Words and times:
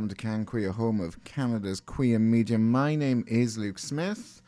Welcome 0.00 0.16
to 0.16 0.26
CanQueer, 0.26 0.72
home 0.76 0.98
of 0.98 1.22
Canada's 1.24 1.78
queer 1.78 2.18
media. 2.18 2.56
My 2.56 2.94
name 2.94 3.22
is 3.28 3.58
Luke 3.58 3.78
Smith, 3.78 4.40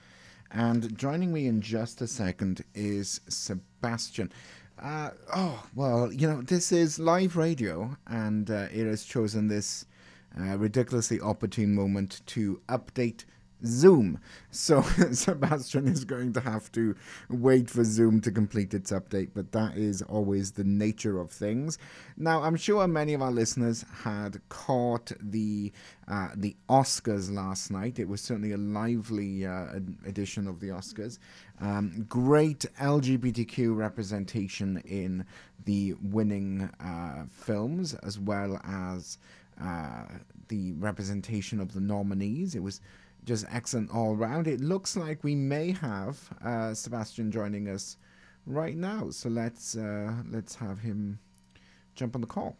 and 0.51 0.97
joining 0.97 1.31
me 1.31 1.47
in 1.47 1.61
just 1.61 2.01
a 2.01 2.07
second 2.07 2.65
is 2.75 3.21
Sebastian. 3.29 4.33
Uh, 4.83 5.11
oh, 5.37 5.63
well, 5.75 6.11
you 6.11 6.27
know, 6.27 6.41
this 6.41 6.73
is 6.73 6.99
live 6.99 7.37
radio, 7.37 7.95
and 8.07 8.51
uh, 8.51 8.69
it 8.73 8.87
has 8.87 9.05
chosen 9.05 9.49
this 9.49 9.85
uh, 10.41 10.57
ridiculously 10.57 11.21
opportune 11.21 11.75
moment 11.75 12.23
to 12.29 12.63
update 12.71 13.27
Zoom. 13.65 14.19
So 14.51 14.83
Sebastian 15.13 15.89
is 15.89 16.05
going 16.05 16.33
to 16.35 16.41
have 16.41 16.71
to 16.73 16.95
wait 17.29 17.71
for 17.71 17.85
Zoom 17.85 18.21
to 18.23 18.31
complete 18.31 18.75
its 18.75 18.91
update, 18.93 19.31
but 19.35 19.53
that 19.53 19.77
is 19.77 20.03
always 20.03 20.53
the 20.53 20.65
nature 20.65 21.19
of 21.19 21.31
things. 21.31 21.79
Now, 22.17 22.43
I'm 22.43 22.57
sure 22.57 22.87
many 22.87 23.15
of 23.15 23.23
our 23.23 23.31
listeners 23.31 23.85
had 24.03 24.41
caught 24.49 25.13
the 25.21 25.73
uh, 26.09 26.29
the 26.35 26.57
Oscars 26.69 27.33
last 27.33 27.71
night. 27.71 27.99
It 27.99 28.09
was 28.09 28.21
certainly 28.21 28.53
a 28.53 28.57
lively 28.57 29.47
uh, 29.47 29.67
edition 30.05 30.49
of 30.49 30.61
the 30.61 30.69
Oscars. 30.69 31.19
Um, 31.61 32.05
great 32.09 32.67
LGBTQ 32.81 33.77
representation 33.77 34.83
in 34.85 35.25
the 35.65 35.95
winning 36.03 36.69
uh, 36.81 37.25
films, 37.31 37.95
as 38.03 38.19
well 38.19 38.61
as 38.65 39.19
uh, 39.63 40.05
the 40.49 40.73
representation 40.73 41.61
of 41.61 41.73
the 41.73 41.81
nominees. 41.81 42.55
It 42.55 42.63
was 42.63 42.81
just 43.25 43.47
excellent 43.51 43.91
all 43.95 44.17
round. 44.17 44.49
It 44.49 44.61
looks 44.61 44.97
like 44.97 45.23
we 45.23 45.35
may 45.35 45.73
have 45.73 46.19
uh, 46.45 46.75
Sebastian 46.75 47.31
joining 47.31 47.69
us 47.69 47.97
right 48.47 48.77
now. 48.77 49.11
So 49.11 49.29
let's 49.29 49.77
uh, 49.77 50.13
let's 50.31 50.55
have 50.57 50.79
him 50.79 51.19
jump 51.95 52.15
on 52.15 52.21
the 52.21 52.27
call. 52.27 52.57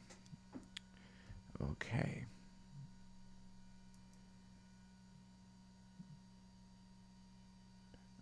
Okay. 1.73 2.25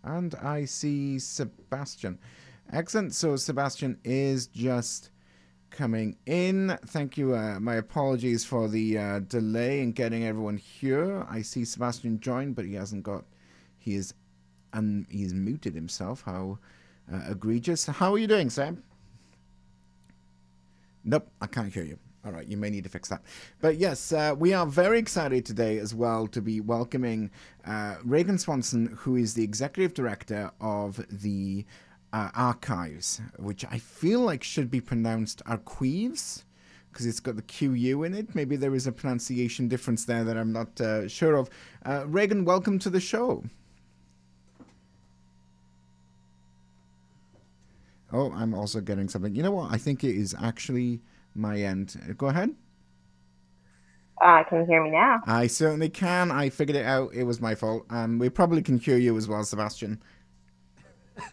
And 0.03 0.33
I 0.35 0.65
see 0.65 1.19
Sebastian. 1.19 2.17
Excellent. 2.73 3.13
So 3.13 3.35
Sebastian 3.35 3.99
is 4.03 4.47
just 4.47 5.10
coming 5.71 6.17
in. 6.25 6.77
Thank 6.87 7.17
you. 7.17 7.33
Uh, 7.33 7.59
my 7.59 7.75
apologies 7.75 8.45
for 8.45 8.67
the 8.67 8.97
uh, 8.97 9.19
delay 9.19 9.81
in 9.81 9.93
getting 9.93 10.25
everyone 10.25 10.57
here. 10.57 11.25
I 11.29 11.41
see 11.41 11.65
Sebastian 11.65 12.19
joined, 12.19 12.55
but 12.55 12.65
he 12.65 12.75
hasn't 12.75 13.03
got. 13.03 13.23
He 13.79 13.95
is, 13.95 14.13
and 14.73 15.07
he's 15.09 15.33
muted 15.33 15.73
himself. 15.73 16.23
How 16.25 16.59
uh, 17.11 17.31
egregious! 17.31 17.85
How 17.87 18.13
are 18.13 18.19
you 18.19 18.27
doing, 18.27 18.49
Sam? 18.49 18.83
Nope, 21.03 21.29
I 21.41 21.47
can't 21.47 21.73
hear 21.73 21.83
you. 21.83 21.97
All 22.23 22.31
right, 22.31 22.47
you 22.47 22.55
may 22.55 22.69
need 22.69 22.83
to 22.83 22.89
fix 22.89 23.09
that. 23.09 23.23
But 23.61 23.77
yes, 23.77 24.11
uh, 24.11 24.35
we 24.37 24.53
are 24.53 24.67
very 24.67 24.99
excited 24.99 25.43
today 25.43 25.79
as 25.79 25.95
well 25.95 26.27
to 26.27 26.41
be 26.41 26.61
welcoming 26.61 27.31
uh, 27.65 27.95
Raegan 28.05 28.39
Swanson, 28.39 28.95
who 28.99 29.15
is 29.15 29.33
the 29.33 29.43
executive 29.43 29.95
director 29.95 30.51
of 30.61 31.03
the 31.09 31.65
uh, 32.13 32.29
archives, 32.35 33.21
which 33.37 33.65
I 33.65 33.77
feel 33.77 34.21
like 34.21 34.43
should 34.43 34.69
be 34.69 34.81
pronounced 34.81 35.41
archives 35.45 36.45
because 36.91 37.05
it's 37.05 37.19
got 37.19 37.35
the 37.37 37.41
QU 37.41 38.03
in 38.03 38.13
it. 38.13 38.35
Maybe 38.35 38.55
there 38.55 38.75
is 38.75 38.85
a 38.85 38.91
pronunciation 38.91 39.67
difference 39.67 40.05
there 40.05 40.23
that 40.23 40.37
I'm 40.37 40.51
not 40.51 40.79
uh, 40.81 41.07
sure 41.07 41.35
of. 41.35 41.49
Uh, 41.85 42.03
Raegan, 42.03 42.43
welcome 42.43 42.79
to 42.79 42.89
the 42.89 42.99
show. 42.99 43.43
Oh, 48.13 48.31
I'm 48.33 48.53
also 48.53 48.81
getting 48.81 49.07
something. 49.07 49.33
You 49.35 49.43
know 49.43 49.51
what? 49.51 49.71
I 49.71 49.77
think 49.77 50.03
it 50.03 50.15
is 50.15 50.35
actually 50.41 51.01
my 51.33 51.61
end. 51.61 51.95
Go 52.17 52.27
ahead. 52.27 52.53
Uh, 54.21 54.43
can 54.43 54.59
you 54.59 54.65
hear 54.65 54.83
me 54.83 54.91
now? 54.91 55.21
I 55.25 55.47
certainly 55.47 55.89
can. 55.89 56.29
I 56.29 56.49
figured 56.49 56.75
it 56.75 56.85
out. 56.85 57.13
It 57.13 57.23
was 57.23 57.41
my 57.41 57.55
fault. 57.55 57.85
Um, 57.89 58.19
we 58.19 58.29
probably 58.29 58.61
can 58.61 58.77
hear 58.77 58.97
you 58.97 59.17
as 59.17 59.27
well, 59.27 59.43
Sebastian. 59.43 60.01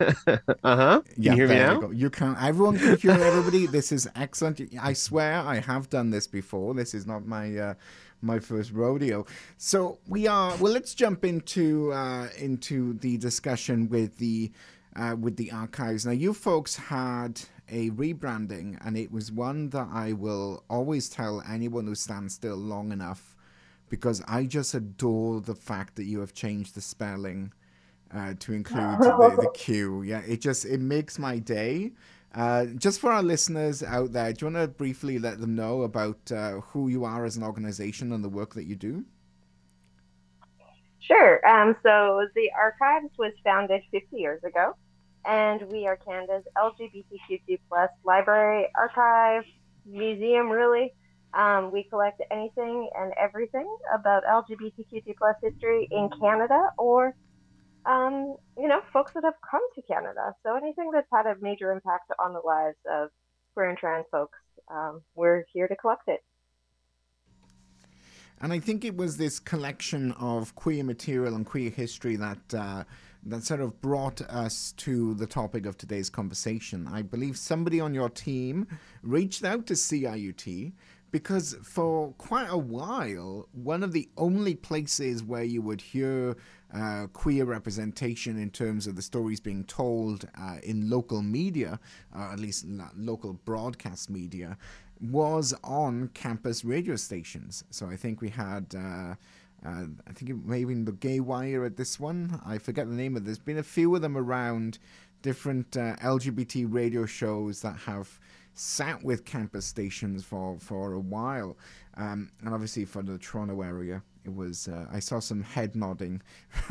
uh 0.26 0.38
huh. 0.62 1.02
Yeah, 1.16 1.32
you 1.32 1.36
hear 1.36 1.48
me 1.48 1.54
now? 1.54 1.80
go. 1.80 1.90
You 1.90 2.10
can. 2.10 2.36
Everyone 2.40 2.78
can 2.78 2.96
hear 2.96 3.12
everybody. 3.12 3.66
This 3.66 3.92
is 3.92 4.08
excellent. 4.14 4.60
I 4.80 4.92
swear 4.92 5.40
I 5.40 5.60
have 5.60 5.90
done 5.90 6.10
this 6.10 6.26
before. 6.26 6.74
This 6.74 6.94
is 6.94 7.06
not 7.06 7.26
my 7.26 7.56
uh, 7.56 7.74
my 8.22 8.38
first 8.38 8.72
rodeo. 8.72 9.26
So 9.56 9.98
we 10.08 10.26
are. 10.26 10.56
Well, 10.56 10.72
let's 10.72 10.94
jump 10.94 11.24
into 11.24 11.92
uh, 11.92 12.28
into 12.38 12.94
the 12.94 13.16
discussion 13.16 13.88
with 13.88 14.18
the 14.18 14.52
uh, 14.96 15.16
with 15.18 15.36
the 15.36 15.52
archives. 15.52 16.04
Now, 16.04 16.12
you 16.12 16.34
folks 16.34 16.76
had 16.76 17.40
a 17.70 17.90
rebranding, 17.90 18.78
and 18.84 18.96
it 18.96 19.12
was 19.12 19.30
one 19.30 19.70
that 19.70 19.88
I 19.92 20.12
will 20.12 20.64
always 20.68 21.08
tell 21.08 21.42
anyone 21.48 21.86
who 21.86 21.94
stands 21.94 22.34
still 22.34 22.56
long 22.56 22.92
enough, 22.92 23.36
because 23.88 24.22
I 24.26 24.44
just 24.44 24.74
adore 24.74 25.40
the 25.40 25.54
fact 25.54 25.96
that 25.96 26.04
you 26.04 26.20
have 26.20 26.32
changed 26.32 26.74
the 26.74 26.80
spelling 26.80 27.52
uh, 28.14 28.34
to 28.38 28.52
include 28.52 28.98
the, 29.00 29.38
the 29.40 29.50
Q. 29.54 30.02
Yeah, 30.02 30.20
it 30.20 30.40
just 30.40 30.64
it 30.64 30.80
makes 30.80 31.18
my 31.18 31.38
day. 31.38 31.92
Uh, 32.34 32.66
just 32.76 33.00
for 33.00 33.10
our 33.10 33.22
listeners 33.22 33.82
out 33.82 34.12
there, 34.12 34.32
do 34.32 34.46
you 34.46 34.52
want 34.52 34.62
to 34.62 34.68
briefly 34.68 35.18
let 35.18 35.40
them 35.40 35.54
know 35.54 35.82
about 35.82 36.30
uh, 36.30 36.60
who 36.60 36.88
you 36.88 37.04
are 37.04 37.24
as 37.24 37.36
an 37.36 37.42
organization 37.42 38.12
and 38.12 38.22
the 38.22 38.28
work 38.28 38.54
that 38.54 38.64
you 38.64 38.76
do? 38.76 39.04
Sure. 41.00 41.46
Um, 41.48 41.74
so 41.82 42.26
the 42.34 42.50
Arquives 42.54 43.10
was 43.18 43.32
founded 43.42 43.80
50 43.90 44.16
years 44.16 44.44
ago, 44.44 44.74
and 45.24 45.62
we 45.72 45.86
are 45.86 45.96
Canada's 45.96 46.44
LGBTQ2 46.56 47.58
plus 47.68 47.88
library, 48.04 48.66
archive, 48.76 49.44
museum, 49.86 50.50
really. 50.50 50.92
Um, 51.32 51.70
we 51.70 51.84
collect 51.84 52.20
anything 52.30 52.90
and 52.94 53.12
everything 53.18 53.68
about 53.92 54.22
LGBTQ2 54.24 55.16
plus 55.16 55.36
history 55.42 55.88
in 55.90 56.10
Canada 56.20 56.70
or 56.76 57.14
um, 57.88 58.36
you 58.58 58.68
know, 58.68 58.80
folks 58.92 59.12
that 59.14 59.24
have 59.24 59.34
come 59.50 59.62
to 59.74 59.82
Canada. 59.82 60.34
So 60.44 60.56
anything 60.56 60.90
that's 60.92 61.08
had 61.12 61.26
a 61.26 61.34
major 61.40 61.72
impact 61.72 62.12
on 62.18 62.34
the 62.34 62.40
lives 62.40 62.76
of 62.90 63.08
queer 63.54 63.70
and 63.70 63.78
trans 63.78 64.04
folks, 64.12 64.38
um, 64.70 65.00
we're 65.14 65.44
here 65.52 65.66
to 65.66 65.74
collect 65.74 66.06
it. 66.06 66.20
And 68.40 68.52
I 68.52 68.60
think 68.60 68.84
it 68.84 68.96
was 68.96 69.16
this 69.16 69.40
collection 69.40 70.12
of 70.12 70.54
queer 70.54 70.84
material 70.84 71.34
and 71.34 71.44
queer 71.44 71.70
history 71.70 72.16
that 72.16 72.54
uh, 72.54 72.84
that 73.24 73.42
sort 73.42 73.60
of 73.60 73.80
brought 73.80 74.20
us 74.22 74.72
to 74.76 75.14
the 75.14 75.26
topic 75.26 75.66
of 75.66 75.76
today's 75.76 76.08
conversation. 76.08 76.86
I 76.86 77.02
believe 77.02 77.36
somebody 77.36 77.80
on 77.80 77.94
your 77.94 78.08
team 78.08 78.68
reached 79.02 79.44
out 79.44 79.66
to 79.66 79.74
CIUT 79.74 80.72
because 81.10 81.56
for 81.62 82.12
quite 82.12 82.48
a 82.48 82.58
while, 82.58 83.48
one 83.52 83.82
of 83.82 83.92
the 83.92 84.08
only 84.16 84.54
places 84.54 85.22
where 85.22 85.42
you 85.42 85.62
would 85.62 85.80
hear 85.80 86.36
uh, 86.74 87.06
queer 87.12 87.44
representation 87.44 88.38
in 88.38 88.50
terms 88.50 88.86
of 88.86 88.96
the 88.96 89.02
stories 89.02 89.40
being 89.40 89.64
told 89.64 90.28
uh, 90.38 90.58
in 90.62 90.90
local 90.90 91.22
media, 91.22 91.80
uh, 92.14 92.30
at 92.32 92.38
least 92.38 92.66
local 92.96 93.34
broadcast 93.44 94.10
media, 94.10 94.56
was 95.00 95.54
on 95.64 96.08
campus 96.14 96.64
radio 96.64 96.96
stations. 96.96 97.64
So 97.70 97.86
I 97.88 97.96
think 97.96 98.20
we 98.20 98.30
had. 98.30 98.74
Uh, 98.76 99.14
uh, 99.66 99.86
I 100.06 100.12
think 100.12 100.30
it 100.30 100.46
may 100.46 100.60
have 100.60 100.68
been 100.68 100.84
the 100.84 100.92
Gay 100.92 101.18
Wire 101.18 101.64
at 101.64 101.76
this 101.76 101.98
one. 101.98 102.40
I 102.46 102.58
forget 102.58 102.88
the 102.88 102.94
name 102.94 103.16
of. 103.16 103.22
It. 103.22 103.24
There's 103.24 103.38
been 103.40 103.58
a 103.58 103.62
few 103.64 103.92
of 103.96 104.02
them 104.02 104.16
around 104.16 104.78
different 105.22 105.76
uh, 105.76 105.96
LGBT 105.96 106.72
radio 106.72 107.06
shows 107.06 107.60
that 107.62 107.76
have 107.76 108.20
sat 108.54 109.02
with 109.04 109.24
campus 109.24 109.66
stations 109.66 110.24
for, 110.24 110.58
for 110.58 110.92
a 110.92 111.00
while. 111.00 111.56
Um, 111.96 112.30
and 112.40 112.52
obviously 112.52 112.84
for 112.84 113.02
the 113.02 113.18
Toronto 113.18 113.62
area, 113.62 114.02
it 114.28 114.34
was, 114.34 114.68
uh, 114.68 114.86
I 114.92 115.00
saw 115.00 115.18
some 115.18 115.42
head 115.42 115.74
nodding 115.74 116.20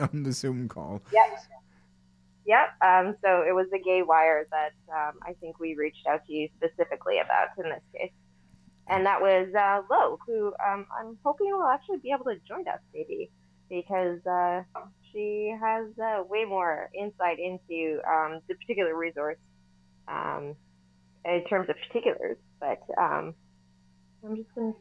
on 0.00 0.22
the 0.22 0.32
Zoom 0.32 0.68
call. 0.68 1.02
Yep. 1.12 1.44
Yep. 2.46 2.68
Um, 2.80 3.16
so 3.22 3.42
it 3.46 3.54
was 3.54 3.66
the 3.70 3.78
gay 3.78 4.02
wire 4.02 4.46
that 4.50 4.72
um, 4.90 5.18
I 5.22 5.34
think 5.40 5.60
we 5.60 5.74
reached 5.74 6.06
out 6.08 6.24
to 6.26 6.32
you 6.32 6.48
specifically 6.56 7.18
about 7.18 7.48
in 7.58 7.64
this 7.64 7.82
case. 7.92 8.12
And 8.88 9.04
that 9.04 9.20
was 9.20 9.48
uh, 9.54 9.82
Lo, 9.90 10.18
who 10.26 10.54
um, 10.66 10.86
I'm 10.96 11.18
hoping 11.24 11.48
will 11.50 11.66
actually 11.66 11.98
be 11.98 12.12
able 12.12 12.26
to 12.26 12.36
join 12.48 12.66
us, 12.68 12.78
maybe, 12.94 13.30
because 13.68 14.24
uh, 14.26 14.62
she 15.12 15.54
has 15.60 15.86
uh, 16.00 16.22
way 16.22 16.44
more 16.44 16.88
insight 16.94 17.38
into 17.40 18.00
um, 18.08 18.40
the 18.48 18.54
particular 18.54 18.96
resource 18.96 19.38
um, 20.06 20.54
in 21.24 21.44
terms 21.50 21.68
of 21.68 21.74
particulars, 21.88 22.36
but 22.60 22.80
um, 22.96 23.34
I'm 24.24 24.36
just 24.36 24.54
going 24.54 24.72
to. 24.72 24.78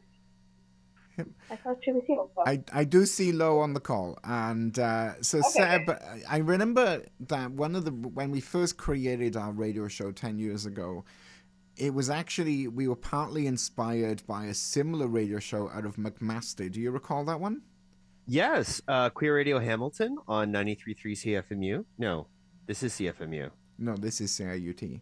I 1.51 1.56
thought 1.56 1.77
she 1.83 1.91
was 1.91 2.03
here. 2.06 2.19
I, 2.45 2.62
I 2.71 2.83
do 2.83 3.06
see 3.06 3.31
Lo 3.31 3.59
on 3.59 3.73
the 3.73 3.79
call, 3.79 4.17
and 4.23 4.77
uh, 4.77 5.21
so 5.21 5.39
okay. 5.39 5.85
Seb, 5.85 6.23
I 6.29 6.38
remember 6.38 7.03
that 7.21 7.51
one 7.51 7.75
of 7.75 7.85
the 7.85 7.91
when 7.91 8.31
we 8.31 8.41
first 8.41 8.77
created 8.77 9.35
our 9.35 9.51
radio 9.51 9.88
show 9.88 10.12
ten 10.12 10.38
years 10.39 10.65
ago, 10.65 11.06
it 11.77 11.94
was 11.94 12.09
actually 12.09 12.67
we 12.67 12.88
were 12.88 12.95
partly 12.95 13.47
inspired 13.47 14.23
by 14.27 14.45
a 14.45 14.53
similar 14.53 15.07
radio 15.07 15.39
show 15.39 15.69
out 15.69 15.85
of 15.85 15.95
McMaster. 15.95 16.71
Do 16.71 16.79
you 16.79 16.91
recall 16.91 17.25
that 17.25 17.39
one? 17.39 17.62
Yes, 18.27 18.81
uh, 18.88 19.09
Queer 19.12 19.35
Radio 19.35 19.59
Hamilton 19.59 20.17
on 20.27 20.51
93.3 20.51 21.44
CFMU. 21.45 21.85
No, 22.00 22.25
this 22.65 22.81
is 22.81 22.94
CFMU. 22.94 23.51
No, 23.77 23.95
this 23.95 24.19
is 24.19 24.31
CIUT. 24.31 25.01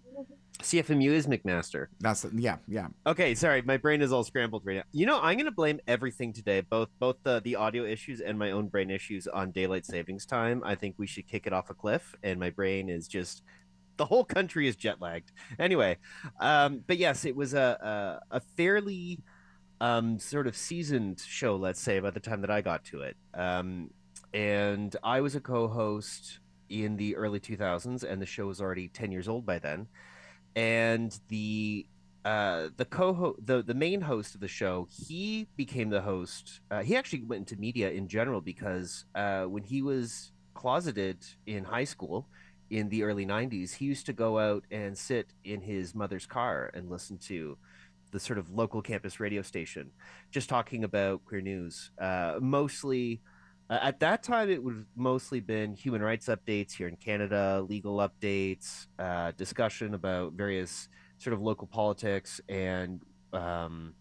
CFMU 0.59 1.09
is 1.11 1.27
McMaster. 1.27 1.87
That's 1.99 2.25
yeah, 2.33 2.57
yeah. 2.67 2.87
Okay, 3.07 3.33
sorry, 3.35 3.61
my 3.63 3.77
brain 3.77 4.01
is 4.01 4.13
all 4.13 4.23
scrambled 4.23 4.63
right 4.65 4.77
now. 4.77 4.83
You 4.91 5.05
know, 5.05 5.19
I'm 5.21 5.37
gonna 5.37 5.51
blame 5.51 5.79
everything 5.87 6.31
today, 6.31 6.61
both 6.61 6.89
both 6.99 7.17
the 7.23 7.41
the 7.41 7.55
audio 7.55 7.83
issues 7.83 8.21
and 8.21 8.37
my 8.37 8.51
own 8.51 8.67
brain 8.67 8.89
issues 8.91 9.27
on 9.27 9.51
daylight 9.51 9.85
savings 9.85 10.25
time. 10.25 10.61
I 10.63 10.75
think 10.75 10.95
we 10.97 11.07
should 11.07 11.27
kick 11.27 11.47
it 11.47 11.53
off 11.53 11.69
a 11.69 11.73
cliff, 11.73 12.15
and 12.23 12.39
my 12.39 12.49
brain 12.51 12.89
is 12.89 13.07
just 13.07 13.43
the 13.97 14.05
whole 14.05 14.23
country 14.23 14.67
is 14.67 14.75
jet 14.75 15.01
lagged. 15.01 15.31
Anyway, 15.59 15.97
um, 16.39 16.83
but 16.85 16.97
yes, 16.97 17.25
it 17.25 17.35
was 17.35 17.53
a 17.53 18.21
a, 18.31 18.37
a 18.37 18.39
fairly 18.39 19.19
um, 19.81 20.17
sort 20.19 20.47
of 20.47 20.55
seasoned 20.55 21.19
show, 21.19 21.55
let's 21.55 21.81
say, 21.81 21.99
by 21.99 22.09
the 22.09 22.19
time 22.19 22.41
that 22.41 22.51
I 22.51 22.61
got 22.61 22.85
to 22.85 23.01
it. 23.01 23.17
Um, 23.33 23.89
and 24.33 24.95
I 25.03 25.21
was 25.21 25.35
a 25.35 25.41
co-host 25.41 26.39
in 26.69 26.95
the 26.95 27.15
early 27.15 27.39
2000s, 27.39 28.03
and 28.03 28.21
the 28.21 28.25
show 28.25 28.47
was 28.47 28.61
already 28.61 28.87
10 28.87 29.11
years 29.11 29.27
old 29.27 29.45
by 29.45 29.59
then. 29.59 29.87
And 30.55 31.17
the 31.29 31.87
uh, 32.25 32.69
the 32.77 32.85
co 32.85 33.35
the 33.43 33.61
the 33.63 33.73
main 33.73 34.01
host 34.01 34.35
of 34.35 34.41
the 34.41 34.47
show, 34.47 34.87
he 34.89 35.47
became 35.57 35.89
the 35.89 36.01
host. 36.01 36.61
Uh, 36.71 36.81
he 36.81 36.95
actually 36.95 37.23
went 37.23 37.39
into 37.39 37.59
media 37.59 37.91
in 37.91 38.07
general 38.07 38.39
because 38.41 39.05
uh, 39.15 39.43
when 39.43 39.63
he 39.63 39.81
was 39.81 40.31
closeted 40.53 41.17
in 41.45 41.63
high 41.63 41.83
school 41.83 42.27
in 42.69 42.89
the 42.89 43.03
early 43.03 43.25
90s, 43.25 43.73
he 43.73 43.85
used 43.85 44.05
to 44.05 44.13
go 44.13 44.39
out 44.39 44.63
and 44.71 44.97
sit 44.97 45.33
in 45.43 45.61
his 45.61 45.93
mother's 45.93 46.25
car 46.25 46.71
and 46.73 46.89
listen 46.89 47.17
to 47.17 47.57
the 48.11 48.19
sort 48.19 48.39
of 48.39 48.49
local 48.51 48.81
campus 48.81 49.19
radio 49.19 49.41
station, 49.41 49.91
just 50.31 50.47
talking 50.47 50.83
about 50.83 51.25
queer 51.25 51.41
news. 51.41 51.91
Uh, 51.99 52.35
mostly, 52.39 53.21
uh, 53.69 53.79
at 53.81 53.99
that 54.01 54.23
time, 54.23 54.49
it 54.49 54.63
would 54.63 54.75
have 54.75 54.85
mostly 54.95 55.39
been 55.39 55.73
human 55.73 56.01
rights 56.01 56.27
updates 56.27 56.73
here 56.73 56.87
in 56.87 56.95
Canada, 56.95 57.65
legal 57.67 57.97
updates, 57.97 58.87
uh, 58.99 59.31
discussion 59.37 59.93
about 59.93 60.33
various 60.33 60.89
sort 61.17 61.33
of 61.33 61.41
local 61.41 61.67
politics, 61.67 62.41
and 62.49 63.01
um, 63.31 63.93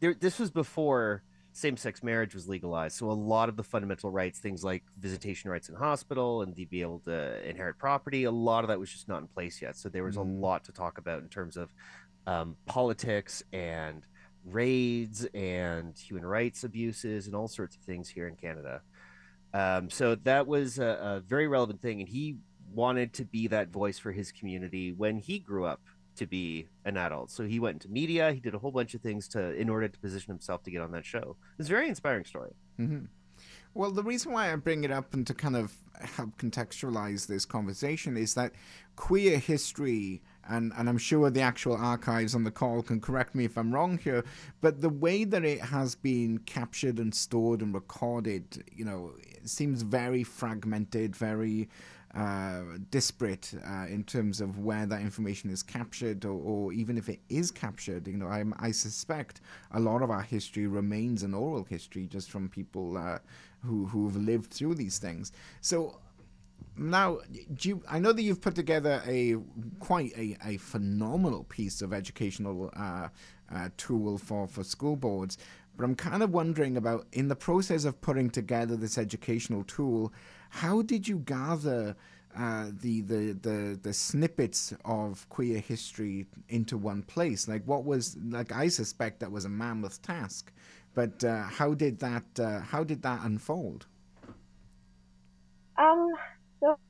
there, 0.00 0.14
this 0.14 0.38
was 0.38 0.50
before 0.50 1.22
same-sex 1.52 2.02
marriage 2.02 2.34
was 2.34 2.48
legalized. 2.48 2.96
So 2.96 3.10
a 3.10 3.12
lot 3.12 3.48
of 3.48 3.56
the 3.56 3.62
fundamental 3.62 4.10
rights, 4.10 4.38
things 4.38 4.64
like 4.64 4.82
visitation 4.98 5.50
rights 5.50 5.68
in 5.68 5.74
hospital 5.74 6.42
and 6.42 6.56
to 6.56 6.66
be 6.66 6.80
able 6.80 7.00
to 7.00 7.46
inherit 7.48 7.78
property, 7.78 8.24
a 8.24 8.30
lot 8.30 8.64
of 8.64 8.68
that 8.68 8.80
was 8.80 8.90
just 8.90 9.06
not 9.06 9.20
in 9.20 9.28
place 9.28 9.60
yet. 9.60 9.76
So 9.76 9.88
there 9.88 10.02
was 10.02 10.16
mm. 10.16 10.20
a 10.20 10.22
lot 10.22 10.64
to 10.64 10.72
talk 10.72 10.98
about 10.98 11.22
in 11.22 11.28
terms 11.28 11.56
of 11.56 11.68
um, 12.26 12.56
politics 12.66 13.42
and 13.52 14.06
raids 14.44 15.26
and 15.34 15.96
human 15.96 16.24
rights 16.24 16.64
abuses 16.64 17.26
and 17.26 17.36
all 17.36 17.48
sorts 17.48 17.76
of 17.76 17.82
things 17.82 18.08
here 18.08 18.26
in 18.26 18.36
Canada. 18.36 18.82
Um, 19.54 19.90
so 19.90 20.14
that 20.14 20.46
was 20.46 20.78
a, 20.78 20.86
a, 20.86 21.20
very 21.20 21.46
relevant 21.46 21.82
thing, 21.82 22.00
and 22.00 22.08
he 22.08 22.36
wanted 22.72 23.12
to 23.14 23.24
be 23.24 23.48
that 23.48 23.68
voice 23.68 23.98
for 23.98 24.10
his 24.10 24.32
community 24.32 24.92
when 24.92 25.18
he 25.18 25.38
grew 25.38 25.66
up 25.66 25.80
to 26.16 26.26
be 26.26 26.68
an 26.84 26.96
adult. 26.96 27.30
So 27.30 27.44
he 27.44 27.60
went 27.60 27.76
into 27.76 27.88
media. 27.88 28.32
He 28.32 28.40
did 28.40 28.54
a 28.54 28.58
whole 28.58 28.70
bunch 28.70 28.94
of 28.94 29.00
things 29.00 29.28
to 29.28 29.54
in 29.54 29.68
order 29.68 29.88
to 29.88 29.98
position 29.98 30.32
himself 30.32 30.62
to 30.64 30.70
get 30.70 30.80
on 30.80 30.92
that 30.92 31.04
show. 31.04 31.36
It's 31.58 31.68
a 31.68 31.72
very 31.72 31.88
inspiring 31.88 32.24
story. 32.24 32.52
Mm-hmm. 32.78 33.06
Well, 33.74 33.90
the 33.90 34.02
reason 34.02 34.32
why 34.32 34.52
I 34.52 34.56
bring 34.56 34.84
it 34.84 34.90
up 34.90 35.14
and 35.14 35.26
to 35.26 35.34
kind 35.34 35.56
of 35.56 35.74
help 36.00 36.36
contextualize 36.36 37.26
this 37.26 37.44
conversation 37.44 38.16
is 38.16 38.34
that 38.34 38.52
queer 38.96 39.38
history 39.38 40.22
and, 40.48 40.72
and 40.76 40.88
I'm 40.88 40.98
sure 40.98 41.30
the 41.30 41.40
actual 41.40 41.76
archives 41.76 42.34
on 42.34 42.44
the 42.44 42.50
call 42.50 42.82
can 42.82 43.00
correct 43.00 43.34
me 43.34 43.44
if 43.44 43.56
I'm 43.56 43.72
wrong 43.72 43.98
here, 43.98 44.24
but 44.60 44.80
the 44.80 44.88
way 44.88 45.24
that 45.24 45.44
it 45.44 45.60
has 45.60 45.94
been 45.94 46.38
captured 46.38 46.98
and 46.98 47.14
stored 47.14 47.62
and 47.62 47.74
recorded, 47.74 48.64
you 48.74 48.84
know, 48.84 49.12
seems 49.44 49.82
very 49.82 50.24
fragmented, 50.24 51.14
very 51.16 51.68
uh, 52.14 52.60
disparate 52.90 53.54
uh, 53.66 53.86
in 53.86 54.04
terms 54.04 54.42
of 54.42 54.58
where 54.58 54.84
that 54.84 55.00
information 55.00 55.48
is 55.48 55.62
captured, 55.62 56.24
or, 56.26 56.38
or, 56.42 56.72
even 56.72 56.98
if 56.98 57.08
it 57.08 57.20
is 57.30 57.50
captured. 57.50 58.06
You 58.06 58.18
know, 58.18 58.26
I'm, 58.26 58.52
i 58.58 58.70
suspect 58.70 59.40
a 59.70 59.80
lot 59.80 60.02
of 60.02 60.10
our 60.10 60.20
history 60.20 60.66
remains 60.66 61.22
an 61.22 61.32
oral 61.32 61.64
history, 61.64 62.06
just 62.06 62.30
from 62.30 62.50
people 62.50 62.98
uh, 62.98 63.18
who 63.64 63.86
who've 63.86 64.16
lived 64.16 64.52
through 64.52 64.74
these 64.74 64.98
things. 64.98 65.32
So 65.62 66.00
now, 66.76 67.18
you, 67.60 67.82
I 67.88 67.98
know 67.98 68.12
that 68.12 68.22
you've 68.22 68.40
put 68.40 68.54
together 68.54 69.02
a 69.06 69.36
quite 69.78 70.12
a, 70.16 70.36
a 70.44 70.56
phenomenal 70.56 71.44
piece 71.44 71.82
of 71.82 71.92
educational 71.92 72.70
uh, 72.74 73.08
uh, 73.54 73.68
tool 73.76 74.18
for, 74.18 74.46
for 74.46 74.64
school 74.64 74.96
boards, 74.96 75.36
but 75.76 75.84
I'm 75.84 75.94
kind 75.94 76.22
of 76.22 76.30
wondering 76.30 76.76
about 76.76 77.06
in 77.12 77.28
the 77.28 77.36
process 77.36 77.84
of 77.84 78.00
putting 78.00 78.30
together 78.30 78.76
this 78.76 78.96
educational 78.96 79.64
tool, 79.64 80.12
how 80.50 80.82
did 80.82 81.06
you 81.06 81.18
gather 81.18 81.94
uh, 82.36 82.70
the, 82.80 83.02
the 83.02 83.32
the 83.42 83.78
the 83.82 83.92
snippets 83.92 84.72
of 84.86 85.28
queer 85.28 85.58
history 85.58 86.24
into 86.48 86.78
one 86.78 87.02
place? 87.02 87.46
Like, 87.46 87.62
what 87.66 87.84
was 87.84 88.16
like? 88.28 88.52
I 88.52 88.68
suspect 88.68 89.20
that 89.20 89.30
was 89.30 89.44
a 89.44 89.50
mammoth 89.50 90.00
task, 90.00 90.50
but 90.94 91.22
uh, 91.24 91.42
how 91.42 91.74
did 91.74 91.98
that 91.98 92.24
uh, 92.40 92.60
how 92.60 92.84
did 92.84 93.02
that 93.02 93.20
unfold? 93.24 93.86
Um 95.76 96.12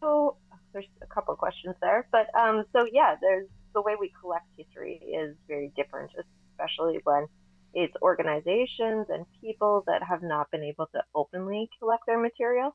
so 0.01 0.37
there's 0.73 0.87
a 1.03 1.07
couple 1.07 1.33
of 1.33 1.39
questions 1.39 1.75
there, 1.81 2.07
but 2.13 2.27
um, 2.39 2.65
so 2.73 2.87
yeah, 2.91 3.17
there's 3.21 3.49
the 3.75 3.83
way 3.83 3.95
we 3.99 4.13
collect 4.21 4.47
history 4.57 4.97
is 4.97 5.35
very 5.49 5.73
different, 5.77 6.11
especially 6.53 7.01
when 7.05 7.27
it's 7.75 7.95
organizations 8.03 9.07
and 9.09 9.25
people 9.41 9.83
that 9.87 10.03
have 10.03 10.23
not 10.23 10.51
been 10.51 10.63
able 10.63 10.87
to 10.95 11.03
openly 11.15 11.71
collect 11.79 12.05
their 12.07 12.19
material. 12.19 12.75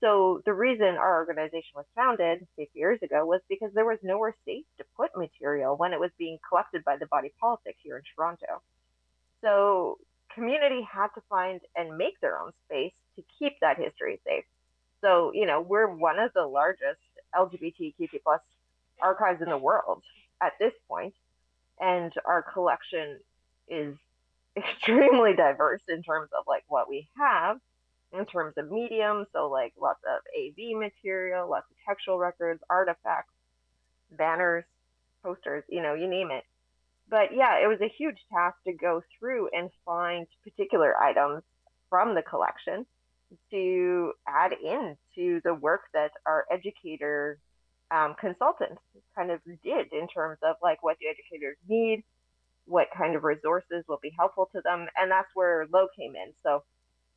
So 0.00 0.42
the 0.46 0.54
reason 0.54 0.86
our 0.86 1.16
organization 1.16 1.74
was 1.74 1.86
founded 1.96 2.46
six 2.56 2.70
years 2.74 3.00
ago 3.02 3.26
was 3.26 3.40
because 3.48 3.72
there 3.74 3.84
was 3.84 3.98
nowhere 4.02 4.34
safe 4.44 4.64
to 4.78 4.84
put 4.96 5.10
material 5.16 5.76
when 5.76 5.92
it 5.92 5.98
was 5.98 6.10
being 6.18 6.38
collected 6.48 6.84
by 6.84 6.96
the 6.96 7.06
body 7.06 7.32
politic 7.40 7.76
here 7.82 7.96
in 7.96 8.02
Toronto. 8.14 8.62
So 9.42 9.98
community 10.32 10.86
had 10.90 11.08
to 11.16 11.22
find 11.28 11.60
and 11.74 11.96
make 11.96 12.20
their 12.20 12.38
own 12.38 12.52
space 12.66 12.92
to 13.16 13.24
keep 13.38 13.54
that 13.60 13.76
history 13.76 14.20
safe. 14.24 14.44
So, 15.00 15.32
you 15.34 15.46
know, 15.46 15.60
we're 15.60 15.86
one 15.86 16.18
of 16.18 16.32
the 16.34 16.46
largest 16.46 17.00
LGBTQ 17.34 18.08
plus 18.22 18.40
archives 19.00 19.42
in 19.42 19.48
the 19.48 19.58
world 19.58 20.02
at 20.42 20.52
this 20.58 20.72
point, 20.88 21.14
and 21.80 22.12
our 22.24 22.42
collection 22.42 23.18
is 23.68 23.94
extremely 24.56 25.34
diverse 25.34 25.82
in 25.88 26.02
terms 26.02 26.30
of 26.36 26.44
like 26.48 26.64
what 26.68 26.88
we 26.88 27.08
have 27.16 27.58
in 28.12 28.24
terms 28.26 28.54
of 28.56 28.70
medium. 28.70 29.26
So, 29.32 29.48
like 29.48 29.72
lots 29.80 30.00
of 30.04 30.20
AV 30.36 30.76
material, 30.78 31.48
lots 31.48 31.66
of 31.70 31.76
textual 31.86 32.18
records, 32.18 32.60
artifacts, 32.68 33.32
banners, 34.10 34.64
posters, 35.22 35.64
you 35.68 35.82
know, 35.82 35.94
you 35.94 36.08
name 36.08 36.30
it. 36.30 36.44
But 37.10 37.34
yeah, 37.34 37.58
it 37.62 37.68
was 37.68 37.80
a 37.80 37.88
huge 37.88 38.18
task 38.32 38.56
to 38.66 38.72
go 38.72 39.02
through 39.18 39.48
and 39.52 39.70
find 39.84 40.26
particular 40.44 41.00
items 41.00 41.42
from 41.88 42.14
the 42.14 42.22
collection 42.22 42.84
to 43.50 44.12
add 44.26 44.52
in 44.52 44.96
to 45.14 45.40
the 45.44 45.54
work 45.54 45.82
that 45.94 46.12
our 46.26 46.44
educator 46.50 47.38
um, 47.90 48.14
consultants 48.20 48.80
kind 49.16 49.30
of 49.30 49.40
did 49.62 49.92
in 49.92 50.08
terms 50.08 50.38
of 50.42 50.56
like 50.62 50.82
what 50.82 50.98
do 50.98 51.06
educators 51.08 51.56
need, 51.68 52.04
what 52.66 52.88
kind 52.96 53.16
of 53.16 53.24
resources 53.24 53.84
will 53.88 53.98
be 54.02 54.12
helpful 54.18 54.48
to 54.54 54.60
them, 54.62 54.86
and 54.96 55.10
that's 55.10 55.30
where 55.34 55.66
Lo 55.72 55.86
came 55.98 56.14
in. 56.14 56.32
So 56.42 56.62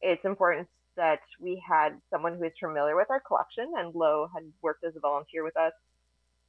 it's 0.01 0.24
important 0.24 0.68
that 0.98 1.20
we 1.39 1.62
had 1.68 2.00
someone 2.10 2.38
who 2.38 2.44
is 2.46 2.53
familiar 2.60 2.96
with 2.96 3.10
our 3.10 3.22
collection, 3.22 3.74
and 3.77 3.94
Lo 3.94 4.27
had 4.34 4.44
worked 4.62 4.84
as 4.84 4.96
a 4.96 5.00
volunteer 5.00 5.44
with 5.44 5.58
us, 5.58 5.74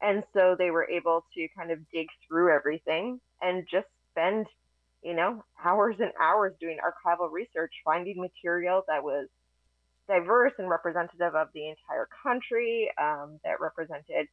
and 0.01 0.23
so 0.33 0.57
they 0.57 0.71
were 0.71 0.89
able 0.89 1.25
to 1.35 1.49
kind 1.57 1.71
of 1.71 1.79
dig 1.93 2.07
through 2.27 2.55
everything 2.55 3.21
and 3.41 3.67
just 3.71 3.87
spend 4.11 4.47
you 5.03 5.15
know 5.15 5.45
hours 5.65 5.97
and 5.99 6.13
hours 6.21 6.55
doing 6.61 6.79
archival 6.79 7.31
research, 7.31 7.73
finding 7.85 8.21
material 8.21 8.83
that 8.87 9.03
was 9.03 9.27
diverse 10.09 10.53
and 10.59 10.69
representative 10.69 11.35
of 11.35 11.49
the 11.55 11.69
entire 11.69 12.09
country 12.23 12.91
um, 13.01 13.39
that 13.45 13.61
represented 13.61 14.27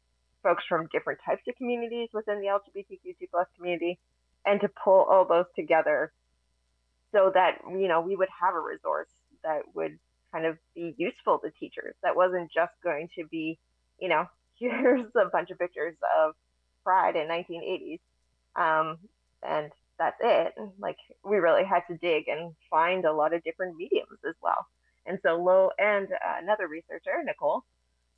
folks 0.43 0.63
from 0.67 0.87
different 0.91 1.19
types 1.25 1.41
of 1.47 1.55
communities 1.55 2.09
within 2.13 2.39
the 2.41 2.47
LGBTQ2 2.47 3.29
plus 3.31 3.47
community, 3.57 3.99
and 4.45 4.61
to 4.61 4.69
pull 4.83 5.03
all 5.09 5.25
those 5.25 5.45
together 5.55 6.11
so 7.11 7.31
that 7.33 7.59
you 7.69 7.87
know 7.87 8.01
we 8.01 8.15
would 8.15 8.29
have 8.39 8.55
a 8.55 8.59
resource 8.59 9.09
that 9.43 9.61
would 9.73 9.97
kind 10.31 10.45
of 10.45 10.57
be 10.75 10.93
useful 10.97 11.39
to 11.39 11.51
teachers. 11.59 11.95
That 12.03 12.15
wasn't 12.15 12.51
just 12.51 12.73
going 12.83 13.09
to 13.17 13.25
be, 13.27 13.57
you 13.99 14.09
know, 14.09 14.25
here's 14.59 15.05
a 15.15 15.29
bunch 15.31 15.49
of 15.49 15.59
pictures 15.59 15.95
of 16.19 16.35
Pride 16.83 17.15
in 17.15 17.27
1980s, 17.27 17.99
um, 18.55 18.97
and 19.47 19.71
that's 19.97 20.17
it. 20.21 20.53
Like 20.79 20.97
we 21.23 21.37
really 21.37 21.65
had 21.65 21.81
to 21.89 21.97
dig 21.97 22.27
and 22.27 22.55
find 22.69 23.05
a 23.05 23.13
lot 23.13 23.33
of 23.33 23.43
different 23.43 23.75
mediums 23.75 24.19
as 24.27 24.35
well. 24.41 24.65
And 25.09 25.17
so 25.25 25.41
Lo 25.43 25.71
and 25.79 26.07
uh, 26.11 26.35
another 26.41 26.67
researcher, 26.67 27.11
Nicole, 27.25 27.63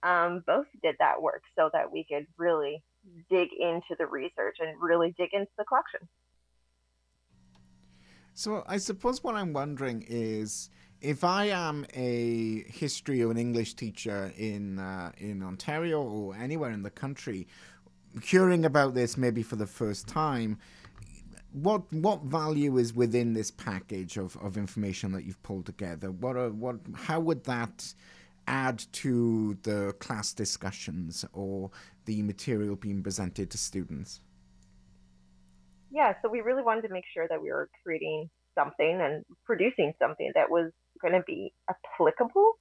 um, 0.04 0.44
both 0.46 0.68
did 0.84 0.96
that 1.00 1.22
work 1.22 1.44
so 1.58 1.70
that 1.72 1.90
we 1.90 2.04
could 2.04 2.28
really 2.38 2.84
dig 3.30 3.50
into 3.58 3.96
the 3.98 4.06
research 4.06 4.58
and 4.60 4.80
really 4.80 5.16
dig 5.18 5.30
into 5.34 5.52
the 5.58 5.64
collection. 5.64 6.02
So 8.34 8.64
I 8.68 8.78
suppose 8.78 9.24
what 9.24 9.36
I'm 9.36 9.54
wondering 9.54 10.06
is 10.08 10.70
if 11.00 11.24
I 11.24 11.46
am 11.46 11.86
a 11.94 12.64
history 12.68 13.24
or 13.24 13.32
an 13.32 13.38
English 13.38 13.76
teacher 13.76 14.34
in 14.38 14.78
uh, 14.78 15.12
in 15.18 15.42
Ontario 15.44 16.02
or 16.02 16.36
anywhere 16.36 16.72
in 16.72 16.84
the 16.84 16.92
country, 16.92 17.48
hearing 18.22 18.66
about 18.66 18.96
this 18.96 19.18
maybe 19.18 19.44
for 19.44 19.56
the 19.56 19.68
first 19.68 20.08
time, 20.08 20.58
what 21.54 21.92
what 21.92 22.24
value 22.24 22.78
is 22.78 22.94
within 22.94 23.34
this 23.34 23.52
package 23.52 24.18
of, 24.18 24.38
of 24.38 24.58
information 24.58 25.12
that 25.12 25.26
you've 25.26 25.42
pulled 25.44 25.66
together? 25.66 26.12
What 26.12 26.36
are, 26.36 26.50
what 26.50 26.78
how 26.94 27.20
would 27.20 27.44
that 27.46 27.94
add 28.48 28.84
to 28.92 29.58
the 29.64 29.94
class 30.00 30.34
discussions 30.34 31.26
or 31.34 31.70
the 32.06 32.22
material 32.24 32.76
being 32.76 33.04
presented 33.04 33.50
to 33.52 33.58
students? 33.58 34.22
Yeah, 35.92 36.14
so 36.22 36.30
we 36.30 36.42
really 36.42 36.64
wanted 36.64 36.84
to 36.84 36.90
make 36.90 37.04
sure 37.14 37.28
that 37.28 37.42
we 37.42 37.52
were 37.52 37.70
creating 37.84 38.30
something 38.58 39.00
and 39.02 39.26
producing 39.46 39.94
something 40.00 40.32
that 40.36 40.50
was 40.50 40.72
going 41.02 41.14
to 41.14 41.24
be 41.28 41.54
applicable. 41.70 42.54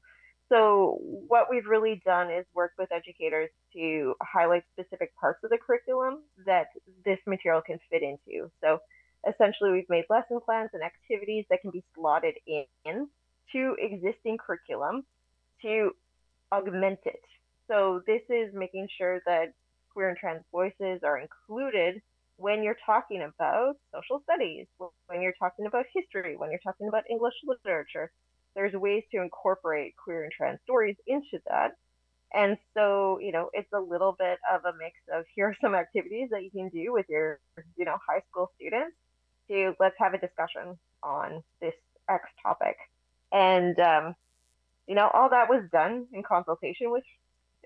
So, 0.50 0.98
what 1.00 1.46
we've 1.48 1.66
really 1.66 2.02
done 2.04 2.28
is 2.30 2.44
work 2.54 2.72
with 2.76 2.90
educators 2.90 3.50
to 3.74 4.14
highlight 4.20 4.64
specific 4.72 5.14
parts 5.14 5.38
of 5.44 5.50
the 5.50 5.58
curriculum 5.58 6.24
that 6.44 6.66
this 7.04 7.18
material 7.24 7.62
can 7.62 7.78
fit 7.88 8.02
into. 8.02 8.50
So, 8.60 8.80
essentially, 9.28 9.70
we've 9.70 9.88
made 9.88 10.04
lesson 10.10 10.40
plans 10.44 10.70
and 10.72 10.82
activities 10.82 11.44
that 11.50 11.60
can 11.62 11.70
be 11.70 11.84
slotted 11.94 12.34
in 12.46 13.08
to 13.52 13.76
existing 13.78 14.38
curriculum 14.38 15.04
to 15.62 15.92
augment 16.52 16.98
it. 17.04 17.22
So, 17.68 18.02
this 18.08 18.22
is 18.28 18.52
making 18.52 18.88
sure 18.98 19.20
that 19.26 19.52
queer 19.92 20.08
and 20.08 20.18
trans 20.18 20.42
voices 20.50 21.00
are 21.04 21.18
included 21.18 22.02
when 22.38 22.64
you're 22.64 22.78
talking 22.84 23.22
about 23.22 23.76
social 23.94 24.20
studies, 24.24 24.66
when 25.06 25.22
you're 25.22 25.34
talking 25.38 25.66
about 25.66 25.84
history, 25.94 26.36
when 26.36 26.50
you're 26.50 26.64
talking 26.64 26.88
about 26.88 27.04
English 27.08 27.34
literature, 27.44 28.10
there's 28.54 28.72
ways 28.74 29.04
to 29.12 29.22
incorporate 29.22 29.94
queer 29.96 30.24
and 30.24 30.32
trans 30.32 30.60
stories 30.64 30.96
into 31.06 31.40
that. 31.48 31.76
And 32.32 32.56
so, 32.74 33.18
you 33.20 33.32
know, 33.32 33.50
it's 33.52 33.72
a 33.72 33.80
little 33.80 34.14
bit 34.18 34.38
of 34.52 34.64
a 34.64 34.72
mix 34.78 34.96
of 35.12 35.24
here 35.34 35.48
are 35.48 35.56
some 35.60 35.74
activities 35.74 36.28
that 36.30 36.44
you 36.44 36.50
can 36.50 36.68
do 36.68 36.92
with 36.92 37.06
your, 37.08 37.40
you 37.76 37.84
know, 37.84 37.96
high 38.06 38.22
school 38.30 38.50
students 38.56 38.94
to 39.48 39.74
let's 39.80 39.96
have 39.98 40.14
a 40.14 40.18
discussion 40.18 40.78
on 41.02 41.42
this 41.60 41.74
X 42.08 42.24
topic. 42.42 42.76
And, 43.32 43.78
um, 43.80 44.14
you 44.86 44.94
know, 44.94 45.08
all 45.12 45.30
that 45.30 45.48
was 45.48 45.64
done 45.72 46.06
in 46.12 46.22
consultation 46.22 46.90
with 46.90 47.04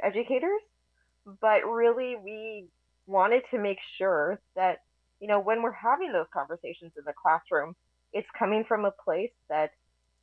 educators. 0.02 0.60
But 1.40 1.66
really, 1.66 2.16
we 2.16 2.66
wanted 3.06 3.42
to 3.50 3.58
make 3.58 3.78
sure 3.98 4.40
that, 4.56 4.82
you 5.20 5.28
know, 5.28 5.40
when 5.40 5.62
we're 5.62 5.72
having 5.72 6.12
those 6.12 6.26
conversations 6.32 6.92
in 6.98 7.04
the 7.04 7.14
classroom, 7.14 7.74
it's 8.12 8.28
coming 8.38 8.64
from 8.64 8.84
a 8.84 8.90
place 8.90 9.32
that 9.48 9.72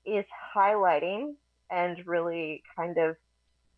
is 0.06 0.26
highlighting 0.56 1.34
and 1.70 1.98
really 2.06 2.64
kind 2.76 2.98
of 2.98 3.16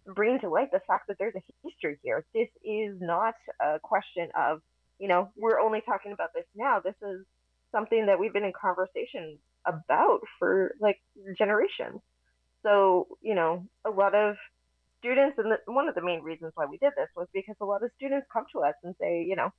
bringing 0.05 0.39
to 0.41 0.49
light 0.49 0.71
the 0.71 0.81
fact 0.87 1.07
that 1.07 1.17
there's 1.19 1.35
a 1.35 1.41
history 1.63 1.97
here. 2.03 2.25
This 2.33 2.49
is 2.63 2.97
not 2.99 3.35
a 3.61 3.79
question 3.79 4.29
of, 4.37 4.61
you 4.99 5.07
know, 5.07 5.31
we're 5.37 5.59
only 5.59 5.81
talking 5.81 6.11
about 6.11 6.33
this 6.33 6.45
now. 6.55 6.79
This 6.79 6.95
is 7.01 7.25
something 7.71 8.05
that 8.07 8.19
we've 8.19 8.33
been 8.33 8.43
in 8.43 8.53
conversation 8.59 9.37
about 9.65 10.19
for 10.39 10.75
like 10.79 10.99
generations. 11.37 12.01
So, 12.63 13.07
you 13.21 13.35
know, 13.35 13.65
a 13.85 13.89
lot 13.89 14.15
of 14.15 14.35
students, 14.99 15.37
and 15.37 15.51
the, 15.51 15.71
one 15.71 15.89
of 15.89 15.95
the 15.95 16.01
main 16.01 16.21
reasons 16.21 16.51
why 16.55 16.65
we 16.65 16.77
did 16.77 16.93
this 16.95 17.09
was 17.15 17.27
because 17.33 17.55
a 17.61 17.65
lot 17.65 17.83
of 17.83 17.91
students 17.97 18.27
come 18.31 18.45
to 18.53 18.59
us 18.59 18.75
and 18.83 18.95
say, 18.99 19.23
you 19.27 19.35
know, 19.35 19.49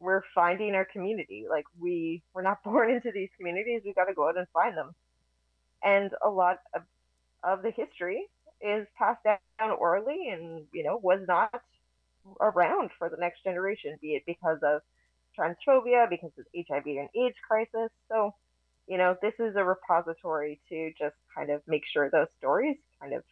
we're 0.00 0.22
finding 0.34 0.74
our 0.74 0.84
community. 0.84 1.46
Like 1.48 1.64
we 1.78 2.22
we're 2.32 2.42
not 2.42 2.62
born 2.64 2.90
into 2.90 3.10
these 3.12 3.30
communities. 3.36 3.82
We 3.84 3.94
got 3.94 4.04
to 4.04 4.14
go 4.14 4.28
out 4.28 4.38
and 4.38 4.46
find 4.52 4.76
them. 4.76 4.92
And 5.84 6.10
a 6.24 6.30
lot 6.30 6.60
of, 6.74 6.82
of 7.42 7.62
the 7.62 7.70
history 7.70 8.26
is 8.60 8.86
passed 8.96 9.22
down 9.24 9.70
orally, 9.78 10.30
and 10.30 10.64
you 10.72 10.82
know 10.82 10.98
was 11.02 11.20
not 11.28 11.62
around 12.40 12.90
for 12.98 13.08
the 13.08 13.16
next 13.18 13.44
generation, 13.44 13.98
be 14.00 14.14
it 14.14 14.22
because 14.26 14.58
of 14.62 14.80
transphobia, 15.38 16.08
because 16.08 16.30
of 16.38 16.46
HIV 16.56 16.86
and 16.86 17.08
AIDS 17.14 17.36
crisis. 17.46 17.90
So, 18.08 18.34
you 18.86 18.98
know, 18.98 19.16
this 19.20 19.34
is 19.38 19.56
a 19.56 19.64
repository 19.64 20.60
to 20.68 20.92
just 20.98 21.16
kind 21.34 21.50
of 21.50 21.62
make 21.66 21.82
sure 21.92 22.10
those 22.10 22.28
stories 22.38 22.76
kind 23.00 23.14
of 23.14 23.22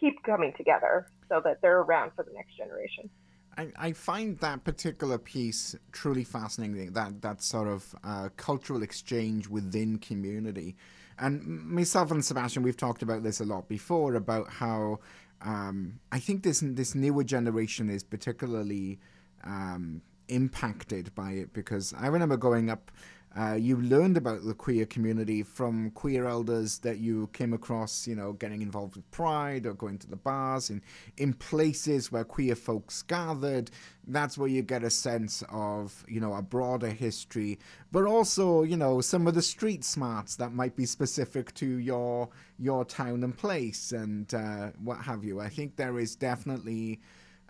keep 0.00 0.22
coming 0.24 0.52
together 0.56 1.06
so 1.28 1.40
that 1.44 1.60
they're 1.62 1.80
around 1.80 2.12
for 2.16 2.24
the 2.24 2.32
next 2.34 2.56
generation. 2.56 3.08
I, 3.56 3.68
I 3.76 3.92
find 3.92 4.38
that 4.38 4.64
particular 4.64 5.18
piece 5.18 5.76
truly 5.92 6.24
fascinating. 6.24 6.92
That 6.92 7.22
that 7.22 7.42
sort 7.42 7.68
of 7.68 7.94
uh, 8.02 8.28
cultural 8.36 8.82
exchange 8.82 9.48
within 9.48 9.98
community, 9.98 10.76
and 11.18 11.46
myself 11.46 12.10
and 12.10 12.24
Sebastian, 12.24 12.62
we've 12.62 12.76
talked 12.76 13.02
about 13.02 13.22
this 13.22 13.40
a 13.40 13.44
lot 13.44 13.68
before 13.68 14.14
about 14.14 14.48
how 14.48 15.00
um, 15.42 16.00
I 16.10 16.18
think 16.18 16.42
this 16.42 16.62
this 16.64 16.94
newer 16.94 17.24
generation 17.24 17.90
is 17.90 18.02
particularly 18.02 18.98
um, 19.44 20.02
impacted 20.28 21.14
by 21.14 21.32
it 21.32 21.52
because 21.52 21.94
I 21.98 22.06
remember 22.06 22.36
going 22.36 22.70
up 22.70 22.90
uh, 23.38 23.54
you 23.54 23.80
learned 23.80 24.16
about 24.16 24.44
the 24.44 24.52
queer 24.52 24.84
community 24.84 25.42
from 25.42 25.90
queer 25.92 26.26
elders 26.26 26.78
that 26.80 26.98
you 26.98 27.28
came 27.32 27.54
across, 27.54 28.06
you 28.06 28.14
know, 28.14 28.34
getting 28.34 28.60
involved 28.60 28.94
with 28.94 29.10
Pride 29.10 29.64
or 29.64 29.72
going 29.72 29.98
to 29.98 30.10
the 30.10 30.16
bars 30.16 30.68
in, 30.68 30.82
in 31.16 31.32
places 31.32 32.12
where 32.12 32.24
queer 32.24 32.54
folks 32.54 33.00
gathered. 33.02 33.70
That's 34.06 34.36
where 34.36 34.48
you 34.48 34.62
get 34.62 34.84
a 34.84 34.90
sense 34.90 35.42
of, 35.48 36.04
you 36.08 36.20
know, 36.20 36.34
a 36.34 36.42
broader 36.42 36.90
history, 36.90 37.58
but 37.90 38.04
also, 38.04 38.64
you 38.64 38.76
know, 38.76 39.00
some 39.00 39.26
of 39.26 39.34
the 39.34 39.42
street 39.42 39.82
smarts 39.82 40.36
that 40.36 40.52
might 40.52 40.76
be 40.76 40.84
specific 40.84 41.54
to 41.54 41.66
your 41.66 42.28
your 42.58 42.84
town 42.84 43.24
and 43.24 43.36
place 43.36 43.92
and 43.92 44.34
uh, 44.34 44.70
what 44.82 45.00
have 45.00 45.24
you. 45.24 45.40
I 45.40 45.48
think 45.48 45.76
there 45.76 45.98
is 45.98 46.16
definitely. 46.16 47.00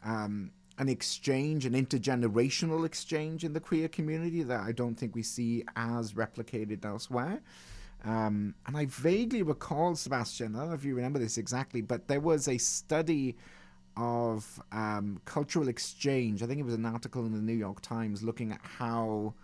Um, 0.05 0.51
an 0.83 0.89
exchange, 0.89 1.65
an 1.65 1.75
intergenerational 1.75 2.85
exchange 2.85 3.45
in 3.45 3.53
the 3.53 3.61
queer 3.61 3.87
community 3.87 4.43
that 4.43 4.61
I 4.61 4.73
don't 4.73 4.97
think 4.97 5.15
we 5.15 5.23
see 5.23 5.65
as 5.77 6.15
replicated 6.15 6.85
elsewhere. 6.85 7.41
Um, 8.05 8.57
and 8.67 8.77
I 8.77 8.87
vaguely 8.87 9.43
recall, 9.43 9.95
Sebastian, 9.95 10.57
I 10.57 10.59
don't 10.59 10.69
know 10.71 10.75
if 10.75 10.85
you 10.85 10.97
remember 10.97 11.21
this 11.21 11.39
exactly, 11.39 11.83
but 11.83 12.09
there 12.09 12.19
was 12.19 12.49
a 12.49 12.59
study 12.59 13.37
of 13.97 14.61
um, 14.73 15.21
cultural 15.25 15.69
exchange. 15.69 16.43
I 16.43 16.47
think 16.47 16.59
it 16.59 16.65
was 16.65 16.75
an 16.75 16.85
article 16.85 17.25
in 17.27 17.33
the 17.33 17.41
New 17.41 17.53
York 17.53 17.81
Times 17.81 18.25
looking 18.25 18.51
at 18.51 18.61
how 18.63 19.35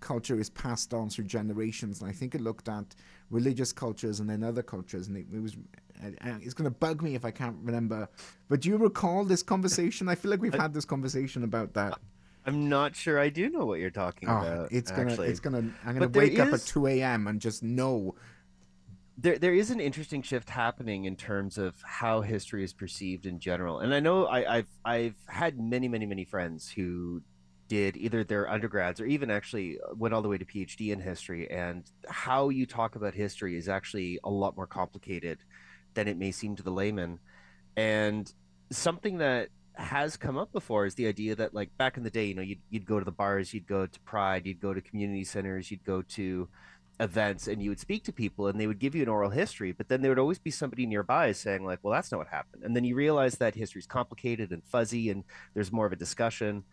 culture 0.00 0.40
is 0.40 0.48
passed 0.48 0.94
on 0.94 1.10
through 1.10 1.26
generations. 1.26 2.00
And 2.00 2.08
I 2.08 2.14
think 2.14 2.34
it 2.34 2.40
looked 2.40 2.68
at 2.70 2.94
religious 3.30 3.72
cultures 3.72 4.20
and 4.20 4.28
then 4.28 4.42
other 4.42 4.62
cultures. 4.62 5.08
And 5.08 5.16
it, 5.16 5.26
it 5.32 5.40
was 5.40 5.56
it's 6.02 6.54
going 6.54 6.70
to 6.70 6.76
bug 6.76 7.02
me 7.02 7.14
if 7.14 7.24
I 7.24 7.30
can't 7.30 7.56
remember. 7.62 8.08
But 8.48 8.60
do 8.60 8.68
you 8.68 8.76
recall 8.76 9.24
this 9.24 9.42
conversation? 9.42 10.08
I 10.08 10.14
feel 10.14 10.30
like 10.30 10.40
we've 10.40 10.54
had 10.54 10.72
this 10.72 10.84
conversation 10.84 11.44
about 11.44 11.74
that. 11.74 11.98
I'm 12.46 12.68
not 12.68 12.96
sure 12.96 13.18
I 13.18 13.28
do 13.28 13.50
know 13.50 13.66
what 13.66 13.78
you're 13.78 13.90
talking 13.90 14.28
oh, 14.28 14.38
about. 14.38 14.72
It's 14.72 14.90
gonna, 14.90 15.10
actually. 15.10 15.28
it's 15.28 15.40
gonna. 15.40 15.70
I'm 15.84 15.94
gonna 15.94 16.08
wake 16.08 16.34
is, 16.34 16.40
up 16.40 16.52
at 16.52 16.60
2 16.60 16.86
a.m. 16.86 17.26
and 17.26 17.40
just 17.40 17.62
know. 17.62 18.14
There, 19.18 19.36
there 19.36 19.52
is 19.52 19.70
an 19.70 19.80
interesting 19.80 20.22
shift 20.22 20.48
happening 20.48 21.04
in 21.04 21.16
terms 21.16 21.58
of 21.58 21.74
how 21.84 22.20
history 22.20 22.62
is 22.62 22.72
perceived 22.72 23.26
in 23.26 23.40
general, 23.40 23.80
and 23.80 23.92
I 23.92 24.00
know 24.00 24.26
I, 24.26 24.58
I've, 24.58 24.68
I've 24.84 25.16
had 25.26 25.58
many, 25.58 25.88
many, 25.88 26.06
many 26.06 26.24
friends 26.24 26.70
who 26.70 27.20
did 27.68 27.96
either 27.96 28.24
their 28.24 28.50
undergrads 28.50 29.00
or 29.00 29.06
even 29.06 29.30
actually 29.30 29.78
uh, 29.80 29.94
went 29.94 30.14
all 30.14 30.22
the 30.22 30.28
way 30.28 30.38
to 30.38 30.44
PhD 30.44 30.92
in 30.92 31.00
history, 31.00 31.50
and 31.50 31.84
how 32.08 32.48
you 32.48 32.66
talk 32.66 32.96
about 32.96 33.14
history 33.14 33.56
is 33.56 33.68
actually 33.68 34.18
a 34.24 34.30
lot 34.30 34.56
more 34.56 34.66
complicated 34.66 35.38
than 35.94 36.08
it 36.08 36.16
may 36.16 36.32
seem 36.32 36.56
to 36.56 36.62
the 36.62 36.70
layman. 36.70 37.18
And 37.76 38.32
something 38.70 39.18
that 39.18 39.48
has 39.74 40.16
come 40.16 40.36
up 40.36 40.52
before 40.52 40.86
is 40.86 40.96
the 40.96 41.06
idea 41.06 41.36
that 41.36 41.54
like 41.54 41.76
back 41.78 41.96
in 41.96 42.02
the 42.02 42.10
day, 42.10 42.24
you 42.24 42.34
know, 42.34 42.42
you'd, 42.42 42.60
you'd 42.70 42.86
go 42.86 42.98
to 42.98 43.04
the 43.04 43.12
bars, 43.12 43.54
you'd 43.54 43.68
go 43.68 43.86
to 43.86 44.00
Pride, 44.00 44.44
you'd 44.44 44.60
go 44.60 44.74
to 44.74 44.80
community 44.80 45.24
centers, 45.24 45.70
you'd 45.70 45.84
go 45.84 46.02
to 46.02 46.48
events 47.00 47.46
and 47.46 47.62
you 47.62 47.70
would 47.70 47.78
speak 47.78 48.02
to 48.04 48.12
people 48.12 48.48
and 48.48 48.60
they 48.60 48.66
would 48.66 48.80
give 48.80 48.94
you 48.94 49.02
an 49.02 49.08
oral 49.08 49.30
history, 49.30 49.70
but 49.70 49.88
then 49.88 50.02
there 50.02 50.10
would 50.10 50.18
always 50.18 50.38
be 50.38 50.50
somebody 50.50 50.84
nearby 50.84 51.30
saying 51.30 51.64
like, 51.64 51.78
well, 51.82 51.94
that's 51.94 52.10
not 52.10 52.18
what 52.18 52.26
happened. 52.26 52.64
And 52.64 52.74
then 52.74 52.84
you 52.84 52.96
realize 52.96 53.36
that 53.36 53.54
history 53.54 53.78
is 53.78 53.86
complicated 53.86 54.50
and 54.50 54.64
fuzzy 54.64 55.10
and 55.10 55.22
there's 55.54 55.70
more 55.70 55.86
of 55.86 55.92
a 55.92 55.96
discussion. 55.96 56.64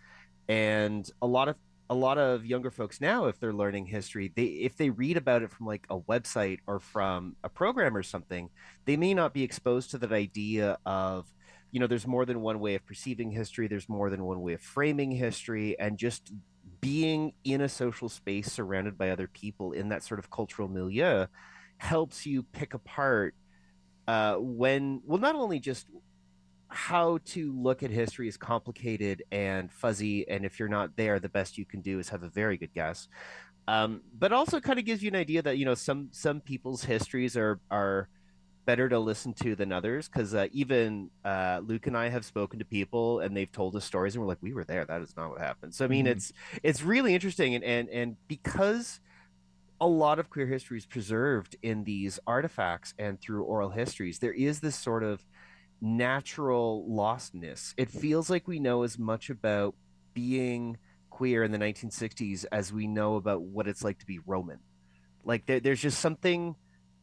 And 0.47 1.09
a 1.21 1.27
lot 1.27 1.49
of 1.49 1.55
a 1.89 1.95
lot 1.95 2.17
of 2.17 2.45
younger 2.45 2.71
folks 2.71 2.99
now 2.99 3.25
if 3.25 3.39
they're 3.39 3.53
learning 3.53 3.85
history 3.85 4.31
they 4.35 4.45
if 4.45 4.75
they 4.75 4.89
read 4.89 5.17
about 5.17 5.43
it 5.43 5.51
from 5.51 5.67
like 5.67 5.85
a 5.89 5.99
website 5.99 6.59
or 6.65 6.79
from 6.79 7.35
a 7.43 7.49
program 7.49 7.95
or 7.95 8.01
something 8.01 8.49
they 8.85 8.97
may 8.97 9.13
not 9.13 9.33
be 9.33 9.43
exposed 9.43 9.91
to 9.91 9.97
that 9.97 10.11
idea 10.11 10.77
of 10.85 11.31
you 11.71 11.79
know 11.79 11.87
there's 11.87 12.07
more 12.07 12.25
than 12.25 12.41
one 12.41 12.59
way 12.59 12.73
of 12.73 12.85
perceiving 12.85 13.29
history 13.29 13.67
there's 13.67 13.87
more 13.87 14.09
than 14.09 14.23
one 14.23 14.41
way 14.41 14.53
of 14.53 14.61
framing 14.61 15.11
history 15.11 15.77
and 15.79 15.97
just 15.97 16.31
being 16.81 17.33
in 17.43 17.61
a 17.61 17.69
social 17.69 18.09
space 18.09 18.51
surrounded 18.51 18.97
by 18.97 19.09
other 19.09 19.27
people 19.27 19.71
in 19.71 19.89
that 19.89 20.03
sort 20.03 20.19
of 20.19 20.31
cultural 20.31 20.67
milieu 20.67 21.27
helps 21.77 22.25
you 22.25 22.41
pick 22.41 22.73
apart 22.73 23.35
uh, 24.07 24.35
when 24.35 25.01
well 25.05 25.19
not 25.19 25.35
only 25.35 25.59
just 25.59 25.87
how 26.67 27.19
to 27.25 27.53
look 27.53 27.83
at 27.83 27.91
history 27.91 28.27
is 28.27 28.37
complicated 28.37 29.23
and 29.31 29.71
fuzzy 29.71 30.27
and 30.27 30.45
if 30.45 30.59
you're 30.59 30.67
not 30.67 30.95
there 30.95 31.19
the 31.19 31.29
best 31.29 31.57
you 31.57 31.65
can 31.65 31.81
do 31.81 31.99
is 31.99 32.09
have 32.09 32.23
a 32.23 32.29
very 32.29 32.57
good 32.57 32.73
guess 32.73 33.07
um, 33.67 34.01
but 34.17 34.31
also 34.31 34.59
kind 34.59 34.77
of 34.77 34.85
gives 34.85 35.01
you 35.01 35.09
an 35.09 35.15
idea 35.15 35.41
that 35.41 35.57
you 35.57 35.65
know 35.65 35.75
some 35.75 36.09
some 36.11 36.39
people's 36.41 36.83
histories 36.83 37.35
are 37.35 37.59
are 37.71 38.09
better 38.65 38.89
to 38.89 38.99
listen 38.99 39.33
to 39.33 39.55
than 39.55 39.71
others 39.71 40.07
because 40.07 40.33
uh, 40.33 40.47
even 40.51 41.09
uh, 41.23 41.61
Luke 41.63 41.87
and 41.87 41.95
I 41.95 42.09
have 42.09 42.25
spoken 42.25 42.59
to 42.59 42.65
people 42.65 43.19
and 43.19 43.35
they've 43.35 43.51
told 43.51 43.75
us 43.75 43.85
stories 43.85 44.15
and 44.15 44.21
we're 44.21 44.27
like, 44.27 44.41
we 44.41 44.53
were 44.53 44.63
there. 44.63 44.85
That 44.85 45.01
is 45.01 45.15
not 45.15 45.29
what 45.29 45.39
happened. 45.39 45.73
So 45.73 45.85
I 45.85 45.87
mean, 45.87 46.05
mm-hmm. 46.05 46.13
it's 46.13 46.33
it's 46.63 46.81
really 46.81 47.13
interesting 47.13 47.55
and 47.55 47.63
and 47.63 47.89
and 47.89 48.15
because 48.27 48.99
a 49.81 49.87
lot 49.87 50.19
of 50.19 50.29
queer 50.29 50.47
history 50.47 50.77
is 50.77 50.85
preserved 50.85 51.55
in 51.61 51.83
these 51.83 52.19
artifacts 52.25 52.93
and 52.97 53.19
through 53.19 53.43
oral 53.43 53.69
histories, 53.69 54.19
there 54.19 54.33
is 54.33 54.59
this 54.59 54.75
sort 54.75 55.03
of 55.03 55.25
natural 55.81 56.85
lostness. 56.89 57.73
It 57.77 57.89
feels 57.89 58.29
like 58.29 58.47
we 58.47 58.59
know 58.59 58.83
as 58.83 58.97
much 58.97 59.29
about 59.29 59.75
being 60.13 60.77
queer 61.09 61.43
in 61.43 61.51
the 61.51 61.57
1960s 61.57 62.45
as 62.45 62.73
we 62.73 62.87
know 62.87 63.15
about 63.15 63.41
what 63.41 63.67
it's 63.67 63.83
like 63.83 63.99
to 63.99 64.05
be 64.05 64.19
Roman. 64.25 64.59
Like 65.23 65.45
there, 65.45 65.59
there's 65.59 65.81
just 65.81 65.99
something 65.99 66.55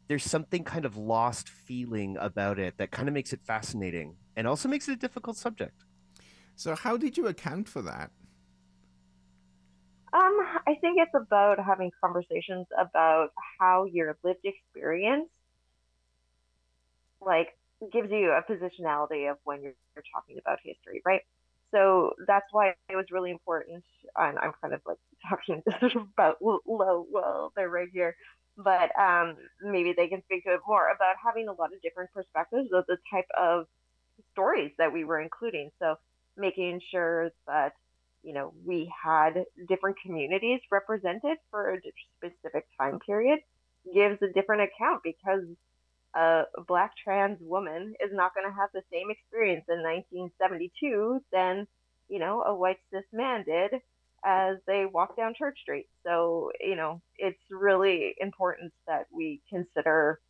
there's 0.09 0.25
something 0.25 0.65
kind 0.65 0.85
of 0.85 0.97
lost 0.97 1.49
feeling 1.49 2.17
about 2.19 2.59
it 2.59 2.77
that 2.77 2.91
kind 2.91 3.09
of 3.09 3.15
makes 3.15 3.33
it 3.33 3.41
fascinating 3.45 4.17
and 4.37 4.47
also 4.47 4.69
makes 4.69 4.89
it 4.89 4.93
a 4.93 4.97
difficult 4.97 5.37
subject. 5.37 5.85
So 6.57 6.75
how 6.75 6.97
did 6.97 7.17
you 7.17 7.29
account 7.29 7.69
for 7.69 7.83
that? 7.83 8.11
Um, 10.13 10.39
I 10.67 10.75
think 10.81 10.99
it's 10.99 11.15
about 11.15 11.59
having 11.59 11.91
conversations 11.99 12.67
about 12.79 13.31
how 13.59 13.85
your 13.85 14.19
lived 14.23 14.45
experience 14.45 15.31
like 17.25 17.49
gives 17.93 18.11
you 18.11 18.31
a 18.31 18.43
positionality 18.43 19.31
of 19.31 19.39
when 19.45 19.63
you're, 19.63 19.75
you're 19.95 20.05
talking 20.15 20.39
about 20.39 20.59
history, 20.63 21.03
right? 21.05 21.23
So 21.73 22.13
that's 22.27 22.47
why 22.53 22.75
it 22.91 22.97
was 22.97 23.07
really 23.11 23.31
important. 23.31 23.83
And 24.17 24.39
I'm 24.39 24.53
kind 24.61 24.75
of 24.75 24.81
like 24.87 24.99
talking 25.29 25.63
about 26.19 26.37
Lo, 26.41 27.07
well, 27.11 27.53
they're 27.57 27.69
right 27.69 27.89
here 27.93 28.15
but 28.57 28.91
um, 28.99 29.37
maybe 29.63 29.95
they 29.97 30.09
can 30.09 30.23
speak 30.25 30.45
to 30.45 30.55
it 30.55 30.61
more 30.67 30.91
about 30.91 31.17
having 31.25 31.49
a 31.49 31.53
lot 31.53 31.73
of 31.73 31.81
different 31.83 32.11
perspectives 32.13 32.69
of 32.73 32.85
the 32.87 32.99
type 33.11 33.27
of 33.39 33.67
stories 34.33 34.73
that 34.79 34.93
we 34.93 35.05
were 35.05 35.21
including. 35.21 35.71
So 35.79 35.97
making 36.37 36.81
sure 36.91 37.31
that 37.47 37.73
you 38.23 38.33
know 38.33 38.53
we 38.65 38.93
had 39.03 39.45
different 39.69 39.97
communities 40.05 40.61
represented 40.71 41.39
for 41.51 41.75
a 41.75 41.79
specific 42.19 42.67
time 42.79 42.99
period 43.01 43.41
gives 43.93 44.21
a 44.23 44.29
different 44.29 44.63
account 44.63 45.03
because 45.03 45.43
a 46.15 46.45
black 46.67 46.93
trans 46.97 47.39
woman 47.41 47.95
is 48.05 48.11
not 48.13 48.35
going 48.35 48.47
to 48.47 48.55
have 48.55 48.69
the 48.75 48.83
same 48.93 49.11
experience 49.11 49.65
in 49.69 49.83
1972 49.83 51.23
than 51.33 51.67
you 52.09 52.19
know 52.19 52.43
a 52.43 52.55
white 52.55 52.79
cis 52.91 53.05
man 53.13 53.45
did 53.45 53.81
as 54.25 54.57
they 54.67 54.87
walk 54.87 55.17
down 55.17 55.35
Church 55.35 55.59
Street. 55.61 55.89
So, 56.05 56.53
you 56.61 56.77
know, 56.77 57.03
it's 57.19 57.41
really 57.51 58.15
important 58.21 58.73
that 58.87 59.07
we 59.11 59.41
consider 59.49 60.21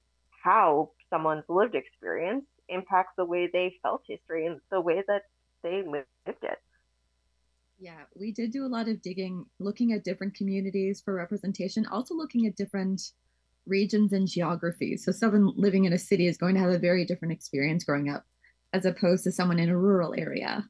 how 0.43 0.91
someone's 1.11 1.45
lived 1.49 1.75
experience 1.75 2.45
impacts 2.69 3.12
the 3.17 3.25
way 3.25 3.51
they 3.53 3.77
felt 3.83 4.03
history 4.09 4.47
and 4.47 4.61
the 4.71 4.81
way 4.81 5.03
that 5.07 5.23
they 5.62 5.83
lived 5.83 6.07
it. 6.27 6.59
Yeah, 7.79 8.05
we 8.19 8.33
did 8.33 8.53
do 8.53 8.65
a 8.65 8.69
lot 8.69 8.89
of 8.89 9.03
digging, 9.03 9.45
looking 9.59 9.93
at 9.93 10.05
different 10.05 10.35
communities 10.35 11.03
for 11.05 11.15
representation, 11.15 11.85
also 11.87 12.15
looking 12.15 12.47
at 12.47 12.57
different 12.57 13.03
regions 13.66 14.12
and 14.12 14.28
geographies. 14.28 15.05
So, 15.05 15.12
someone 15.12 15.53
living 15.57 15.85
in 15.85 15.92
a 15.92 15.98
city 15.98 16.27
is 16.27 16.37
going 16.37 16.55
to 16.55 16.61
have 16.61 16.70
a 16.70 16.79
very 16.79 17.05
different 17.05 17.33
experience 17.33 17.85
growing 17.85 18.09
up 18.09 18.25
as 18.72 18.85
opposed 18.85 19.25
to 19.25 19.33
someone 19.33 19.59
in 19.59 19.68
a 19.68 19.77
rural 19.77 20.14
area. 20.16 20.64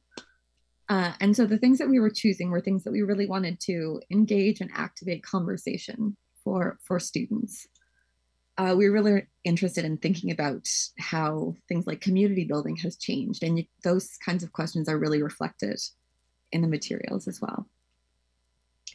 Uh, 0.89 1.13
and 1.21 1.35
so 1.35 1.45
the 1.45 1.57
things 1.57 1.77
that 1.77 1.89
we 1.89 1.99
were 1.99 2.09
choosing 2.09 2.51
were 2.51 2.61
things 2.61 2.83
that 2.83 2.91
we 2.91 3.01
really 3.01 3.25
wanted 3.25 3.59
to 3.61 4.01
engage 4.11 4.59
and 4.59 4.69
activate 4.75 5.23
conversation 5.23 6.15
for 6.43 6.77
for 6.83 6.99
students. 6.99 7.67
Uh, 8.57 8.75
we 8.77 8.87
were 8.87 8.93
really 8.93 9.23
interested 9.43 9.83
in 9.83 9.97
thinking 9.97 10.29
about 10.29 10.67
how 10.99 11.55
things 11.67 11.87
like 11.87 12.01
community 12.01 12.43
building 12.43 12.75
has 12.75 12.97
changed, 12.97 13.43
and 13.43 13.57
you, 13.57 13.65
those 13.83 14.17
kinds 14.23 14.43
of 14.43 14.51
questions 14.51 14.87
are 14.87 14.99
really 14.99 15.23
reflected 15.23 15.79
in 16.51 16.61
the 16.61 16.67
materials 16.67 17.27
as 17.27 17.41
well. 17.41 17.67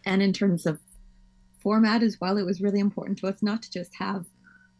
And 0.06 0.22
in 0.22 0.32
terms 0.32 0.66
of 0.66 0.78
format 1.60 2.02
as 2.02 2.20
well, 2.20 2.36
it 2.36 2.44
was 2.44 2.60
really 2.60 2.80
important 2.80 3.18
to 3.18 3.28
us 3.28 3.42
not 3.42 3.62
to 3.62 3.70
just 3.70 3.94
have 3.96 4.26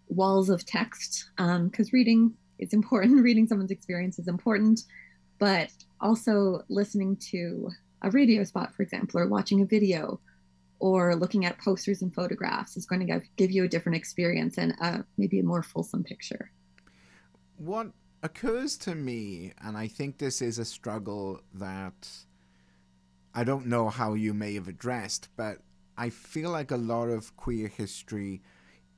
walls 0.08 0.48
of 0.48 0.64
text, 0.64 1.30
because 1.36 1.86
um, 1.86 1.92
reading 1.92 2.34
is 2.58 2.72
important. 2.72 3.22
Reading 3.22 3.46
someone's 3.46 3.70
experience 3.70 4.18
is 4.18 4.28
important, 4.28 4.80
but 5.38 5.70
also 6.00 6.62
listening 6.68 7.16
to 7.30 7.70
a 8.02 8.10
radio 8.10 8.44
spot, 8.44 8.74
for 8.74 8.82
example, 8.82 9.20
or 9.20 9.26
watching 9.26 9.60
a 9.60 9.66
video 9.66 10.20
or 10.80 11.16
looking 11.16 11.44
at 11.44 11.58
posters 11.58 12.02
and 12.02 12.14
photographs 12.14 12.76
is 12.76 12.86
going 12.86 13.04
to 13.04 13.20
give 13.36 13.50
you 13.50 13.64
a 13.64 13.68
different 13.68 13.96
experience 13.96 14.58
and 14.58 14.72
a, 14.80 15.04
maybe 15.16 15.40
a 15.40 15.42
more 15.42 15.62
fulsome 15.62 16.04
picture. 16.04 16.50
What 17.56 17.88
occurs 18.22 18.76
to 18.78 18.94
me, 18.94 19.52
and 19.60 19.76
I 19.76 19.88
think 19.88 20.18
this 20.18 20.40
is 20.40 20.58
a 20.58 20.64
struggle 20.64 21.40
that 21.54 22.08
I 23.34 23.44
don't 23.44 23.66
know 23.66 23.88
how 23.88 24.14
you 24.14 24.32
may 24.34 24.54
have 24.54 24.68
addressed, 24.68 25.28
but 25.36 25.58
I 25.98 26.10
feel 26.10 26.50
like 26.50 26.70
a 26.70 26.76
lot 26.76 27.08
of 27.08 27.36
queer 27.36 27.66
history 27.66 28.40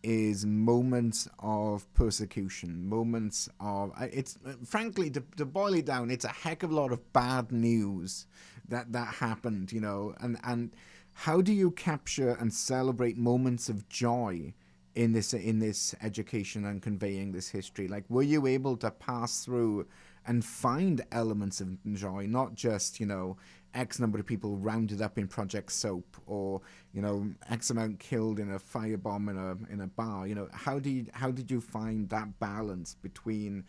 is 0.02 0.44
moments 0.44 1.26
of 1.38 1.92
persecution, 1.94 2.86
moments 2.86 3.48
of 3.58 3.92
it's 4.00 4.38
frankly 4.64 5.10
to, 5.10 5.22
to 5.38 5.46
boil 5.46 5.74
it 5.74 5.86
down, 5.86 6.10
it's 6.10 6.26
a 6.26 6.28
heck 6.28 6.62
of 6.62 6.70
a 6.70 6.74
lot 6.74 6.92
of 6.92 7.12
bad 7.14 7.52
news 7.52 8.26
that 8.68 8.92
that 8.92 9.14
happened, 9.14 9.72
you 9.72 9.80
know, 9.80 10.14
and 10.20 10.38
and 10.44 10.70
how 11.12 11.40
do 11.40 11.52
you 11.52 11.70
capture 11.70 12.36
and 12.38 12.52
celebrate 12.52 13.16
moments 13.16 13.68
of 13.68 13.88
joy 13.88 14.52
in 14.94 15.12
this 15.12 15.32
in 15.32 15.58
this 15.58 15.94
education 16.02 16.66
and 16.66 16.82
conveying 16.82 17.32
this 17.32 17.48
history? 17.48 17.88
Like, 17.88 18.04
were 18.10 18.22
you 18.22 18.46
able 18.46 18.76
to 18.78 18.90
pass 18.90 19.44
through 19.44 19.86
and 20.26 20.44
find 20.44 21.02
elements 21.12 21.60
of 21.60 21.78
joy, 21.94 22.26
not 22.26 22.54
just 22.54 23.00
you 23.00 23.06
know 23.06 23.36
X 23.74 24.00
number 24.00 24.18
of 24.18 24.26
people 24.26 24.56
rounded 24.56 25.00
up 25.00 25.18
in 25.18 25.28
Project 25.28 25.70
Soap, 25.72 26.16
or 26.26 26.60
you 26.92 27.02
know 27.02 27.30
X 27.48 27.70
amount 27.70 27.98
killed 27.98 28.38
in 28.38 28.52
a 28.52 28.58
firebomb 28.58 29.30
in 29.30 29.36
a 29.36 29.72
in 29.72 29.80
a 29.80 29.86
bar. 29.86 30.26
You 30.26 30.34
know 30.34 30.48
how 30.52 30.78
do 30.78 30.90
you, 30.90 31.06
how 31.12 31.30
did 31.30 31.50
you 31.50 31.60
find 31.60 32.08
that 32.10 32.38
balance 32.40 32.96
between 33.02 33.64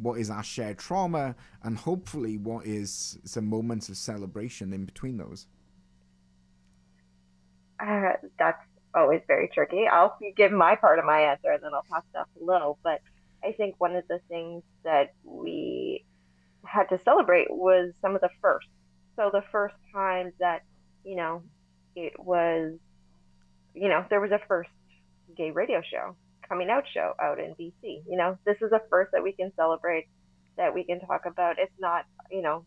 what 0.00 0.18
is 0.18 0.30
our 0.30 0.42
shared 0.42 0.78
trauma 0.78 1.36
and 1.62 1.76
hopefully 1.76 2.36
what 2.36 2.66
is 2.66 3.18
some 3.24 3.46
moments 3.46 3.88
of 3.88 3.96
celebration 3.96 4.72
in 4.72 4.84
between 4.84 5.18
those? 5.18 5.46
Uh, 7.80 8.12
that's 8.38 8.62
always 8.94 9.20
very 9.26 9.48
tricky. 9.52 9.86
I'll 9.86 10.16
give 10.36 10.52
my 10.52 10.76
part 10.76 10.98
of 10.98 11.04
my 11.04 11.20
answer 11.20 11.50
and 11.50 11.62
then 11.62 11.72
I'll 11.74 11.84
pass 11.90 12.02
it 12.12 12.18
off 12.18 12.28
to 12.38 12.44
Lo. 12.44 12.78
But 12.82 13.00
I 13.44 13.52
think 13.52 13.74
one 13.78 13.94
of 13.94 14.04
the 14.08 14.20
things 14.28 14.62
that 14.84 15.14
we 15.24 16.04
had 16.64 16.88
to 16.88 16.98
celebrate 16.98 17.50
was 17.50 17.92
some 18.00 18.14
of 18.14 18.20
the 18.20 18.30
firsts 18.40 18.70
so 19.16 19.30
the 19.32 19.42
first 19.52 19.74
time 19.92 20.32
that, 20.40 20.62
you 21.04 21.16
know, 21.16 21.42
it 21.96 22.14
was, 22.18 22.74
you 23.74 23.88
know, 23.88 24.04
there 24.10 24.20
was 24.20 24.30
a 24.30 24.40
first 24.48 24.70
gay 25.36 25.50
radio 25.50 25.80
show, 25.82 26.16
coming 26.48 26.70
out 26.70 26.84
show 26.92 27.12
out 27.20 27.38
in 27.38 27.54
BC. 27.54 28.02
You 28.08 28.16
know, 28.16 28.38
this 28.44 28.56
is 28.60 28.72
a 28.72 28.80
first 28.90 29.12
that 29.12 29.22
we 29.22 29.32
can 29.32 29.52
celebrate, 29.56 30.06
that 30.56 30.74
we 30.74 30.84
can 30.84 31.00
talk 31.00 31.22
about. 31.26 31.56
It's 31.58 31.72
not, 31.78 32.04
you 32.30 32.42
know, 32.42 32.64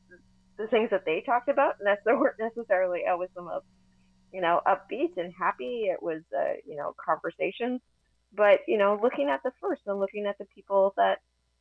the 0.58 0.68
things 0.68 0.90
that 0.92 1.06
they 1.06 1.22
talked 1.26 1.50
about 1.50 1.76
and 1.80 1.98
weren't 2.06 2.40
necessarily 2.40 3.02
always 3.10 3.30
the 3.36 3.42
most, 3.42 3.66
you 4.32 4.42
know, 4.42 4.62
upbeat 4.66 5.18
and 5.18 5.34
happy. 5.38 5.88
It 5.92 6.02
was, 6.02 6.22
uh, 6.36 6.54
you 6.66 6.76
know, 6.76 6.94
conversations. 7.04 7.82
But, 8.36 8.60
you 8.68 8.78
know, 8.78 9.00
looking 9.02 9.30
at 9.30 9.42
the 9.44 9.52
first 9.62 9.82
and 9.86 10.00
looking 10.00 10.26
at 10.26 10.38
the 10.38 10.46
people 10.54 10.94
that, 10.98 11.20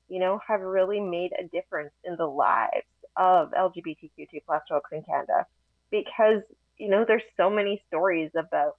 you 0.08 0.20
know, 0.20 0.40
have 0.46 0.60
really 0.60 1.00
made 1.00 1.32
a 1.38 1.44
difference 1.44 1.92
in 2.04 2.16
the 2.16 2.26
lives 2.26 2.86
of 3.16 3.52
LGBTQ2 3.52 4.42
plus 4.46 4.62
folks 4.68 4.90
in 4.92 5.02
Canada 5.02 5.46
because, 5.90 6.42
you 6.78 6.88
know, 6.88 7.04
there's 7.06 7.22
so 7.36 7.48
many 7.50 7.82
stories 7.88 8.30
about, 8.36 8.76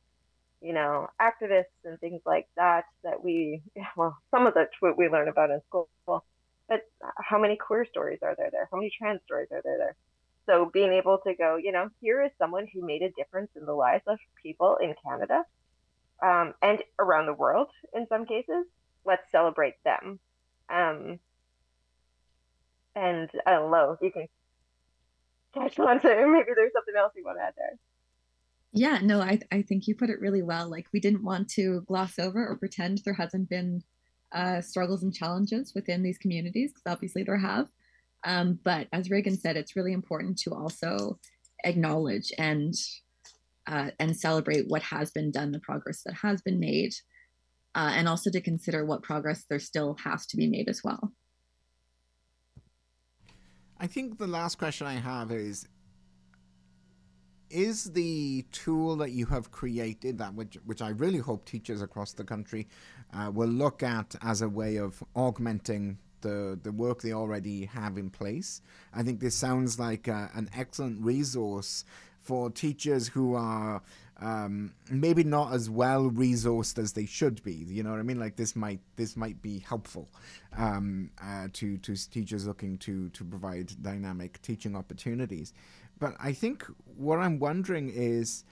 you 0.62 0.74
know, 0.74 1.08
activists 1.22 1.86
and 1.86 2.00
things 2.00 2.22
like 2.26 2.48
that 2.56 2.86
that 3.04 3.24
we, 3.24 3.62
well, 3.98 4.18
some 4.32 4.48
of 4.48 4.54
the 4.54 4.68
we 4.98 5.10
learn 5.10 5.28
about 5.28 5.52
in 5.52 5.62
school, 5.68 5.90
but 6.06 6.82
how 7.18 7.40
many 7.40 7.56
queer 7.56 7.86
stories 7.86 8.20
are 8.22 8.36
there 8.38 8.50
there? 8.52 8.68
How 8.72 8.78
many 8.78 8.92
trans 8.98 9.22
stories 9.26 9.48
are 9.52 9.62
there 9.64 9.78
there? 9.78 9.96
So 10.48 10.70
being 10.74 10.94
able 10.94 11.20
to 11.26 11.34
go, 11.36 11.58
you 11.58 11.72
know, 11.72 11.90
here 12.02 12.24
is 12.24 12.32
someone 12.38 12.68
who 12.74 12.86
made 12.86 13.02
a 13.02 13.12
difference 13.12 13.52
in 13.56 13.66
the 13.66 13.74
lives 13.74 14.04
of 14.08 14.18
people 14.42 14.78
in 14.82 14.96
Canada 15.06 15.44
um, 16.24 16.54
and 16.62 16.82
around 17.00 17.26
the 17.26 17.34
world 17.34 17.68
in 17.94 18.08
some 18.08 18.26
cases. 18.26 18.66
Let's 19.06 19.30
celebrate 19.32 19.76
them. 19.84 20.20
Um, 20.70 21.20
and 22.98 23.30
I 23.46 23.52
don't 23.52 23.72
know, 23.72 23.98
you 24.02 24.12
can 24.12 24.28
catch 25.54 25.80
on 25.88 26.00
to 26.02 26.08
maybe 26.08 26.52
there's 26.56 26.74
something 26.74 26.96
else 26.98 27.14
you 27.16 27.24
want 27.26 27.38
to 27.40 27.46
add 27.46 27.54
there. 27.58 27.78
Yeah, 28.74 29.00
no, 29.02 29.22
I, 29.22 29.40
I 29.52 29.62
think 29.64 29.88
you 29.88 29.96
put 29.96 30.10
it 30.10 30.20
really 30.20 30.44
well. 30.44 30.70
Like, 30.70 30.88
we 30.94 31.00
didn't 31.00 31.24
want 31.24 31.50
to 31.52 31.82
gloss 31.88 32.20
over 32.20 32.46
or 32.48 32.58
pretend 32.58 33.02
there 33.06 33.14
hasn't 33.14 33.50
been 33.50 33.82
uh, 34.34 34.62
struggles 34.62 35.04
and 35.04 35.14
challenges 35.14 35.74
within 35.74 36.04
these 36.04 36.18
communities, 36.18 36.72
because 36.74 36.94
obviously 36.94 37.24
there 37.24 37.38
have. 37.38 37.68
Um, 38.26 38.60
but 38.64 38.88
as 38.92 39.10
Raegan 39.10 39.40
said, 39.40 39.58
it's 39.58 39.76
really 39.76 39.94
important 39.94 40.38
to 40.40 40.54
also 40.54 41.20
acknowledge 41.64 42.32
and 42.38 42.74
uh, 43.68 43.92
and 44.00 44.16
celebrate 44.16 44.68
what 44.68 44.82
has 44.84 45.12
been 45.12 45.32
done, 45.32 45.52
the 45.52 45.60
progress 45.60 46.04
that 46.04 46.16
has 46.16 46.42
been 46.42 46.60
made. 46.60 46.94
uh, 47.78 47.92
and 47.94 48.10
also 48.10 48.32
to 48.32 48.42
consider 48.42 48.84
what 48.84 49.04
progress 49.04 49.46
there 49.50 49.60
still 49.60 49.96
has 50.04 50.26
to 50.26 50.36
be 50.36 50.48
made 50.48 50.68
as 50.68 50.82
well. 50.84 51.14
I 53.80 53.88
think 53.88 54.18
the 54.18 54.28
last 54.28 54.58
question 54.58 54.88
I 54.88 54.96
have 54.96 55.32
is 55.32 55.68
is 57.50 57.86
the 57.92 58.44
tool 58.52 58.98
that 58.98 59.12
you 59.12 59.26
have 59.28 59.52
created 59.52 60.18
that 60.18 60.34
which 60.34 60.58
which 60.66 60.82
I 60.82 60.90
really 60.90 61.20
hope 61.20 61.46
teachers 61.46 61.82
across 61.82 62.14
the 62.14 62.24
country 62.24 62.68
uh, 63.14 63.32
will 63.34 63.48
look 63.48 63.84
at 63.84 64.16
as 64.22 64.42
a 64.42 64.50
way 64.50 64.78
of 64.78 65.04
augmenting 65.16 65.98
the 66.22 66.60
the 66.62 66.72
work 66.72 67.02
they 67.02 67.14
already 67.14 67.66
have 67.66 67.98
in 67.98 68.10
place. 68.10 68.62
I 68.94 69.04
think 69.04 69.20
this 69.20 69.36
sounds 69.36 69.80
like 69.80 70.08
uh, 70.08 70.28
an 70.34 70.50
excellent 70.56 71.02
resource 71.02 71.86
for 72.20 72.50
teachers 72.50 73.08
who 73.08 73.36
are 73.36 73.82
um, 74.20 74.74
maybe 74.90 75.24
not 75.24 75.54
as 75.54 75.70
well 75.70 76.10
resourced 76.10 76.78
as 76.78 76.94
they 76.94 77.06
should 77.06 77.44
be. 77.44 77.54
You 77.54 77.84
know 77.84 77.92
what 77.92 78.00
I 78.00 78.04
mean? 78.04 78.20
Like 78.20 78.36
this 78.36 78.56
might 78.56 78.80
this 78.96 79.16
might 79.16 79.42
be 79.42 79.60
helpful 79.60 80.10
um, 80.58 81.12
uh, 81.24 81.48
to 81.54 81.78
to 81.78 82.10
teachers 82.10 82.48
looking 82.48 82.78
to 82.80 83.10
to 83.10 83.24
provide 83.24 83.72
dynamic 83.82 84.42
teaching 84.42 84.76
opportunities. 84.76 85.54
But 86.00 86.16
I 86.20 86.34
think 86.34 86.66
what 86.96 87.20
I'm 87.20 87.40
wondering 87.40 87.90
is 87.90 88.44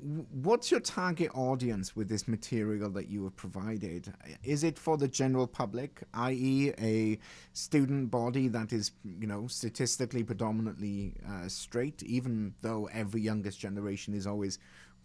what's 0.00 0.70
your 0.70 0.80
target 0.80 1.30
audience 1.34 1.96
with 1.96 2.08
this 2.08 2.28
material 2.28 2.88
that 2.90 3.08
you 3.08 3.24
have 3.24 3.34
provided? 3.34 4.12
Is 4.44 4.62
it 4.62 4.78
for 4.78 4.96
the 4.96 5.08
general 5.08 5.46
public, 5.46 6.02
i.e., 6.14 6.72
a 6.78 7.18
student 7.52 8.10
body 8.10 8.46
that 8.48 8.72
is, 8.72 8.92
you 9.04 9.26
know, 9.26 9.48
statistically 9.48 10.22
predominantly 10.22 11.14
uh, 11.28 11.48
straight, 11.48 12.02
even 12.04 12.54
though 12.62 12.88
every 12.92 13.20
youngest 13.20 13.58
generation 13.58 14.14
is 14.14 14.26
always 14.26 14.58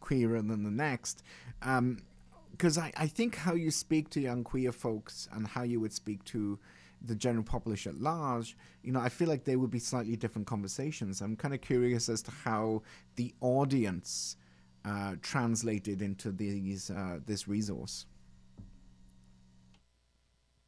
queerer 0.03 0.41
than 0.41 0.63
the 0.63 0.71
next? 0.71 1.23
Because 1.59 2.77
um, 2.77 2.83
I, 2.83 2.91
I 2.95 3.07
think 3.07 3.35
how 3.35 3.55
you 3.55 3.71
speak 3.71 4.09
to 4.11 4.21
young 4.21 4.43
queer 4.43 4.71
folks 4.71 5.27
and 5.33 5.47
how 5.47 5.63
you 5.63 5.79
would 5.79 5.93
speak 5.93 6.23
to 6.25 6.59
the 7.01 7.15
general 7.15 7.43
populace 7.43 7.87
at 7.87 7.95
large, 7.99 8.55
you 8.83 8.91
know, 8.91 8.99
I 8.99 9.09
feel 9.09 9.27
like 9.27 9.43
they 9.43 9.55
would 9.55 9.71
be 9.71 9.79
slightly 9.79 10.15
different 10.15 10.47
conversations. 10.47 11.21
I'm 11.21 11.35
kind 11.35 11.53
of 11.53 11.61
curious 11.61 12.07
as 12.07 12.21
to 12.23 12.31
how 12.31 12.83
the 13.15 13.33
audience 13.41 14.37
uh, 14.85 15.15
translated 15.21 16.01
into 16.01 16.31
these 16.31 16.89
uh, 16.89 17.19
this 17.25 17.47
resource? 17.47 18.05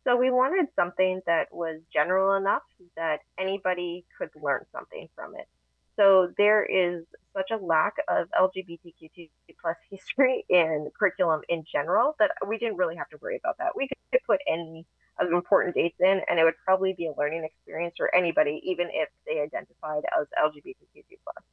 So 0.07 0.15
we 0.15 0.29
wanted 0.29 0.67
something 0.75 1.21
that 1.25 1.47
was 1.51 1.81
general 1.91 2.35
enough 2.37 2.61
that 2.95 3.19
anybody 3.39 4.05
could 4.17 4.29
learn 4.41 4.65
something 4.71 5.09
from 5.15 5.35
it. 5.35 5.47
So 5.95 6.31
there 6.37 6.63
is 6.63 7.05
such 7.35 7.51
a 7.51 7.57
lack 7.57 7.95
of 8.07 8.27
LGBTQ2 8.39 9.29
plus 9.61 9.77
history 9.89 10.45
in 10.49 10.89
curriculum 10.97 11.41
in 11.49 11.63
general 11.71 12.15
that 12.19 12.31
we 12.47 12.57
didn't 12.57 12.77
really 12.77 12.95
have 12.95 13.09
to 13.09 13.17
worry 13.21 13.37
about 13.37 13.57
that. 13.57 13.75
We 13.75 13.87
could 13.87 14.21
put 14.25 14.39
any 14.47 14.85
of 15.19 15.31
important 15.31 15.75
dates 15.75 15.95
in, 15.99 16.21
and 16.27 16.39
it 16.39 16.43
would 16.43 16.57
probably 16.65 16.93
be 16.93 17.07
a 17.07 17.13
learning 17.17 17.45
experience 17.45 17.95
for 17.97 18.13
anybody, 18.13 18.61
even 18.65 18.87
if 18.91 19.09
they 19.25 19.39
identified 19.39 20.03
as 20.19 20.27
LGBTQ2 20.37 21.17
plus. 21.23 21.43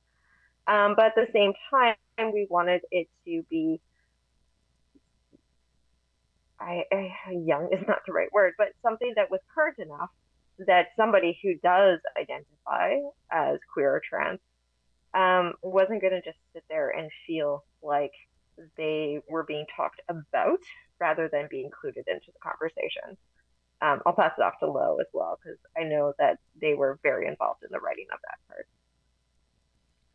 Um, 0.67 0.95
but 0.97 1.07
at 1.07 1.15
the 1.15 1.27
same 1.33 1.53
time, 1.71 1.97
we 2.33 2.47
wanted 2.49 2.83
it 2.91 3.09
to 3.27 3.45
be 3.51 3.81
I, 6.63 6.85
I, 6.93 7.33
young 7.33 7.71
is 7.73 7.85
not 7.89 7.99
the 8.07 8.13
right 8.13 8.33
word, 8.33 8.55
but 8.57 8.69
something 8.83 9.13
that 9.17 9.31
was 9.31 9.41
current 9.53 9.79
enough 9.79 10.11
that 10.67 10.89
somebody 10.97 11.39
who 11.43 11.55
does 11.63 11.99
identify 12.19 12.97
as 13.31 13.59
queer 13.73 13.97
or 13.97 14.03
trans 14.09 14.41
um, 15.15 15.55
wasn't 15.63 16.01
going 16.01 16.13
to 16.13 16.23
just 16.23 16.39
sit 16.53 16.65
there 16.69 16.91
and 16.91 17.11
feel 17.27 17.65
like 17.83 18.13
they 18.77 19.21
were 19.29 19.45
being 19.45 19.67
talked 19.77 20.01
about 20.09 20.61
rather 21.01 21.29
than 21.31 21.49
be 21.51 21.65
included 21.65 22.05
into 22.07 22.27
the 22.27 22.39
conversation. 22.43 23.17
Um, 23.81 24.01
I'll 24.07 24.13
pass 24.13 24.33
it 24.39 24.43
off 24.43 24.55
to 24.61 24.67
Lo 24.67 24.99
as 25.01 25.09
well 25.13 25.39
because 25.43 25.59
I 25.77 25.83
know 25.83 26.13
that 26.19 26.39
they 26.61 26.75
were 26.75 27.01
very 27.03 27.27
involved 27.27 27.65
in 27.65 27.69
the 27.73 27.81
writing 27.81 28.07
of 28.13 28.21
that 28.23 28.39
part. 28.49 28.67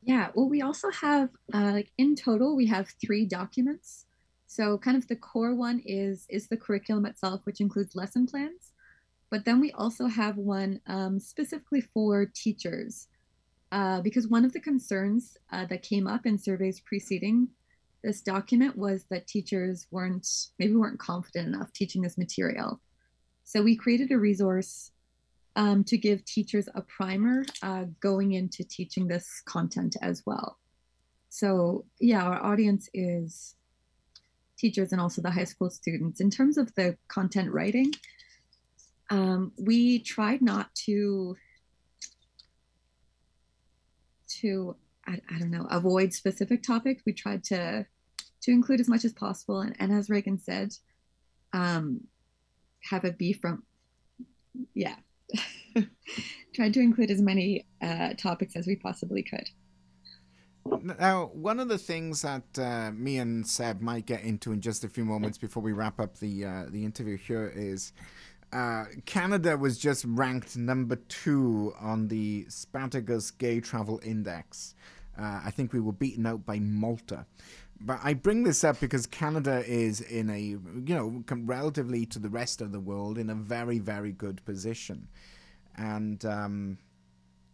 Yeah, 0.01 0.29
well, 0.33 0.47
we 0.47 0.61
also 0.61 0.89
have, 0.91 1.29
uh, 1.53 1.71
like 1.73 1.91
in 1.97 2.15
total, 2.15 2.55
we 2.55 2.67
have 2.67 2.87
three 3.01 3.25
documents. 3.25 4.05
So 4.47 4.77
kind 4.77 4.95
of 4.95 5.07
the 5.09 5.17
core 5.17 5.53
one 5.53 5.81
is 5.85 6.25
is 6.29 6.47
the 6.47 6.55
curriculum 6.55 7.05
itself, 7.05 7.41
which 7.43 7.59
includes 7.59 7.95
lesson 7.95 8.25
plans. 8.25 8.66
But 9.29 9.45
then 9.45 9.59
we 9.59 9.71
also 9.71 10.07
have 10.07 10.37
one 10.37 10.79
um, 10.87 11.19
specifically 11.19 11.81
for 11.81 12.25
teachers, 12.25 13.07
uh, 13.71 14.01
because 14.01 14.27
one 14.27 14.45
of 14.45 14.53
the 14.53 14.59
concerns 14.59 15.37
uh, 15.51 15.65
that 15.65 15.83
came 15.83 16.07
up 16.07 16.25
in 16.25 16.37
surveys 16.37 16.79
preceding 16.79 17.49
this 18.03 18.21
document 18.21 18.77
was 18.77 19.05
that 19.09 19.27
teachers 19.27 19.87
weren't 19.91 20.27
maybe 20.59 20.75
weren't 20.75 20.99
confident 20.99 21.47
enough 21.47 21.73
teaching 21.73 22.01
this 22.01 22.17
material. 22.17 22.79
So 23.43 23.61
we 23.61 23.75
created 23.75 24.11
a 24.11 24.17
resource 24.17 24.91
um, 25.57 25.83
to 25.85 25.97
give 25.97 26.23
teachers 26.23 26.69
a 26.75 26.81
primer 26.81 27.43
uh, 27.63 27.85
going 27.99 28.33
into 28.33 28.63
teaching 28.63 29.07
this 29.07 29.41
content 29.45 29.97
as 30.01 30.23
well. 30.25 30.57
So, 31.29 31.85
yeah, 31.99 32.23
our 32.23 32.41
audience 32.43 32.89
is 32.93 33.55
teachers 34.57 34.91
and 34.91 35.01
also 35.01 35.21
the 35.21 35.31
high 35.31 35.43
school 35.43 35.69
students. 35.69 36.21
In 36.21 36.29
terms 36.29 36.57
of 36.57 36.73
the 36.75 36.97
content 37.07 37.51
writing, 37.51 37.91
um, 39.09 39.51
we 39.57 39.99
tried 39.99 40.41
not 40.41 40.73
to 40.85 41.35
to 44.41 44.75
I, 45.07 45.21
I, 45.33 45.39
don't 45.39 45.51
know 45.51 45.67
avoid 45.69 46.13
specific 46.13 46.63
topics. 46.63 47.03
We 47.05 47.13
tried 47.13 47.43
to 47.45 47.85
to 48.41 48.51
include 48.51 48.81
as 48.81 48.89
much 48.89 49.05
as 49.05 49.13
possible, 49.13 49.61
and, 49.61 49.75
and 49.79 49.93
as 49.93 50.09
Raegan 50.09 50.41
said, 50.41 50.73
um, 51.53 52.01
have 52.83 53.05
it 53.05 53.17
be 53.17 53.33
from 53.33 53.63
yeah 54.73 54.95
tried 56.53 56.73
to 56.73 56.79
include 56.79 57.11
as 57.11 57.21
many 57.21 57.65
uh, 57.81 58.13
topics 58.17 58.55
as 58.55 58.67
we 58.67 58.75
possibly 58.75 59.23
could. 59.23 59.49
Now, 60.81 61.31
one 61.33 61.59
of 61.59 61.69
the 61.69 61.77
things 61.77 62.21
that 62.23 62.59
uh, 62.59 62.91
me 62.91 63.19
and 63.19 63.47
Seb 63.47 63.81
might 63.81 64.05
get 64.05 64.23
into 64.23 64.51
in 64.51 64.59
just 64.59 64.83
a 64.83 64.89
few 64.89 65.05
moments 65.05 65.37
before 65.37 65.63
we 65.63 65.71
wrap 65.71 65.99
up 65.99 66.17
the 66.17 66.45
uh, 66.45 66.65
the 66.69 66.83
interview 66.83 67.17
here 67.17 67.51
is 67.55 67.93
uh, 68.51 68.85
Canada 69.05 69.57
was 69.57 69.77
just 69.77 70.05
ranked 70.07 70.55
number 70.55 70.95
two 70.95 71.73
on 71.79 72.07
the 72.07 72.45
Spartacus 72.49 73.31
Gay 73.31 73.59
Travel 73.59 73.99
Index. 74.03 74.75
Uh, 75.19 75.41
I 75.45 75.51
think 75.51 75.73
we 75.73 75.79
were 75.79 75.93
beaten 75.93 76.25
out 76.25 76.45
by 76.45 76.59
Malta. 76.59 77.25
But 77.79 77.99
I 78.03 78.13
bring 78.13 78.43
this 78.43 78.63
up 78.63 78.79
because 78.79 79.05
Canada 79.05 79.63
is 79.65 80.01
in 80.01 80.29
a, 80.29 80.39
you 80.39 80.95
know, 80.95 81.23
relatively 81.29 82.05
to 82.07 82.19
the 82.19 82.29
rest 82.29 82.61
of 82.61 82.71
the 82.71 82.79
world, 82.79 83.17
in 83.17 83.29
a 83.29 83.35
very, 83.35 83.79
very 83.79 84.11
good 84.11 84.43
position. 84.45 85.07
And, 85.75 86.23
um, 86.25 86.77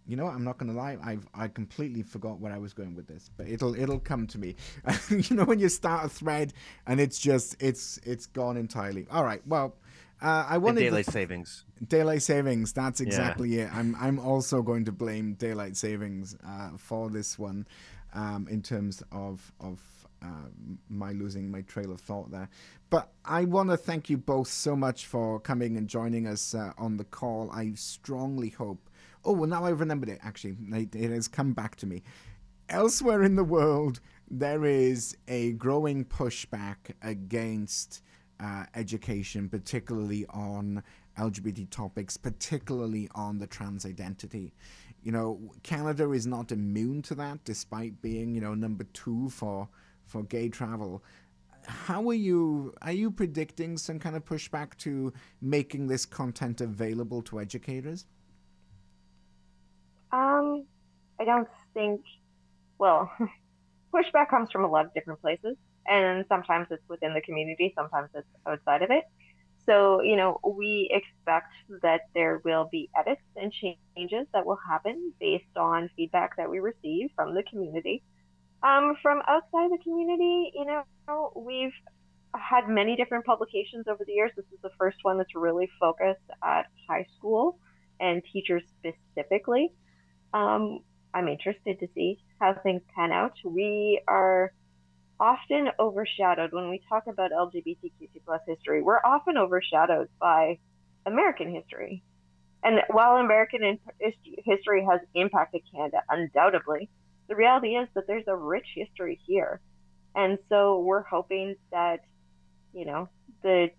you 0.07 0.15
know, 0.15 0.27
I'm 0.27 0.43
not 0.43 0.57
going 0.57 0.71
to 0.71 0.77
lie. 0.77 0.97
I've 1.03 1.27
I 1.33 1.47
completely 1.47 2.03
forgot 2.03 2.39
where 2.39 2.53
I 2.53 2.57
was 2.57 2.73
going 2.73 2.95
with 2.95 3.07
this, 3.07 3.29
but 3.35 3.47
it'll 3.47 3.75
it'll 3.75 3.99
come 3.99 4.27
to 4.27 4.37
me. 4.37 4.55
you 5.09 5.35
know, 5.35 5.45
when 5.45 5.59
you 5.59 5.69
start 5.69 6.05
a 6.05 6.09
thread 6.09 6.53
and 6.87 6.99
it's 6.99 7.19
just 7.19 7.61
it's 7.61 7.99
it's 8.03 8.25
gone 8.25 8.57
entirely. 8.57 9.07
All 9.11 9.23
right. 9.23 9.45
Well, 9.47 9.75
uh, 10.23 10.45
I 10.47 10.57
wanted 10.57 10.81
daylight 10.81 11.05
savings. 11.05 11.65
Daylight 11.87 12.21
savings. 12.21 12.73
That's 12.73 13.01
exactly 13.01 13.49
yeah. 13.49 13.65
it. 13.65 13.75
I'm 13.75 13.95
I'm 13.99 14.19
also 14.19 14.61
going 14.61 14.85
to 14.85 14.91
blame 14.91 15.33
daylight 15.33 15.75
savings 15.75 16.35
uh, 16.47 16.69
for 16.77 17.09
this 17.09 17.37
one, 17.37 17.67
um, 18.13 18.47
in 18.49 18.61
terms 18.61 19.03
of 19.11 19.51
of 19.59 19.79
uh, 20.23 20.47
my 20.89 21.11
losing 21.11 21.51
my 21.51 21.61
trail 21.61 21.91
of 21.91 21.99
thought 21.99 22.31
there. 22.31 22.49
But 22.89 23.11
I 23.25 23.45
want 23.45 23.69
to 23.69 23.77
thank 23.77 24.09
you 24.09 24.17
both 24.17 24.47
so 24.47 24.75
much 24.75 25.05
for 25.05 25.39
coming 25.39 25.77
and 25.77 25.87
joining 25.87 26.27
us 26.27 26.55
uh, 26.55 26.71
on 26.77 26.97
the 26.97 27.03
call. 27.03 27.51
I 27.51 27.73
strongly 27.75 28.49
hope. 28.49 28.89
Oh, 29.25 29.33
well, 29.33 29.49
now 29.49 29.65
I've 29.65 29.79
remembered 29.79 30.09
it, 30.09 30.19
actually. 30.21 30.55
It, 30.71 30.95
it 30.95 31.09
has 31.09 31.27
come 31.27 31.53
back 31.53 31.75
to 31.77 31.85
me. 31.85 32.03
Elsewhere 32.69 33.23
in 33.23 33.35
the 33.35 33.43
world, 33.43 33.99
there 34.29 34.65
is 34.65 35.17
a 35.27 35.53
growing 35.53 36.05
pushback 36.05 36.91
against 37.01 38.01
uh, 38.43 38.65
education, 38.75 39.47
particularly 39.47 40.25
on 40.29 40.83
LGBT 41.17 41.69
topics, 41.69 42.17
particularly 42.17 43.07
on 43.15 43.37
the 43.37 43.47
trans 43.47 43.85
identity. 43.85 44.53
You 45.01 45.13
know, 45.13 45.39
Canada 45.63 46.11
is 46.11 46.27
not 46.27 46.51
immune 46.51 47.01
to 47.03 47.15
that, 47.15 47.43
despite 47.45 48.01
being, 48.01 48.35
you 48.35 48.41
know, 48.41 48.53
number 48.53 48.83
two 48.93 49.29
for 49.29 49.69
for 50.05 50.23
gay 50.23 50.49
travel. 50.49 51.03
How 51.65 52.09
are 52.09 52.13
you? 52.13 52.73
Are 52.81 52.91
you 52.91 53.11
predicting 53.11 53.77
some 53.77 53.97
kind 53.97 54.15
of 54.15 54.25
pushback 54.25 54.75
to 54.79 55.13
making 55.41 55.87
this 55.87 56.05
content 56.05 56.59
available 56.59 57.21
to 57.23 57.39
educators? 57.39 58.05
Um, 60.11 60.65
I 61.19 61.23
don't 61.23 61.47
think. 61.73 62.01
Well, 62.77 63.09
pushback 63.93 64.29
comes 64.29 64.51
from 64.51 64.65
a 64.65 64.67
lot 64.67 64.85
of 64.85 64.93
different 64.93 65.21
places, 65.21 65.55
and 65.87 66.25
sometimes 66.27 66.67
it's 66.71 66.87
within 66.89 67.13
the 67.13 67.21
community, 67.21 67.73
sometimes 67.75 68.09
it's 68.13 68.27
outside 68.45 68.81
of 68.81 68.91
it. 68.91 69.03
So, 69.65 70.01
you 70.01 70.17
know, 70.17 70.39
we 70.43 70.89
expect 70.91 71.53
that 71.81 72.01
there 72.13 72.41
will 72.43 72.67
be 72.69 72.89
edits 72.99 73.21
and 73.35 73.51
changes 73.51 74.27
that 74.33 74.45
will 74.45 74.59
happen 74.67 75.13
based 75.19 75.55
on 75.55 75.89
feedback 75.95 76.35
that 76.37 76.49
we 76.49 76.59
receive 76.59 77.11
from 77.15 77.33
the 77.33 77.43
community. 77.43 78.03
Um, 78.61 78.95
from 79.01 79.21
outside 79.27 79.71
the 79.71 79.77
community, 79.83 80.51
you 80.53 80.65
know, 80.65 81.31
we've 81.35 81.73
had 82.35 82.67
many 82.67 82.95
different 82.95 83.25
publications 83.25 83.87
over 83.87 84.03
the 84.05 84.13
years. 84.13 84.31
This 84.35 84.45
is 84.53 84.59
the 84.61 84.71
first 84.77 84.97
one 85.03 85.17
that's 85.17 85.35
really 85.35 85.69
focused 85.79 86.29
at 86.43 86.65
high 86.89 87.05
school 87.17 87.57
and 87.99 88.21
teachers 88.31 88.63
specifically. 88.79 89.71
Um, 90.33 90.79
I'm 91.13 91.27
interested 91.27 91.79
to 91.79 91.87
see 91.93 92.19
how 92.39 92.55
things 92.63 92.81
pan 92.95 93.11
out. 93.11 93.33
We 93.45 94.01
are 94.07 94.51
often 95.23 95.69
overshadowed 95.79 96.51
when 96.51 96.69
we 96.69 96.81
talk 96.89 97.03
about 97.07 97.31
LGBTQ 97.31 98.09
plus 98.25 98.41
history. 98.45 98.81
We're 98.81 98.99
often 99.05 99.37
overshadowed 99.37 100.09
by 100.19 100.59
American 101.05 101.53
history. 101.55 102.03
And 102.61 102.81
while 102.89 103.15
American 103.15 103.79
history 104.45 104.85
has 104.89 104.99
impacted 105.15 105.61
Canada 105.73 105.97
undoubtedly, 106.09 106.89
the 107.29 107.35
reality 107.35 107.69
is 107.69 107.87
that 107.95 108.05
there's 108.05 108.27
a 108.27 108.35
rich 108.35 108.67
history 108.75 109.17
here. 109.25 109.61
And 110.13 110.37
so 110.49 110.79
we're 110.79 111.03
hoping 111.03 111.55
that, 111.71 112.01
you 112.73 112.85
know, 112.85 113.07
the 113.43 113.69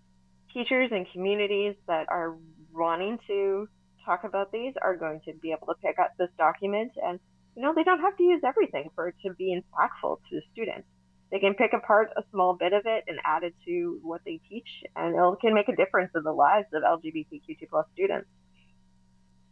teachers 0.51 0.89
and 0.91 1.05
communities 1.13 1.75
that 1.87 2.07
are 2.09 2.35
wanting 2.73 3.19
to 3.27 3.69
talk 4.03 4.23
about 4.23 4.51
these 4.51 4.73
are 4.81 4.95
going 4.95 5.21
to 5.25 5.33
be 5.41 5.51
able 5.51 5.67
to 5.67 5.75
pick 5.83 5.99
up 5.99 6.11
this 6.17 6.29
document 6.37 6.91
and 7.03 7.19
you 7.55 7.63
know 7.63 7.73
they 7.73 7.83
don't 7.83 8.01
have 8.01 8.15
to 8.17 8.23
use 8.23 8.41
everything 8.45 8.89
for 8.93 9.07
it 9.07 9.15
to 9.25 9.33
be 9.33 9.57
impactful 9.57 10.17
to 10.29 10.35
the 10.35 10.41
students 10.51 10.87
they 11.31 11.39
can 11.39 11.53
pick 11.53 11.73
apart 11.73 12.09
a 12.15 12.23
small 12.31 12.53
bit 12.53 12.73
of 12.73 12.83
it 12.85 13.03
and 13.07 13.19
add 13.25 13.43
it 13.43 13.53
to 13.65 13.99
what 14.03 14.21
they 14.25 14.39
teach 14.49 14.83
and 14.95 15.15
it 15.15 15.39
can 15.41 15.53
make 15.53 15.67
a 15.69 15.75
difference 15.75 16.11
in 16.15 16.23
the 16.23 16.31
lives 16.31 16.67
of 16.73 16.83
lgbtq2 16.83 17.69
plus 17.69 17.85
students. 17.93 18.27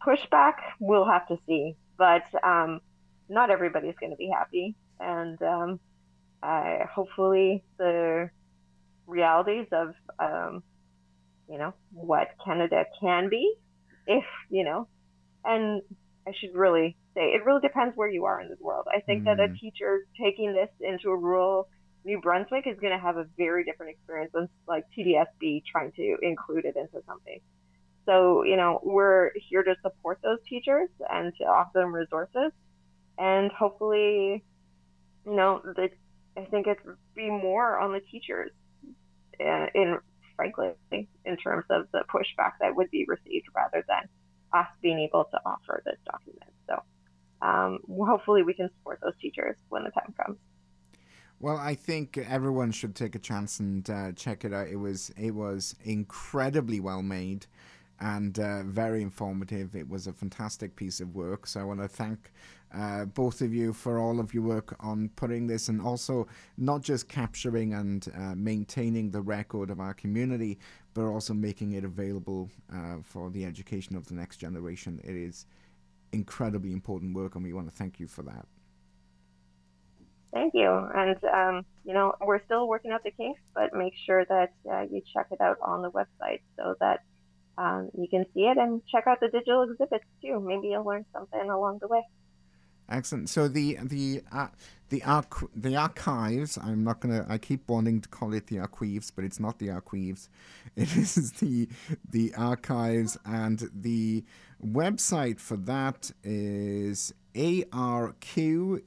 Pushback 0.05 0.55
we'll 0.79 1.05
have 1.05 1.27
to 1.27 1.37
see 1.47 1.75
but 1.97 2.23
um, 2.43 2.81
not 3.29 3.49
everybody's 3.49 3.95
going 3.99 4.11
to 4.11 4.17
be 4.17 4.29
happy 4.29 4.75
and 4.99 5.41
um, 5.41 5.79
uh, 6.41 6.85
hopefully 6.93 7.63
the 7.77 8.29
realities 9.07 9.67
of 9.71 9.93
um, 10.19 10.63
you 11.49 11.57
know 11.57 11.73
what 11.91 12.29
canada 12.43 12.85
can 12.99 13.29
be 13.29 13.55
if 14.07 14.23
you 14.49 14.63
know 14.63 14.87
and 15.45 15.81
i 16.27 16.31
should 16.39 16.53
really 16.55 16.95
say 17.13 17.21
it 17.21 17.45
really 17.45 17.61
depends 17.61 17.95
where 17.95 18.09
you 18.09 18.25
are 18.25 18.41
in 18.41 18.49
the 18.49 18.57
world 18.59 18.85
i 18.95 18.99
think 19.01 19.23
mm. 19.23 19.25
that 19.25 19.39
a 19.39 19.47
mm. 19.47 19.59
teacher 19.59 20.05
taking 20.21 20.53
this 20.53 20.69
into 20.79 21.09
a 21.09 21.17
rural 21.17 21.67
new 22.05 22.19
brunswick 22.21 22.65
is 22.67 22.79
going 22.79 22.93
to 22.93 22.99
have 22.99 23.17
a 23.17 23.25
very 23.37 23.63
different 23.63 23.91
experience 23.91 24.31
than 24.33 24.47
like 24.67 24.83
tdsb 24.97 25.63
trying 25.65 25.91
to 25.91 26.17
include 26.21 26.65
it 26.65 26.75
into 26.75 27.03
something 27.07 27.39
so 28.05 28.43
you 28.43 28.57
know 28.57 28.79
we're 28.83 29.31
here 29.49 29.63
to 29.63 29.75
support 29.81 30.19
those 30.23 30.39
teachers 30.47 30.89
and 31.09 31.33
to 31.37 31.43
offer 31.45 31.79
them 31.79 31.93
resources 31.93 32.51
and 33.17 33.51
hopefully 33.51 34.43
you 35.25 35.35
know 35.35 35.61
the, 35.63 35.89
i 36.37 36.45
think 36.45 36.67
it 36.67 36.77
would 36.85 36.97
be 37.15 37.29
more 37.29 37.79
on 37.79 37.93
the 37.93 38.01
teachers 38.11 38.51
uh, 39.39 39.65
in 39.73 39.97
frankly, 40.35 40.71
in 40.91 41.37
terms 41.37 41.65
of 41.69 41.87
the 41.91 42.03
pushback 42.13 42.53
that 42.59 42.75
would 42.75 42.89
be 42.91 43.05
received 43.07 43.47
rather 43.55 43.83
than 43.87 44.09
us 44.53 44.67
being 44.81 44.99
able 44.99 45.25
to 45.25 45.39
offer 45.45 45.81
this 45.85 45.97
document. 46.05 46.51
So 46.67 46.81
um, 47.41 47.79
hopefully 47.89 48.43
we 48.43 48.53
can 48.53 48.69
support 48.77 48.99
those 49.01 49.13
teachers 49.21 49.55
when 49.69 49.83
the 49.83 49.91
time 49.91 50.13
comes. 50.21 50.37
Well, 51.39 51.57
I 51.57 51.75
think 51.75 52.17
everyone 52.17 52.71
should 52.71 52.95
take 52.95 53.15
a 53.15 53.19
chance 53.19 53.59
and 53.59 53.89
uh, 53.89 54.11
check 54.13 54.45
it 54.45 54.53
out. 54.53 54.67
It 54.67 54.77
was 54.77 55.11
it 55.17 55.31
was 55.31 55.75
incredibly 55.83 56.79
well 56.79 57.01
made 57.01 57.47
and 57.99 58.37
uh, 58.39 58.63
very 58.63 59.01
informative. 59.01 59.75
It 59.75 59.89
was 59.89 60.07
a 60.07 60.13
fantastic 60.13 60.75
piece 60.75 60.99
of 60.99 61.15
work. 61.15 61.47
So 61.47 61.59
I 61.59 61.63
want 61.63 61.81
to 61.81 61.87
thank 61.87 62.31
uh, 62.73 63.05
both 63.05 63.41
of 63.41 63.53
you 63.53 63.71
for 63.71 63.99
all 63.99 64.19
of 64.19 64.33
your 64.33 64.43
work 64.43 64.75
on 64.79 65.09
putting 65.15 65.45
this 65.45 65.69
and 65.69 65.81
also 65.81 66.27
not 66.57 66.81
just 66.81 67.07
capturing 67.07 67.73
and 67.73 68.07
uh, 68.17 68.33
maintaining 68.35 69.11
the 69.11 69.21
record 69.21 69.69
of 69.69 69.79
our 69.79 69.93
community, 69.93 70.57
but 70.93 71.05
also 71.05 71.33
making 71.33 71.73
it 71.73 71.83
available 71.83 72.49
uh, 72.73 72.97
for 73.03 73.29
the 73.29 73.45
education 73.45 73.95
of 73.95 74.07
the 74.07 74.13
next 74.13 74.37
generation. 74.37 74.99
It 75.03 75.15
is 75.15 75.45
incredibly 76.11 76.71
important 76.71 77.15
work, 77.15 77.35
and 77.35 77.43
we 77.43 77.53
want 77.53 77.69
to 77.69 77.75
thank 77.75 77.99
you 77.99 78.07
for 78.07 78.23
that. 78.23 78.45
Thank 80.33 80.53
you. 80.55 80.69
And, 80.69 81.17
um, 81.25 81.65
you 81.85 81.93
know, 81.93 82.15
we're 82.19 82.43
still 82.45 82.67
working 82.67 82.91
out 82.91 83.03
the 83.03 83.11
kinks, 83.11 83.39
but 83.53 83.73
make 83.73 83.93
sure 84.05 84.25
that 84.25 84.53
uh, 84.71 84.81
you 84.81 85.01
check 85.13 85.27
it 85.31 85.39
out 85.39 85.57
on 85.61 85.83
the 85.83 85.91
website 85.91 86.41
so 86.57 86.75
that 86.79 87.01
um, 87.57 87.91
you 87.95 88.07
can 88.07 88.25
see 88.33 88.41
it 88.41 88.57
and 88.57 88.81
check 88.87 89.05
out 89.05 89.19
the 89.19 89.27
digital 89.27 89.61
exhibits 89.63 90.05
too. 90.23 90.39
Maybe 90.39 90.69
you'll 90.69 90.85
learn 90.85 91.05
something 91.13 91.49
along 91.49 91.79
the 91.81 91.87
way. 91.87 92.01
Excellent. 92.89 93.29
So 93.29 93.47
the 93.47 93.77
the 93.83 94.23
uh, 94.31 94.47
the 94.93 95.03
arch- 95.03 95.49
the 95.55 95.75
archives. 95.75 96.57
I'm 96.57 96.83
not 96.83 96.99
gonna. 96.99 97.25
I 97.27 97.39
keep 97.39 97.67
wanting 97.67 98.01
to 98.01 98.09
call 98.09 98.31
it 98.33 98.45
the 98.47 98.59
archives, 98.59 99.09
but 99.09 99.25
it's 99.25 99.39
not 99.39 99.57
the 99.57 99.71
archives. 99.71 100.29
It 100.75 100.95
is 100.95 101.31
the 101.33 101.67
the 102.11 102.33
archives, 102.35 103.17
and 103.25 103.57
the 103.73 104.23
website 104.63 105.39
for 105.39 105.57
that 105.57 106.11
is 106.23 107.13
arquives 107.35 108.83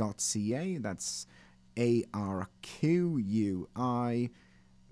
dot 0.00 0.20
ca. 0.20 0.78
That's 0.78 1.26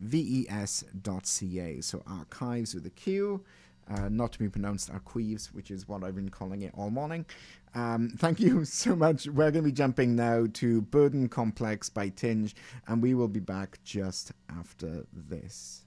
arquives 0.05 0.85
dot 1.03 1.27
ca. 1.27 1.81
So 1.81 2.03
archives 2.07 2.75
with 2.75 2.87
a 2.87 2.91
Q 2.91 3.45
uh, 3.91 4.09
not 4.09 4.33
to 4.33 4.39
be 4.39 4.49
pronounced 4.49 4.91
archives, 4.91 5.53
which 5.53 5.71
is 5.71 5.89
what 5.89 6.05
I've 6.05 6.15
been 6.15 6.31
calling 6.31 6.63
it 6.63 6.73
all 6.75 6.91
morning. 6.91 7.27
Um, 7.75 8.13
thank 8.19 8.41
you 8.41 8.65
so 8.65 8.95
much. 8.95 9.27
We're 9.27 9.51
going 9.51 9.65
to 9.65 9.71
be 9.71 9.73
jumping 9.73 10.17
now 10.17 10.47
to 10.55 10.83
Burden 10.83 11.29
Complex 11.29 11.89
by 11.89 12.09
Tinge, 12.09 12.55
and 12.87 13.03
we 13.03 13.15
will 13.15 13.29
be 13.29 13.41
back 13.41 13.79
just 13.85 14.33
after 14.49 15.07
this. 15.13 15.85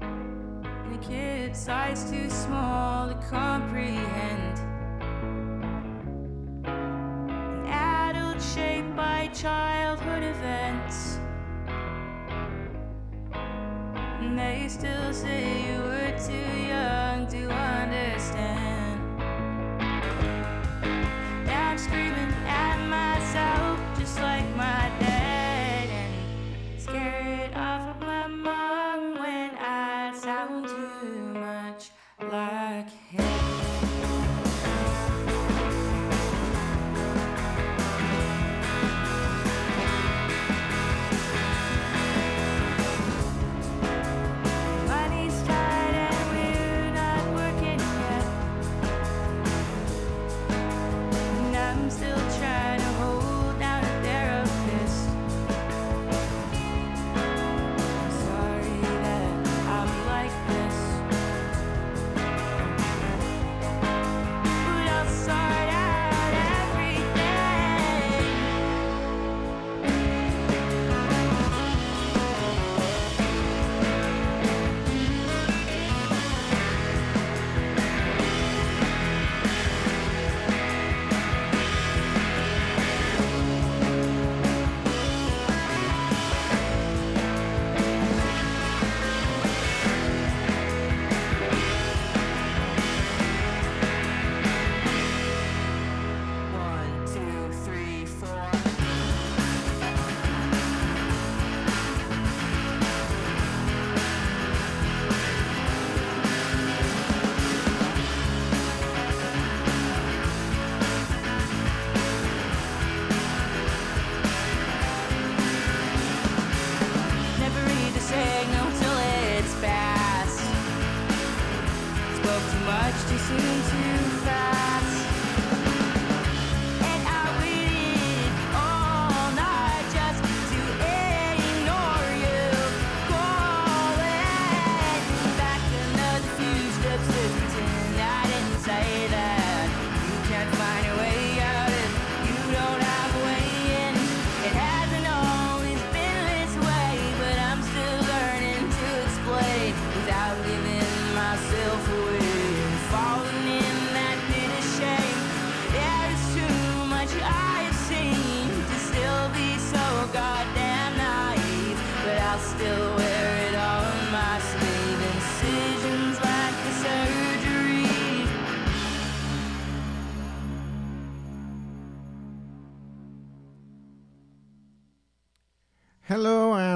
The 0.00 0.98
kid 1.00 1.56
size 1.56 2.10
too 2.10 2.30
small 2.30 3.08
to 3.08 3.14
comprehend. 3.28 4.60
Adult 7.66 8.40
shaped 8.40 8.94
by 8.94 9.28
childhood 9.34 10.22
events 10.22 11.18
and 14.36 14.40
they 14.40 14.68
still 14.68 15.12
say 15.12 15.62
you 15.64 15.78
were 15.80 16.12
too 16.26 16.66
young 16.66 17.03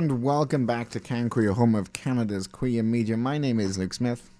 and 0.08 0.22
welcome 0.22 0.64
back 0.64 0.88
to 0.88 0.98
CanQueer, 0.98 1.52
home 1.54 1.74
of 1.74 1.92
Canada's 1.92 2.46
queer 2.46 2.82
media. 2.82 3.14
My 3.14 3.36
name 3.36 3.60
is 3.60 3.76
Luke 3.76 3.92
Smith. 3.92 4.30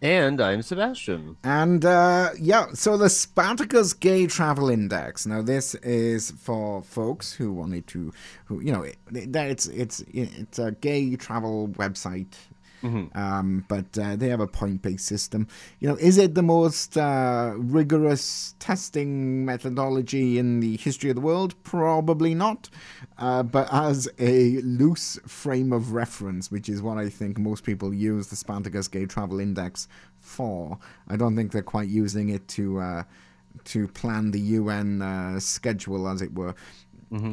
And 0.00 0.40
I'm 0.40 0.62
Sebastian. 0.62 1.36
And 1.44 1.84
uh, 1.84 2.30
yeah, 2.40 2.68
so 2.72 2.96
the 2.96 3.10
Spartacus 3.10 3.92
Gay 3.92 4.26
Travel 4.26 4.70
Index. 4.70 5.26
Now, 5.26 5.42
this 5.42 5.74
is 5.76 6.30
for 6.30 6.82
folks 6.82 7.30
who 7.34 7.52
wanted 7.52 7.86
to, 7.88 8.10
who 8.46 8.60
you 8.60 8.72
know, 8.72 8.84
it, 8.84 8.96
it's 9.12 9.66
it's 9.66 10.00
it's 10.14 10.58
a 10.58 10.72
gay 10.72 11.14
travel 11.16 11.68
website. 11.74 12.32
Um, 12.82 13.64
but 13.68 13.98
uh, 13.98 14.16
they 14.16 14.28
have 14.28 14.40
a 14.40 14.46
point-based 14.46 15.04
system. 15.04 15.48
You 15.80 15.88
know, 15.88 15.96
is 15.96 16.18
it 16.18 16.34
the 16.34 16.42
most 16.42 16.96
uh, 16.96 17.54
rigorous 17.56 18.54
testing 18.58 19.44
methodology 19.44 20.38
in 20.38 20.60
the 20.60 20.76
history 20.76 21.10
of 21.10 21.16
the 21.16 21.22
world? 21.22 21.54
Probably 21.64 22.34
not. 22.34 22.70
Uh, 23.18 23.42
but 23.42 23.68
as 23.72 24.08
a 24.18 24.60
loose 24.62 25.18
frame 25.26 25.72
of 25.72 25.92
reference, 25.92 26.50
which 26.50 26.68
is 26.68 26.80
what 26.82 26.98
I 26.98 27.08
think 27.08 27.38
most 27.38 27.64
people 27.64 27.92
use 27.92 28.28
the 28.28 28.36
Spartacus 28.36 28.88
Gay 28.88 29.06
Travel 29.06 29.40
Index 29.40 29.88
for, 30.20 30.78
I 31.08 31.16
don't 31.16 31.34
think 31.36 31.52
they're 31.52 31.62
quite 31.62 31.88
using 31.88 32.28
it 32.28 32.46
to 32.48 32.78
uh, 32.80 33.02
to 33.64 33.88
plan 33.88 34.30
the 34.30 34.40
UN 34.40 35.02
uh, 35.02 35.40
schedule, 35.40 36.08
as 36.08 36.22
it 36.22 36.32
were. 36.34 36.54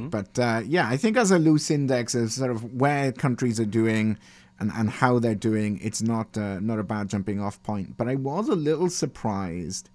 But 0.10 0.40
uh, 0.40 0.62
yeah, 0.66 0.88
I 0.88 0.96
think 0.98 1.18
as 1.18 1.32
a 1.32 1.38
loose 1.38 1.70
index 1.70 2.16
of 2.16 2.32
sort 2.32 2.50
of 2.50 2.74
where 2.74 3.12
countries 3.12 3.60
are 3.60 3.66
doing 3.66 4.18
and, 4.60 4.72
and 4.74 4.90
how 4.90 5.20
they're 5.20 5.36
doing, 5.36 5.80
it's 5.82 6.02
not 6.02 6.38
uh, 6.38 6.60
not 6.60 6.80
a 6.80 6.84
bad 6.84 7.10
jumping 7.10 7.40
off 7.42 7.62
point. 7.64 7.98
But 7.98 8.08
I 8.08 8.16
was 8.16 8.50
a 8.50 8.56
little 8.56 8.90
surprised. 8.90 9.90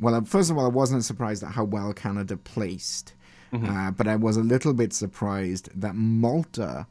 Well, 0.00 0.24
first 0.24 0.50
of 0.50 0.56
all, 0.56 0.64
I 0.64 0.68
wasn't 0.68 1.04
surprised 1.04 1.42
at 1.42 1.52
how 1.52 1.64
well 1.64 1.92
Canada 1.92 2.36
placed, 2.36 3.14
uh, 3.52 3.90
but 3.90 4.08
I 4.08 4.16
was 4.16 4.36
a 4.36 4.42
little 4.42 4.72
bit 4.72 4.92
surprised 4.92 5.68
that 5.78 5.94
Malta 5.94 6.86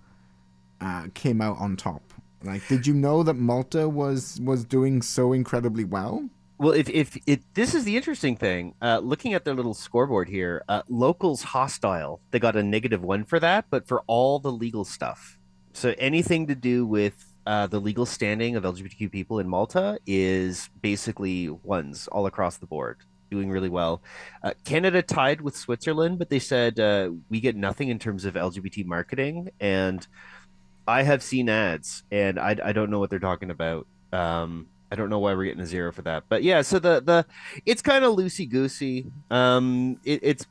uh, 0.79 1.07
came 1.13 1.41
out 1.41 1.57
on 1.57 1.75
top. 1.75 2.13
Like, 2.43 2.67
did 2.67 2.87
you 2.87 2.93
know 2.93 3.23
that 3.23 3.33
Malta 3.33 3.89
was 3.89 4.39
was 4.41 4.63
doing 4.63 5.01
so 5.01 5.33
incredibly 5.33 5.83
well? 5.83 6.29
Well, 6.57 6.73
if 6.73 6.89
if 6.89 7.17
it 7.25 7.41
this 7.53 7.73
is 7.73 7.85
the 7.85 7.97
interesting 7.97 8.35
thing, 8.35 8.75
uh, 8.81 8.99
looking 8.99 9.33
at 9.33 9.45
their 9.45 9.53
little 9.55 9.73
scoreboard 9.73 10.29
here, 10.29 10.63
uh, 10.69 10.83
locals 10.87 11.41
hostile. 11.43 12.21
They 12.31 12.39
got 12.39 12.55
a 12.55 12.63
negative 12.63 13.01
one 13.01 13.23
for 13.23 13.39
that, 13.39 13.65
but 13.69 13.87
for 13.87 14.03
all 14.07 14.39
the 14.39 14.51
legal 14.51 14.85
stuff. 14.85 15.38
So 15.73 15.93
anything 15.97 16.47
to 16.47 16.55
do 16.55 16.85
with 16.85 17.33
uh, 17.45 17.67
the 17.67 17.79
legal 17.79 18.05
standing 18.05 18.55
of 18.55 18.63
LGBTQ 18.63 19.11
people 19.11 19.39
in 19.39 19.47
Malta 19.47 19.97
is 20.05 20.69
basically 20.81 21.49
ones 21.49 22.07
all 22.11 22.25
across 22.25 22.57
the 22.57 22.65
board, 22.65 22.97
doing 23.31 23.49
really 23.49 23.69
well. 23.69 24.01
Uh, 24.43 24.53
Canada 24.65 25.01
tied 25.01 25.41
with 25.41 25.55
Switzerland, 25.55 26.19
but 26.19 26.29
they 26.29 26.39
said 26.39 26.79
uh, 26.79 27.09
we 27.29 27.39
get 27.39 27.55
nothing 27.55 27.89
in 27.89 27.97
terms 27.97 28.25
of 28.25 28.35
LGBT 28.35 28.85
marketing, 28.85 29.49
and 29.59 30.05
I 30.87 31.03
have 31.03 31.23
seen 31.23 31.49
ads, 31.49 32.03
and 32.11 32.39
I, 32.39 32.57
I 32.63 32.71
don't 32.71 32.89
know 32.89 32.99
what 32.99 33.09
they're 33.09 33.19
talking 33.19 33.51
about. 33.51 33.87
Um, 34.11 34.67
I 34.91 34.95
don't 34.95 35.09
know 35.09 35.19
why 35.19 35.33
we're 35.33 35.45
getting 35.45 35.61
a 35.61 35.67
zero 35.67 35.91
for 35.91 36.01
that, 36.03 36.23
but 36.29 36.43
yeah. 36.43 36.61
So 36.61 36.79
the 36.79 37.01
the 37.01 37.25
it's 37.65 37.81
kind 37.81 38.03
of 38.03 38.15
loosey 38.15 38.49
goosey. 38.49 39.11
Um, 39.29 39.99
it, 40.03 40.19
it's 40.23 40.47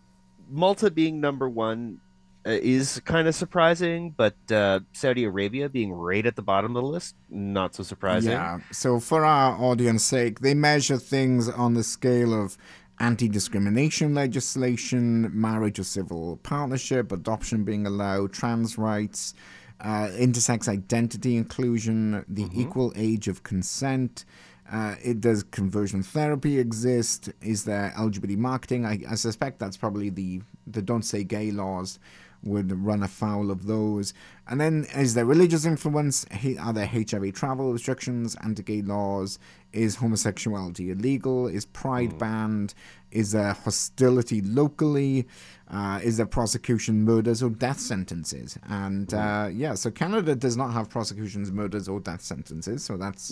Malta 0.49 0.91
being 0.91 1.21
number 1.21 1.49
one 1.49 2.01
is 2.45 3.01
kind 3.05 3.29
of 3.29 3.35
surprising, 3.35 4.11
but 4.17 4.35
uh, 4.51 4.81
Saudi 4.93 5.25
Arabia 5.25 5.69
being 5.69 5.93
right 5.93 6.25
at 6.25 6.37
the 6.37 6.43
bottom 6.43 6.77
of 6.77 6.83
the 6.83 6.89
list, 6.89 7.15
not 7.29 7.75
so 7.75 7.83
surprising. 7.83 8.33
Yeah. 8.33 8.61
So 8.73 9.01
for 9.01 9.25
our 9.25 9.61
audience 9.61 10.05
sake, 10.05 10.41
they 10.41 10.55
measure 10.55 10.99
things 10.99 11.49
on 11.49 11.75
the 11.75 11.83
scale 11.83 12.33
of 12.33 12.57
anti-discrimination 13.01 14.15
legislation, 14.15 15.31
marriage 15.33 15.79
or 15.79 15.85
civil 15.85 16.39
partnership, 16.43 17.13
adoption 17.13 17.65
being 17.65 17.87
allowed, 17.87 18.33
trans 18.33 18.77
rights, 18.77 19.35
uh, 19.81 20.09
intersex 20.19 20.69
identity 20.69 21.37
inclusion, 21.37 22.25
the 22.29 22.49
equal 22.53 22.93
age 22.97 23.29
of 23.29 23.43
consent. 23.43 24.25
Uh, 24.71 24.97
it 25.03 25.21
does 25.21 25.45
conversion 25.45 26.03
therapy 26.03 26.59
exist? 26.59 27.31
Is 27.41 27.65
there 27.65 27.93
LGBT 27.97 28.37
marketing? 28.37 28.85
I, 28.85 29.01
I 29.09 29.15
suspect 29.15 29.59
that's 29.59 29.77
probably 29.77 30.11
the 30.11 30.43
the 30.67 30.83
don't 30.83 31.05
say 31.05 31.25
gay 31.25 31.51
laws 31.51 31.99
would 32.43 32.71
run 32.85 33.03
afoul 33.03 33.51
of 33.51 33.67
those. 33.67 34.15
And 34.49 34.61
then 34.61 34.87
is 34.97 35.15
there 35.15 35.25
religious 35.25 35.65
influence? 35.65 36.25
Are 36.61 36.73
there 36.73 36.87
HIV 36.87 37.35
travel 37.35 37.73
restrictions, 37.73 38.37
anti-gay 38.43 38.83
laws? 38.83 39.39
Is 39.73 39.97
homosexuality 39.97 40.91
illegal? 40.91 41.47
Is 41.49 41.67
pride 41.67 42.19
banned? 42.19 42.73
Is 43.11 43.33
there 43.33 43.53
hostility 43.53 44.41
locally? 44.41 45.27
Uh, 45.71 46.01
is 46.03 46.17
there 46.17 46.25
prosecution, 46.25 47.05
murders, 47.05 47.43
or 47.43 47.51
death 47.51 47.79
sentences? 47.79 48.57
And 48.69 49.13
uh, 49.13 49.49
yeah, 49.53 49.75
so 49.75 49.91
Canada 49.91 50.35
does 50.35 50.57
not 50.57 50.73
have 50.73 50.89
prosecutions, 50.89 51.53
murders, 51.53 51.89
or 51.89 52.01
death 52.01 52.23
sentences. 52.23 52.83
So 52.83 52.97
that's 52.97 53.31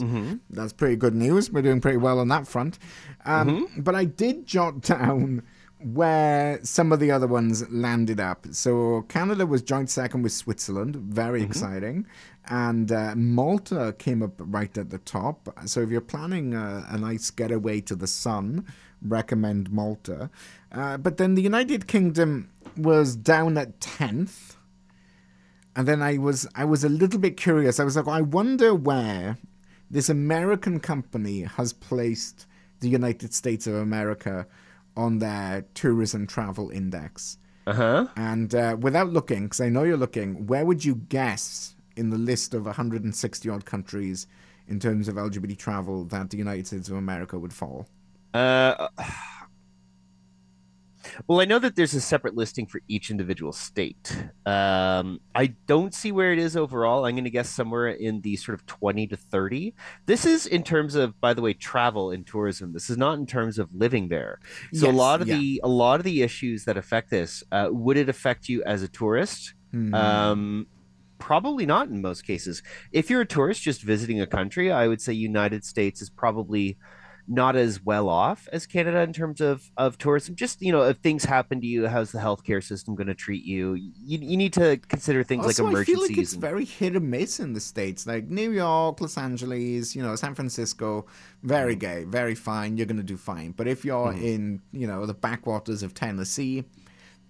that's 0.51 0.73
pretty 0.75 0.97
good 0.97 1.15
news. 1.15 1.51
We're 1.51 1.63
doing 1.63 1.81
pretty 1.81 1.97
well 1.99 2.19
on 2.19 2.29
that 2.29 2.47
front. 2.47 2.79
Um, 3.25 3.69
But 3.79 3.95
I 3.95 4.05
did 4.05 4.45
jot 4.47 4.81
down 4.83 5.43
where 5.81 6.59
some 6.63 6.91
of 6.91 7.01
the 7.01 7.11
other 7.11 7.27
ones 7.27 7.69
landed 7.71 8.19
up. 8.19 8.47
So 8.51 9.03
Canada 9.09 9.47
was 9.47 9.63
joint 9.63 9.91
second 9.91 10.23
with 10.23 10.33
Switzerland, 10.33 10.97
very 10.97 11.43
exciting, 11.43 12.07
and 12.47 12.91
uh, 12.91 13.15
Malta 13.15 13.95
came 13.99 14.23
up 14.23 14.33
right 14.39 14.77
at 14.79 14.91
the 14.91 14.99
top. 14.99 15.49
So 15.67 15.81
if 15.81 15.91
you're 15.91 16.01
planning 16.01 16.55
a, 16.55 16.87
a 16.89 16.99
nice 16.99 17.31
getaway 17.31 17.81
to 17.83 17.95
the 17.95 18.07
sun, 18.07 18.65
recommend 19.03 19.71
Malta. 19.71 20.31
Uh, 20.73 20.97
but 20.97 21.19
then 21.19 21.35
the 21.35 21.43
United 21.43 21.87
Kingdom 21.87 22.51
was 22.77 23.17
down 23.17 23.59
at 23.59 23.81
tenth. 23.81 24.57
And 25.75 25.87
then 25.87 26.01
I 26.01 26.17
was 26.17 26.49
I 26.55 26.65
was 26.65 26.85
a 26.85 26.89
little 26.89 27.21
bit 27.21 27.37
curious. 27.37 27.79
I 27.79 27.85
was 27.85 27.97
like, 27.97 28.09
I 28.09 28.23
wonder 28.23 28.75
where 28.75 29.37
this 29.91 30.09
American 30.09 30.81
company 30.81 31.43
has 31.43 31.75
placed 31.75 32.47
the 32.81 32.89
United 32.89 33.35
States 33.35 33.67
of 33.67 33.75
America 33.75 34.47
on 34.97 35.19
their 35.19 35.65
tourism 35.75 36.27
travel 36.27 36.71
index. 36.71 37.39
Uh 37.67 37.73
huh. 37.73 38.07
And 38.17 38.55
uh, 38.55 38.77
without 38.79 39.09
looking, 39.09 39.45
because 39.45 39.61
I 39.61 39.69
know 39.69 39.83
you're 39.83 39.97
looking, 39.97 40.47
where 40.47 40.65
would 40.65 40.85
you 40.85 40.95
guess 40.95 41.75
in 41.97 42.11
the 42.11 42.19
list 42.19 42.55
of 42.55 42.67
160 42.67 43.49
odd 43.49 43.65
countries 43.65 44.27
in 44.69 44.79
terms 44.79 45.09
of 45.09 45.17
LGBT 45.17 45.59
travel 45.59 46.05
that 46.05 46.31
the 46.31 46.37
United 46.37 46.67
States 46.67 46.89
of 46.89 46.97
America 46.97 47.39
would 47.39 47.53
fall? 47.53 47.89
Uh, 48.35 48.89
well, 51.27 51.41
I 51.41 51.45
know 51.45 51.59
that 51.59 51.77
there's 51.77 51.95
a 51.95 52.01
separate 52.01 52.37
listing 52.37 52.67
for 52.67 52.81
each 52.89 53.11
individual 53.11 53.53
state. 53.53 54.17
Um, 54.45 55.21
I 55.35 55.55
don't 55.67 55.95
see 55.95 56.13
where 56.13 56.33
it 56.33 56.39
is 56.39 56.57
overall. 56.57 57.05
I'm 57.05 57.15
going 57.15 57.25
to 57.25 57.31
guess 57.31 57.49
somewhere 57.49 57.89
in 57.89 58.21
the 58.21 58.37
sort 58.37 58.59
of 58.59 58.67
20 58.67 59.07
to 59.09 59.17
30. 59.17 59.75
This 60.07 60.25
is 60.25 60.47
in 60.47 60.63
terms 60.63 60.95
of, 60.95 61.21
by 61.21 61.35
the 61.35 61.43
way, 61.43 61.53
travel 61.53 62.11
and 62.11 62.27
tourism. 62.27 62.73
This 62.73 62.91
is 62.91 62.97
not 62.97 63.19
in 63.19 63.27
terms 63.27 63.59
of 63.59 63.75
living 63.75 64.09
there. 64.09 64.41
So 64.73 64.89
a 64.89 64.93
lot 64.93 65.23
of 65.23 65.29
yeah. 65.29 65.37
the 65.37 65.61
a 65.65 65.69
lot 65.69 66.01
of 66.01 66.05
the 66.05 66.23
issues 66.23 66.65
that 66.65 66.77
affect 66.77 67.11
this, 67.11 67.43
uh, 67.53 67.69
would 67.71 67.97
it 67.97 68.09
affect 68.09 68.49
you 68.49 68.63
as 68.65 68.83
a 68.83 68.89
tourist? 68.89 69.55
Hmm. 69.73 69.95
Um, 69.95 70.67
probably 71.19 71.67
not 71.67 71.89
in 71.89 72.01
most 72.01 72.27
cases. 72.27 72.63
If 72.93 73.11
you're 73.11 73.23
a 73.23 73.27
tourist 73.27 73.63
just 73.63 73.83
visiting 73.83 74.21
a 74.21 74.27
country, 74.27 74.71
I 74.71 74.89
would 74.89 75.01
say 75.01 75.13
United 75.13 75.65
States 75.65 76.03
is 76.03 76.11
probably 76.11 76.77
not 77.29 77.57
as 77.57 77.83
well 77.85 78.09
off 78.09 78.49
as 78.53 78.67
Canada 78.67 79.01
in 79.01 79.13
terms 79.13 79.41
of 79.41 79.71
of 79.77 79.99
tourism. 79.99 80.37
Just 80.37 80.63
you 80.63 80.71
know, 80.71 80.83
if 80.83 80.99
things 80.99 81.25
happen 81.25 81.61
to 81.61 81.67
you, 81.67 81.89
how's 81.89 82.13
the 82.13 82.19
healthcare 82.21 82.63
system 82.63 82.95
going 82.95 83.09
to 83.09 83.15
treat 83.15 83.45
you? 83.45 83.75
You 83.75 84.19
you 84.21 84.37
need 84.37 84.53
to 84.55 84.77
consider 84.89 85.25
things 85.25 85.45
Also, 85.45 85.65
like 85.65 85.71
I 85.71 85.73
emergencies. 85.73 85.95
feel 86.07 86.09
like 86.09 86.19
it's 86.19 86.33
and- 86.35 86.41
very 86.41 86.65
hit 86.65 86.95
or 86.97 87.01
miss 87.01 87.41
in 87.41 87.53
the 87.53 87.61
states. 87.61 88.07
Like 88.07 88.29
New 88.29 88.53
York, 88.53 89.01
Los 89.01 89.19
Angeles, 89.19 89.97
you 89.97 90.03
know, 90.03 90.15
San 90.17 90.35
Francisco, 90.35 91.07
very 91.43 91.75
Mm. 91.77 91.81
gay, 91.81 92.05
very 92.05 92.35
fine. 92.35 92.77
You're 92.77 92.87
going 92.87 92.97
to 92.99 93.03
do 93.03 93.17
fine. 93.17 93.53
But 93.53 93.67
if 93.67 93.85
you're 93.85 94.13
Mm-hmm. 94.13 94.25
in, 94.25 94.63
you 94.73 94.87
know, 94.87 95.05
the 95.07 95.15
backwaters 95.15 95.83
of 95.83 95.95
Tennessee, 95.95 96.65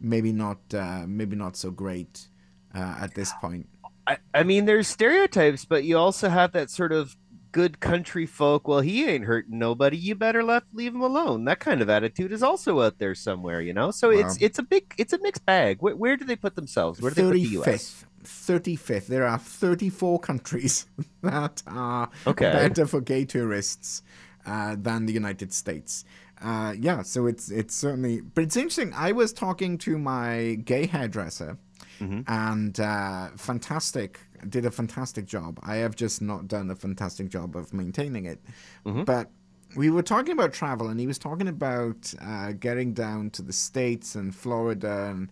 maybe 0.00 0.32
not, 0.32 0.58
uh, 0.74 1.04
maybe 1.06 1.36
not 1.36 1.56
so 1.56 1.70
great 1.70 2.28
uh, 2.74 2.96
at 3.00 3.14
this 3.14 3.32
point. 3.40 3.66
I, 4.06 4.18
I 4.34 4.42
mean, 4.44 4.66
there's 4.66 4.86
stereotypes, 4.86 5.64
but 5.64 5.82
you 5.84 5.96
also 5.98 6.28
have 6.28 6.52
that 6.52 6.70
sort 6.70 6.92
of 6.92 7.16
good 7.60 7.80
country 7.80 8.26
folk. 8.26 8.68
Well, 8.68 8.80
he 8.90 8.96
ain't 9.08 9.24
hurting 9.24 9.58
nobody. 9.58 9.96
You 9.96 10.14
better 10.14 10.42
left 10.52 10.66
leave 10.74 10.94
him 10.94 11.00
alone. 11.10 11.44
That 11.46 11.58
kind 11.60 11.80
of 11.82 11.88
attitude 11.88 12.32
is 12.32 12.42
also 12.42 12.70
out 12.82 12.98
there 12.98 13.14
somewhere, 13.14 13.60
you 13.68 13.72
know. 13.78 13.90
So 13.90 14.10
it's 14.10 14.34
Wow. 14.38 14.46
it's 14.46 14.58
a 14.58 14.62
big 14.74 14.84
it's 14.98 15.12
a 15.14 15.18
mixed 15.26 15.44
bag. 15.46 15.78
Where, 15.80 15.96
where 15.96 16.16
do 16.16 16.24
they 16.24 16.36
put 16.36 16.54
themselves? 16.54 17.00
Where 17.00 17.10
do 17.10 17.16
they 17.16 17.22
put 17.28 17.32
the 17.32 17.56
U.S.? 17.60 18.04
35th. 18.26 18.62
35th. 18.62 19.06
There 19.06 19.26
are 19.26 19.38
34 19.38 20.18
countries 20.20 20.86
that 21.22 21.62
are 21.66 22.10
Okay. 22.26 22.50
better 22.52 22.86
for 22.86 23.00
gay 23.00 23.24
tourists 23.24 24.02
uh, 24.44 24.76
than 24.78 25.06
the 25.06 25.12
United 25.12 25.52
States. 25.52 26.04
Uh, 26.42 26.74
yeah, 26.78 27.00
so 27.02 27.26
it's 27.26 27.50
it's 27.50 27.74
certainly, 27.74 28.20
but 28.20 28.44
it's 28.44 28.56
interesting. 28.56 28.92
I 28.94 29.12
was 29.12 29.32
talking 29.32 29.78
to 29.86 29.96
my 29.96 30.58
gay 30.72 30.84
hairdresser, 30.86 31.56
Mhm. 32.00 32.24
and 32.28 32.78
uh, 32.78 33.28
fantastic, 33.36 34.20
did 34.48 34.64
a 34.66 34.70
fantastic 34.70 35.26
job. 35.26 35.58
I 35.62 35.76
have 35.76 35.96
just 35.96 36.20
not 36.22 36.48
done 36.48 36.70
a 36.70 36.76
fantastic 36.76 37.28
job 37.28 37.56
of 37.56 37.72
maintaining 37.72 38.24
it, 38.26 38.40
Mhm. 38.84 39.04
but. 39.04 39.30
We 39.74 39.90
were 39.90 40.02
talking 40.02 40.32
about 40.32 40.52
travel, 40.54 40.88
and 40.88 40.98
he 41.00 41.08
was 41.08 41.18
talking 41.18 41.48
about 41.48 42.14
uh, 42.22 42.52
getting 42.52 42.94
down 42.94 43.30
to 43.30 43.42
the 43.42 43.52
states 43.52 44.14
and 44.14 44.32
Florida, 44.34 45.08
and 45.10 45.28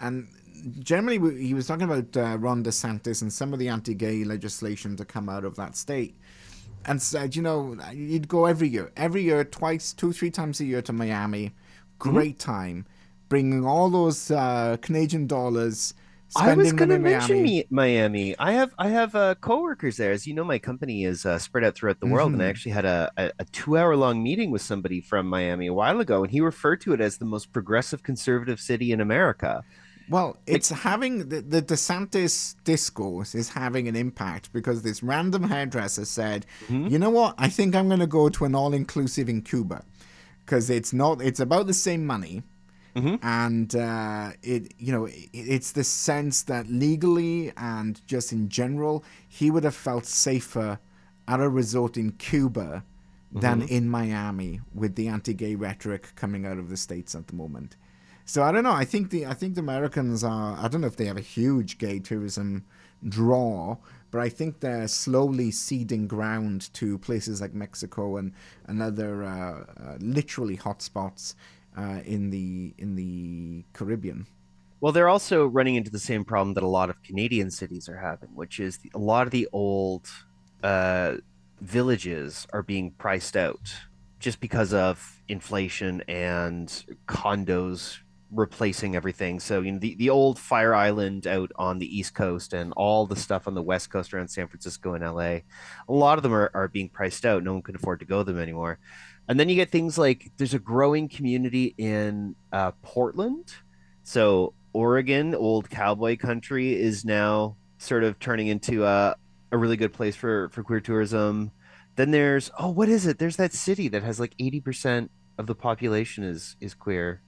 and 0.00 0.28
generally 0.78 1.18
we- 1.18 1.44
he 1.48 1.52
was 1.52 1.66
talking 1.66 1.84
about 1.90 2.16
uh, 2.16 2.38
Ron 2.38 2.62
DeSantis 2.62 3.20
and 3.22 3.30
some 3.30 3.52
of 3.52 3.58
the 3.58 3.68
anti-gay 3.68 4.22
legislation 4.24 4.96
to 4.96 5.04
come 5.04 5.28
out 5.28 5.44
of 5.44 5.56
that 5.56 5.76
state, 5.76 6.14
and 6.86 7.02
said, 7.02 7.34
you 7.36 7.42
know, 7.42 7.76
you'd 7.92 8.28
go 8.28 8.46
every 8.46 8.68
year, 8.68 8.92
every 8.96 9.22
year, 9.24 9.44
twice, 9.44 9.92
two, 9.92 10.12
three 10.12 10.30
times 10.30 10.60
a 10.60 10.64
year 10.64 10.80
to 10.82 10.92
Miami, 10.92 11.52
great 11.98 12.38
time, 12.38 12.86
bringing 13.28 13.66
all 13.66 13.90
those 13.90 14.30
uh, 14.30 14.76
Canadian 14.80 15.26
dollars. 15.26 15.92
I 16.36 16.54
was 16.54 16.72
going 16.72 16.88
to 16.90 16.98
mention 16.98 17.36
Miami. 17.36 17.50
me, 17.50 17.64
Miami. 17.70 18.36
I 18.38 18.52
have 18.52 18.74
I 18.78 18.88
have 18.88 19.14
uh, 19.14 19.34
coworkers 19.36 19.96
there. 19.98 20.12
As 20.12 20.26
you 20.26 20.34
know, 20.34 20.44
my 20.44 20.58
company 20.58 21.04
is 21.04 21.26
uh, 21.26 21.38
spread 21.38 21.64
out 21.64 21.74
throughout 21.74 22.00
the 22.00 22.06
world, 22.06 22.32
and 22.32 22.42
I 22.42 22.46
Mhm. 22.46 22.50
actually 22.50 22.72
had 22.72 22.84
a, 22.84 23.10
a, 23.16 23.32
a 23.40 23.44
two 23.46 23.76
hour 23.76 23.94
long 23.96 24.22
meeting 24.22 24.50
with 24.50 24.62
somebody 24.62 25.00
from 25.00 25.26
Miami 25.26 25.66
a 25.66 25.74
while 25.74 26.00
ago, 26.00 26.22
and 26.22 26.30
he 26.30 26.40
referred 26.40 26.80
to 26.82 26.92
it 26.94 27.00
as 27.00 27.18
the 27.18 27.24
most 27.24 27.52
progressive 27.52 28.02
conservative 28.02 28.60
city 28.60 28.92
in 28.92 29.00
America. 29.00 29.62
Well, 30.08 30.36
it's 30.46 30.68
having 30.68 31.28
the, 31.28 31.40
the 31.40 31.62
DeSantis 31.62 32.56
discourse 32.64 33.34
is 33.34 33.50
having 33.50 33.86
an 33.88 33.94
impact 33.96 34.52
because 34.52 34.82
this 34.82 35.02
random 35.02 35.44
hairdresser 35.44 36.04
said, 36.04 36.44
Mhm. 36.68 36.90
"You 36.90 36.98
know 36.98 37.10
what? 37.10 37.34
I 37.38 37.48
think 37.48 37.74
I'm 37.76 37.88
going 37.88 38.00
to 38.00 38.06
go 38.06 38.28
to 38.28 38.44
an 38.44 38.54
all-inclusive 38.54 39.28
in 39.28 39.42
Cuba 39.42 39.84
because 40.44 40.70
it's 40.70 40.92
not. 40.92 41.22
It's 41.22 41.40
about 41.40 41.66
the 41.68 41.72
same 41.74 42.04
money, 42.04 42.42
Mhm. 42.94 43.18
and 43.22 43.74
uh, 43.74 44.32
it 44.42 44.74
you 44.78 44.92
know 44.92 45.06
it, 45.06 45.28
it's 45.32 45.72
the 45.72 45.84
sense 45.84 46.42
that 46.42 46.68
legally 46.68 47.52
and 47.56 48.00
just 48.06 48.32
in 48.32 48.48
general, 48.48 49.02
he 49.28 49.50
would 49.50 49.64
have 49.64 49.74
felt 49.74 50.04
safer 50.06 50.78
at 51.26 51.40
a 51.40 51.48
resort 51.48 51.96
in 51.96 52.12
Cuba." 52.12 52.84
Than 53.34 53.62
in 53.62 53.88
Miami, 53.88 54.60
with 54.74 54.94
the 54.94 55.08
anti-gay 55.08 55.54
rhetoric 55.54 56.12
coming 56.16 56.44
out 56.44 56.58
of 56.58 56.68
the 56.68 56.76
states 56.76 57.14
at 57.14 57.28
the 57.28 57.34
moment. 57.34 57.76
So 58.26 58.42
I 58.42 58.52
don't 58.52 58.62
know. 58.62 58.72
I 58.72 58.84
think 58.84 59.08
the 59.08 59.24
I 59.24 59.32
think 59.32 59.54
the 59.54 59.62
Americans 59.62 60.22
are. 60.22 60.54
I 60.58 60.68
don't 60.68 60.82
know 60.82 60.86
if 60.86 60.96
they 60.96 61.06
have 61.06 61.16
a 61.16 61.22
huge 61.22 61.78
gay 61.78 61.98
tourism 61.98 62.64
draw, 63.08 63.78
but 64.10 64.20
I 64.20 64.28
think 64.28 64.60
they're 64.60 64.86
slowly 64.86 65.50
ceding 65.50 66.06
ground 66.06 66.72
to 66.74 66.98
places 66.98 67.40
like 67.40 67.54
Mexico 67.54 68.18
and 68.18 68.32
and 68.66 68.82
other 68.82 69.24
uh, 69.24 69.64
uh, 69.82 69.96
literally 69.98 70.58
hotspots 70.58 71.34
uh, 71.76 72.00
in 72.04 72.30
the 72.30 72.74
in 72.78 72.94
the 72.94 73.64
Caribbean. 73.72 74.26
Well, 74.80 74.92
they're 74.92 75.08
also 75.08 75.46
running 75.46 75.76
into 75.76 75.90
the 75.90 75.98
same 75.98 76.24
problem 76.24 76.54
that 76.54 76.64
a 76.64 76.68
lot 76.68 76.90
of 76.90 77.00
Canadian 77.04 77.50
cities 77.50 77.88
are 77.88 77.98
having, 77.98 78.30
which 78.34 78.58
is 78.58 78.78
the, 78.78 78.90
a 78.94 78.98
lot 78.98 79.26
of 79.26 79.30
the 79.30 79.48
old 79.52 80.08
uh, 80.64 81.16
villages 81.60 82.48
are 82.52 82.62
being 82.62 82.90
priced 82.90 83.36
out 83.36 83.72
just 84.18 84.40
because 84.40 84.72
of 84.74 85.20
inflation 85.28 86.02
and 86.08 86.84
condos 87.06 87.98
replacing 88.32 88.96
everything. 88.96 89.38
So, 89.38 89.60
you 89.60 89.72
know, 89.72 89.78
the, 89.78 89.94
the 89.96 90.10
old 90.10 90.38
Fire 90.38 90.74
Island 90.74 91.26
out 91.26 91.52
on 91.56 91.78
the 91.78 91.98
East 91.98 92.14
Coast 92.14 92.54
and 92.54 92.72
all 92.76 93.06
the 93.06 93.16
stuff 93.16 93.46
on 93.46 93.54
the 93.54 93.62
West 93.62 93.90
Coast 93.90 94.14
around 94.14 94.28
San 94.28 94.48
Francisco 94.48 94.94
and 94.94 95.04
LA, 95.04 95.20
a 95.22 95.42
lot 95.88 96.18
of 96.18 96.22
them 96.22 96.32
are, 96.32 96.50
are 96.54 96.68
being 96.68 96.88
priced 96.88 97.26
out. 97.26 97.44
No 97.44 97.52
one 97.52 97.62
can 97.62 97.76
afford 97.76 98.00
to 98.00 98.06
go 98.06 98.22
them 98.22 98.38
anymore. 98.38 98.78
And 99.28 99.38
then 99.38 99.48
you 99.48 99.54
get 99.54 99.70
things 99.70 99.96
like 99.96 100.32
there's 100.36 100.54
a 100.54 100.58
growing 100.58 101.08
community 101.08 101.74
in 101.78 102.34
uh, 102.52 102.72
Portland. 102.82 103.54
So 104.02 104.54
Oregon, 104.72 105.34
old 105.34 105.70
cowboy 105.70 106.16
country, 106.16 106.74
is 106.74 107.04
now 107.04 107.56
sort 107.78 108.04
of 108.04 108.18
turning 108.18 108.48
into 108.48 108.84
a, 108.84 109.14
a 109.50 109.56
really 109.56 109.76
good 109.76 109.92
place 109.92 110.16
for, 110.16 110.48
for 110.50 110.62
queer 110.62 110.80
tourism. 110.80 111.52
Then 111.96 112.10
there's 112.10 112.50
oh, 112.58 112.70
what 112.70 112.88
is 112.88 113.06
it? 113.06 113.18
There's 113.18 113.36
that 113.36 113.52
city 113.52 113.88
that 113.88 114.02
has 114.02 114.18
like 114.18 114.34
eighty 114.38 114.60
percent 114.60 115.10
of 115.38 115.46
the 115.46 115.54
population 115.54 116.24
is 116.24 116.56
is 116.60 116.74
queer. 116.74 117.20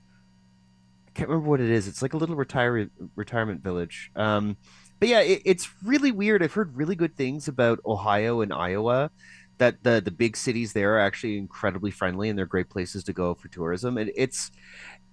I 1.07 1.11
can't 1.13 1.29
remember 1.29 1.51
what 1.51 1.61
it 1.61 1.71
is. 1.71 1.87
It's 1.87 2.03
like 2.03 2.15
a 2.15 2.17
little 2.17 2.35
retire 2.35 2.89
retirement 3.15 3.63
village. 3.63 4.11
Um, 4.17 4.57
but 5.01 5.09
yeah, 5.09 5.21
it, 5.21 5.43
it's 5.45 5.69
really 5.85 6.13
weird. 6.13 6.43
I've 6.43 6.55
heard 6.55 6.77
really 6.77 6.97
good 6.97 7.15
things 7.15 7.47
about 7.47 7.79
Ohio 7.85 8.41
and 8.41 8.53
Iowa. 8.53 9.11
That 9.59 9.83
the 9.85 10.01
the 10.01 10.11
big 10.11 10.37
cities 10.37 10.73
there 10.73 10.97
are 10.97 11.01
actually 11.01 11.39
incredibly 11.39 11.91
friendly 11.91 12.29
and 12.29 12.39
they're 12.39 12.47
great 12.47 12.71
places 12.71 13.05
to 13.05 13.13
go 13.13 13.35
for 13.35 13.49
tourism. 13.49 13.99
And 13.99 14.11
it's 14.17 14.51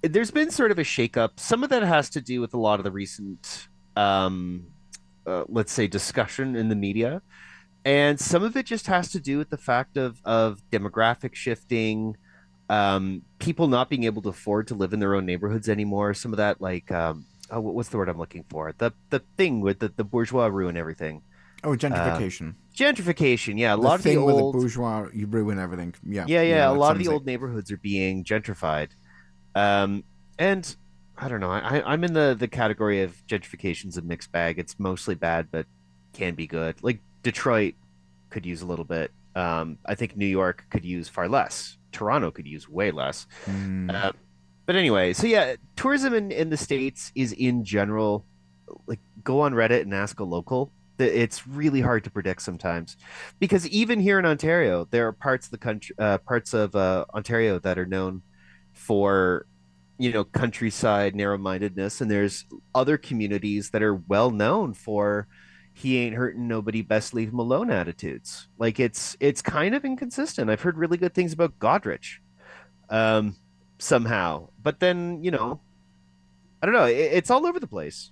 there's 0.01 0.31
been 0.31 0.49
sort 0.49 0.71
of 0.71 0.79
a 0.79 0.83
shakeup. 0.83 1.39
Some 1.39 1.63
of 1.63 1.69
that 1.69 1.83
has 1.83 2.09
to 2.11 2.21
do 2.21 2.41
with 2.41 2.53
a 2.53 2.57
lot 2.57 2.79
of 2.79 2.83
the 2.83 2.91
recent, 2.91 3.67
um, 3.95 4.65
uh, 5.27 5.43
let's 5.47 5.71
say, 5.71 5.87
discussion 5.87 6.55
in 6.55 6.69
the 6.69 6.75
media, 6.75 7.21
and 7.85 8.19
some 8.19 8.43
of 8.43 8.57
it 8.57 8.65
just 8.65 8.87
has 8.87 9.11
to 9.11 9.19
do 9.19 9.37
with 9.37 9.49
the 9.49 9.57
fact 9.57 9.97
of 9.97 10.19
of 10.25 10.61
demographic 10.71 11.35
shifting, 11.35 12.17
um, 12.69 13.21
people 13.39 13.67
not 13.67 13.89
being 13.89 14.05
able 14.05 14.21
to 14.23 14.29
afford 14.29 14.67
to 14.67 14.75
live 14.75 14.93
in 14.93 14.99
their 14.99 15.13
own 15.13 15.25
neighborhoods 15.25 15.69
anymore. 15.69 16.13
Some 16.13 16.33
of 16.33 16.37
that, 16.37 16.61
like, 16.61 16.91
um, 16.91 17.25
oh, 17.51 17.59
what's 17.59 17.89
the 17.89 17.97
word 17.97 18.09
I'm 18.09 18.17
looking 18.17 18.45
for? 18.49 18.73
The 18.77 18.91
the 19.09 19.21
thing 19.37 19.61
with 19.61 19.79
the, 19.79 19.89
the 19.89 20.03
bourgeois 20.03 20.47
ruin 20.47 20.77
everything. 20.77 21.21
Oh, 21.63 21.75
gentrification. 21.75 22.55
Gentrification, 22.75 23.59
yeah. 23.59 23.73
A 23.73 23.77
the 23.77 23.81
lot 23.81 23.99
of 23.99 24.03
the 24.03 24.15
old 24.15 24.55
the 24.55 24.59
bourgeois, 24.59 25.07
you 25.13 25.27
ruin 25.27 25.59
everything. 25.59 25.93
Yeah, 26.07 26.25
yeah, 26.27 26.41
yeah. 26.41 26.69
a 26.69 26.71
lot 26.71 26.93
of 26.93 26.99
the 26.99 27.05
sounds 27.05 27.13
old 27.13 27.25
neighborhoods 27.25 27.71
are 27.71 27.77
being 27.77 28.23
gentrified, 28.23 28.89
um, 29.55 30.03
and 30.39 30.75
I 31.17 31.27
don't 31.27 31.41
know. 31.41 31.51
I, 31.51 31.83
I'm 31.85 32.03
in 32.03 32.13
the 32.13 32.35
the 32.37 32.47
category 32.47 33.03
of 33.03 33.15
gentrification's 33.27 33.97
a 33.97 34.01
mixed 34.01 34.31
bag. 34.31 34.57
It's 34.57 34.79
mostly 34.79 35.15
bad, 35.15 35.49
but 35.51 35.65
can 36.13 36.35
be 36.35 36.47
good. 36.47 36.81
Like 36.81 36.99
Detroit 37.23 37.75
could 38.29 38.45
use 38.45 38.61
a 38.61 38.65
little 38.65 38.85
bit. 38.85 39.11
Um, 39.35 39.77
I 39.85 39.95
think 39.95 40.15
New 40.15 40.25
York 40.25 40.65
could 40.69 40.85
use 40.85 41.07
far 41.07 41.27
less. 41.27 41.77
Toronto 41.91 42.31
could 42.31 42.47
use 42.47 42.67
way 42.69 42.91
less. 42.91 43.27
Mm. 43.45 43.93
Uh, 43.93 44.11
but 44.65 44.75
anyway, 44.75 45.13
so 45.13 45.27
yeah, 45.27 45.55
tourism 45.75 46.13
in, 46.13 46.31
in 46.31 46.49
the 46.49 46.57
states 46.57 47.11
is 47.15 47.33
in 47.33 47.63
general 47.63 48.25
like 48.87 48.99
go 49.23 49.41
on 49.41 49.53
Reddit 49.53 49.81
and 49.81 49.93
ask 49.93 50.19
a 50.19 50.23
local. 50.23 50.71
It's 51.01 51.47
really 51.47 51.81
hard 51.81 52.03
to 52.05 52.11
predict 52.11 52.41
sometimes, 52.41 52.97
because 53.39 53.67
even 53.69 53.99
here 53.99 54.19
in 54.19 54.25
Ontario, 54.25 54.87
there 54.91 55.07
are 55.07 55.13
parts 55.13 55.47
of 55.47 55.51
the 55.51 55.57
country, 55.57 55.95
uh, 55.99 56.17
parts 56.19 56.53
of 56.53 56.75
uh, 56.75 57.05
Ontario 57.13 57.59
that 57.59 57.77
are 57.79 57.85
known 57.85 58.21
for, 58.73 59.45
you 59.97 60.11
know, 60.11 60.23
countryside 60.23 61.15
narrow-mindedness, 61.15 62.01
and 62.01 62.09
there's 62.11 62.45
other 62.75 62.97
communities 62.97 63.69
that 63.71 63.83
are 63.83 63.95
well 63.95 64.31
known 64.31 64.73
for 64.73 65.27
he 65.73 65.97
ain't 65.99 66.15
hurting 66.15 66.47
nobody 66.47 66.81
best 66.81 67.13
leave 67.13 67.29
him 67.29 67.39
alone 67.39 67.71
attitudes. 67.71 68.47
Like 68.57 68.79
it's 68.79 69.15
it's 69.19 69.41
kind 69.41 69.73
of 69.75 69.85
inconsistent. 69.85 70.49
I've 70.49 70.61
heard 70.61 70.77
really 70.77 70.97
good 70.97 71.13
things 71.13 71.33
about 71.33 71.57
Goderich 71.59 72.17
um 72.89 73.35
somehow. 73.79 74.49
But 74.61 74.79
then 74.79 75.23
you 75.23 75.31
know 75.31 75.61
i 76.61 76.65
don't 76.65 76.75
know 76.75 76.85
it, 76.85 76.93
it's 76.93 77.29
all 77.31 77.45
over 77.45 77.59
the 77.59 77.67
place 77.67 78.10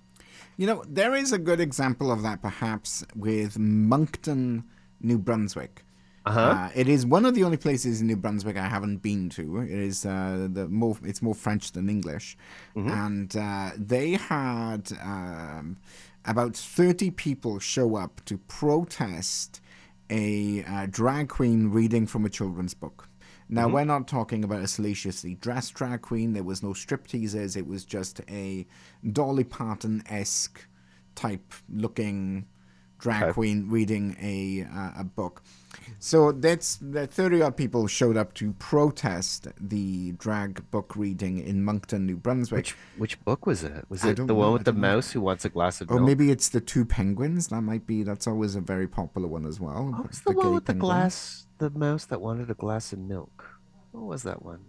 You 0.60 0.66
know, 0.66 0.84
there 0.86 1.14
is 1.14 1.32
a 1.32 1.38
good 1.38 1.58
example 1.58 2.12
of 2.12 2.20
that 2.20 2.42
perhaps 2.42 3.02
with 3.16 3.58
Moncton, 3.58 4.64
New 5.00 5.16
Brunswick. 5.16 5.86
uh-huh 6.26 6.38
Uh, 6.40 6.70
it 6.74 6.86
is 6.86 7.06
one 7.06 7.24
of 7.24 7.34
the 7.34 7.44
only 7.44 7.56
places 7.56 8.02
in 8.02 8.08
New 8.08 8.16
Brunswick 8.24 8.58
I 8.58 8.68
haven't 8.68 8.98
been 8.98 9.30
to. 9.30 9.44
It 9.62 9.70
is 9.70 10.04
uh, 10.04 10.48
the 10.52 10.68
more 10.68 10.98
it's 11.02 11.22
more 11.22 11.34
French 11.34 11.72
than 11.72 11.88
English, 11.88 12.36
Mhm. 12.76 12.90
and 13.06 13.30
uh, 13.36 13.70
they 13.92 14.08
had 14.34 14.82
um, 15.00 15.78
about 16.26 16.54
thirty 16.54 17.10
people 17.10 17.58
show 17.58 17.96
up 17.96 18.20
to 18.26 18.36
protest 18.60 19.62
a 20.10 20.62
uh, 20.64 20.86
drag 20.90 21.30
queen 21.30 21.70
reading 21.70 22.06
from 22.06 22.26
a 22.26 22.28
children's 22.28 22.74
book. 22.74 23.08
Now, 23.52 23.66
Mhm. 23.68 23.72
we're 23.72 23.84
not 23.84 24.06
talking 24.06 24.44
about 24.44 24.60
a 24.62 24.68
salaciously 24.68 25.34
dressed 25.34 25.74
drag 25.74 26.02
queen. 26.02 26.34
There 26.34 26.44
was 26.44 26.62
no 26.62 26.72
strip 26.72 27.08
teasers. 27.08 27.56
It 27.56 27.66
was 27.66 27.84
just 27.84 28.20
a 28.30 28.64
Dolly 29.12 29.42
Parton 29.44 30.02
esque 30.08 30.66
type 31.16 31.52
looking 31.68 32.46
drag 32.98 33.22
Okay. 33.24 33.32
queen 33.32 33.68
reading 33.70 34.14
a 34.20 34.62
uh, 34.64 35.00
a 35.00 35.04
book. 35.04 35.42
So 35.98 36.32
that's 36.32 36.76
that 36.82 37.10
thirty 37.12 37.40
odd 37.40 37.56
people 37.56 37.86
showed 37.86 38.16
up 38.16 38.34
to 38.34 38.52
protest 38.54 39.48
the 39.58 40.12
drag 40.12 40.70
book 40.70 40.94
reading 40.94 41.38
in 41.38 41.64
Moncton, 41.64 42.04
New 42.06 42.16
Brunswick. 42.18 42.58
Which 42.58 42.76
which 42.98 43.24
book 43.24 43.46
was 43.46 43.62
it? 43.64 43.86
Was 43.88 44.04
it 44.04 44.16
the 44.18 44.34
one 44.34 44.52
with 44.52 44.64
the 44.64 44.72
don't 44.72 44.80
know. 44.82 44.88
mouse 44.96 45.12
who 45.12 45.22
wants 45.22 45.44
a 45.46 45.48
glass 45.48 45.80
of 45.80 45.88
milk? 45.88 45.96
or 45.96 46.00
milk? 46.00 46.08
maybe 46.08 46.30
it's 46.30 46.50
the 46.50 46.60
two 46.60 46.84
penguins. 46.84 47.48
That 47.48 47.62
might 47.62 47.86
be. 47.86 48.02
That's 48.02 48.26
always 48.26 48.54
a 48.54 48.60
very 48.60 48.86
popular 48.86 49.26
one 49.28 49.46
as 49.46 49.58
well. 49.58 50.04
Was 50.06 50.20
the, 50.20 50.32
gay 50.32 50.36
one 50.36 50.54
with 50.54 50.66
the 50.66 50.74
glass? 50.74 51.46
The 51.58 51.70
mouse 51.70 52.04
that 52.06 52.20
wanted 52.20 52.50
a 52.50 52.54
glass 52.54 52.92
of 52.92 52.98
milk. 52.98 53.39
What 53.92 54.04
was 54.04 54.22
that 54.22 54.42
one? 54.42 54.64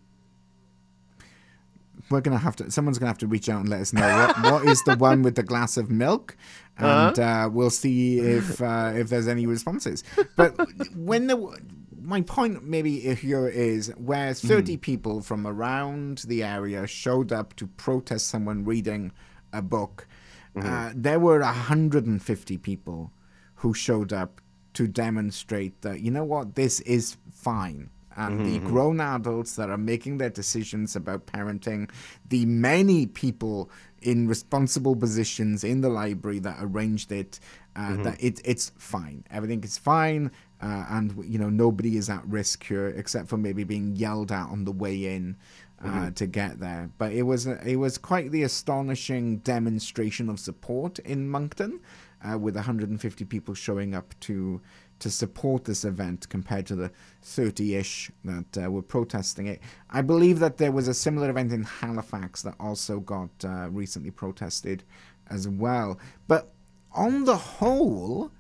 We're 2.10 2.22
gonna 2.22 2.38
have 2.38 2.56
to. 2.58 2.72
Someone's 2.72 2.98
gonna 2.98 3.10
have 3.10 3.18
to 3.20 3.28
reach 3.28 3.48
out 3.48 3.62
and 3.62 3.70
let 3.70 3.82
us 3.82 3.94
know 3.94 4.02
what, 4.02 4.44
what 4.52 4.66
is 4.66 4.84
the 4.84 4.96
one 4.96 5.22
with 5.22 5.36
the 5.36 5.44
glass 5.44 5.78
of 5.78 5.90
milk, 5.90 6.36
and 6.78 7.18
uh 7.20 7.50
we'll 7.52 7.70
see 7.70 8.20
if 8.20 8.62
uh, 8.62 8.92
if 8.96 9.10
there's 9.10 9.28
any 9.28 9.46
responses. 9.46 10.04
But 10.36 10.56
when 10.96 11.28
the 11.28 11.60
my 12.02 12.22
point 12.22 12.64
maybe 12.64 13.00
here 13.14 13.48
is 13.48 13.90
where 13.98 14.34
30 14.34 14.78
people 14.78 15.22
from 15.22 15.46
around 15.46 16.20
the 16.28 16.44
area 16.44 16.88
showed 16.88 17.32
up 17.32 17.56
to 17.58 17.68
protest 17.68 18.28
someone 18.28 18.66
reading 18.66 19.12
a 19.54 19.62
book, 19.62 20.08
uh, 20.56 20.92
there 20.96 21.20
were 21.20 21.40
150 21.40 22.58
people 22.58 23.12
who 23.56 23.74
showed 23.74 24.12
up 24.12 24.42
to 24.74 24.88
demonstrate 24.88 25.82
that 25.82 26.02
you 26.02 26.10
know 26.10 26.24
what 26.24 26.56
this 26.56 26.80
is 26.82 27.18
fine 27.32 27.90
and 28.16 28.46
the 28.46 28.60
grown 28.60 29.00
adults 29.00 29.56
that 29.56 29.70
are 29.70 29.78
making 29.78 30.18
their 30.18 30.30
decisions 30.30 30.96
about 30.96 31.26
parenting, 31.26 31.90
the 32.30 32.46
many 32.46 33.06
people 33.06 33.70
in 34.02 34.28
responsible 34.28 34.96
positions 34.96 35.64
in 35.64 35.82
the 35.82 35.90
library 35.90 36.40
that 36.40 36.58
arranged 36.60 37.12
it, 37.12 37.40
uh, 37.76 37.96
that 37.98 38.22
it, 38.22 38.42
it's 38.44 38.72
fine. 38.78 39.24
Everything 39.30 39.64
is 39.64 39.78
fine, 39.78 40.32
uh, 40.62 40.86
and 40.90 41.24
you 41.26 41.40
know 41.40 41.50
nobody 41.50 41.98
is 41.98 42.10
at 42.10 42.26
risk 42.28 42.66
here 42.66 42.88
except 42.88 43.28
for 43.30 43.38
maybe 43.38 43.64
being 43.64 43.96
yelled 43.96 44.32
at 44.32 44.50
on 44.50 44.66
the 44.66 44.72
way 44.72 45.16
in. 45.16 45.38
Uh, 45.84 46.12
to 46.12 46.28
get 46.28 46.60
there, 46.60 46.92
but 47.00 47.12
it 47.12 47.24
was 47.24 47.48
it 47.48 47.76
was 47.78 47.98
quite 47.98 48.30
the 48.30 48.44
astonishing 48.44 49.38
demonstration 49.38 50.30
of 50.30 50.40
support 50.40 51.00
in 51.00 51.28
Moncton, 51.28 51.80
uh, 52.24 52.38
with 52.38 52.54
150 52.54 53.26
people 53.26 53.56
showing 53.56 53.96
up 53.96 54.14
to 54.20 54.62
to 55.02 55.10
support 55.10 55.66
this 55.66 55.84
event 55.84 56.30
compared 56.30 56.66
to 56.68 56.76
the 56.76 56.92
30-ish 57.24 58.12
that 58.24 58.66
uh, 58.66 58.72
were 58.72 58.82
protesting 58.82 59.48
it. 59.48 59.60
I 59.90 60.02
believe 60.02 60.40
that 60.40 60.58
there 60.58 60.72
was 60.72 60.88
a 60.88 60.94
similar 60.94 61.30
event 61.30 61.52
in 61.52 61.64
Halifax 61.64 62.42
that 62.44 62.56
also 62.60 63.00
got 63.00 63.30
uh, 63.44 63.70
recently 63.70 64.12
protested 64.12 64.84
as 65.30 65.48
well. 65.48 66.00
But 66.28 66.52
on 66.94 67.26
the 67.26 67.38
whole, 67.38 68.32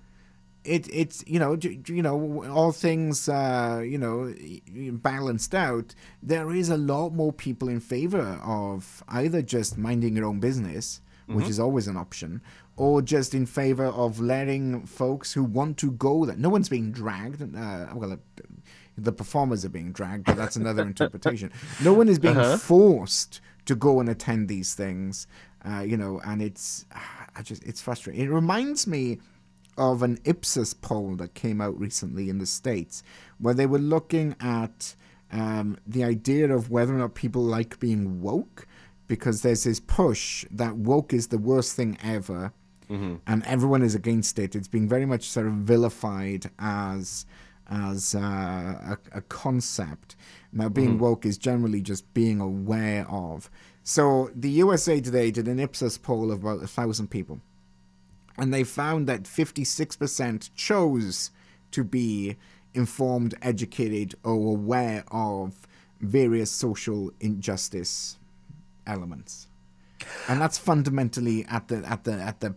it 0.63 0.87
it's 0.93 1.23
you 1.25 1.39
know 1.39 1.57
you 1.87 2.03
know 2.03 2.43
all 2.45 2.71
things 2.71 3.27
uh, 3.27 3.81
you 3.83 3.97
know 3.97 4.33
balanced 4.97 5.55
out. 5.55 5.95
There 6.21 6.51
is 6.51 6.69
a 6.69 6.77
lot 6.77 7.09
more 7.09 7.33
people 7.33 7.67
in 7.67 7.79
favor 7.79 8.39
of 8.43 9.03
either 9.07 9.41
just 9.41 9.77
minding 9.77 10.15
your 10.15 10.25
own 10.25 10.39
business, 10.39 11.01
which 11.27 11.47
is 11.49 11.59
always 11.59 11.87
an 11.87 11.97
option, 11.97 12.41
or 12.81 13.01
just 13.01 13.33
in 13.35 13.45
favor 13.45 13.85
of 13.85 14.19
letting 14.19 14.85
folks 14.87 15.33
who 15.33 15.43
want 15.43 15.77
to 15.77 15.91
go 15.91 16.25
there. 16.25 16.35
No 16.35 16.49
one's 16.49 16.69
being 16.69 16.91
dragged. 16.91 17.41
Uh, 17.41 17.87
well. 17.93 18.17
The 18.97 19.11
performers 19.13 19.63
are 19.65 19.69
being 19.69 19.93
dragged, 19.93 20.25
but 20.25 20.35
that's 20.35 20.57
another 20.57 20.83
interpretation. 20.93 21.51
No 21.81 21.93
one 21.93 22.09
is 22.09 22.19
being 22.19 22.37
Uh-huh. 22.37 22.57
forced 22.57 23.39
to 23.65 23.73
go 23.75 23.99
and 24.01 24.09
attend 24.09 24.47
these 24.49 24.73
things, 24.73 25.27
uh, 25.67 25.79
you 25.79 25.95
know, 25.95 26.19
and 26.25 26.41
it's, 26.41 26.85
I 27.37 27.41
just, 27.41 27.63
it's 27.63 27.81
frustrating. 27.81 28.21
It 28.25 28.29
reminds 28.29 28.85
me 28.87 29.19
of 29.77 30.03
an 30.03 30.19
Ipsos 30.25 30.73
poll 30.73 31.15
that 31.17 31.33
came 31.33 31.61
out 31.61 31.79
recently 31.79 32.29
in 32.29 32.37
the 32.39 32.45
States 32.45 33.01
where 33.39 33.53
they 33.53 33.65
were 33.65 33.79
looking 33.79 34.35
at 34.41 34.95
um, 35.31 35.77
the 35.87 36.03
idea 36.03 36.53
of 36.53 36.69
whether 36.69 36.93
or 36.93 36.97
not 36.97 37.15
people 37.15 37.41
like 37.43 37.79
being 37.79 38.21
woke 38.21 38.67
because 39.07 39.41
there's 39.41 39.63
this 39.63 39.79
push 39.79 40.45
that 40.51 40.75
woke 40.75 41.13
is 41.13 41.27
the 41.27 41.37
worst 41.51 41.75
thing 41.75 41.97
ever 42.03 42.51
and 43.27 43.43
everyone 43.45 43.81
is 43.83 43.95
against 43.95 44.37
it. 44.39 44.55
It's 44.55 44.67
being 44.67 44.87
very 44.87 45.05
much 45.05 45.29
sort 45.29 45.47
of 45.47 45.53
vilified 45.53 46.49
as 46.59 47.25
as 47.69 48.15
uh, 48.15 48.19
a, 48.19 48.97
a 49.13 49.21
concept. 49.21 50.15
Now, 50.51 50.67
being 50.67 50.99
woke 50.99 51.25
is 51.25 51.37
generally 51.37 51.81
just 51.81 52.13
being 52.13 52.41
aware 52.41 53.09
of. 53.09 53.49
So, 53.83 54.29
the 54.35 54.49
USA 54.49 54.99
Today 54.99 55.31
did 55.31 55.47
an 55.47 55.57
Ipsos 55.57 55.97
poll 55.97 56.31
of 56.31 56.43
about 56.43 56.61
a 56.61 56.67
thousand 56.67 57.09
people 57.09 57.39
and 58.37 58.53
they 58.53 58.63
found 58.63 59.07
that 59.07 59.23
56% 59.23 60.49
chose 60.55 61.31
to 61.71 61.83
be 61.83 62.37
informed, 62.73 63.35
educated, 63.41 64.15
or 64.23 64.33
aware 64.33 65.03
of 65.11 65.67
various 65.99 66.49
social 66.49 67.11
injustice 67.19 68.17
elements. 68.87 69.47
And 70.27 70.41
that's 70.41 70.57
fundamentally 70.57 71.45
at 71.45 71.67
the 71.67 71.83
at 71.85 72.03
the 72.03 72.13
at 72.13 72.39
the 72.39 72.55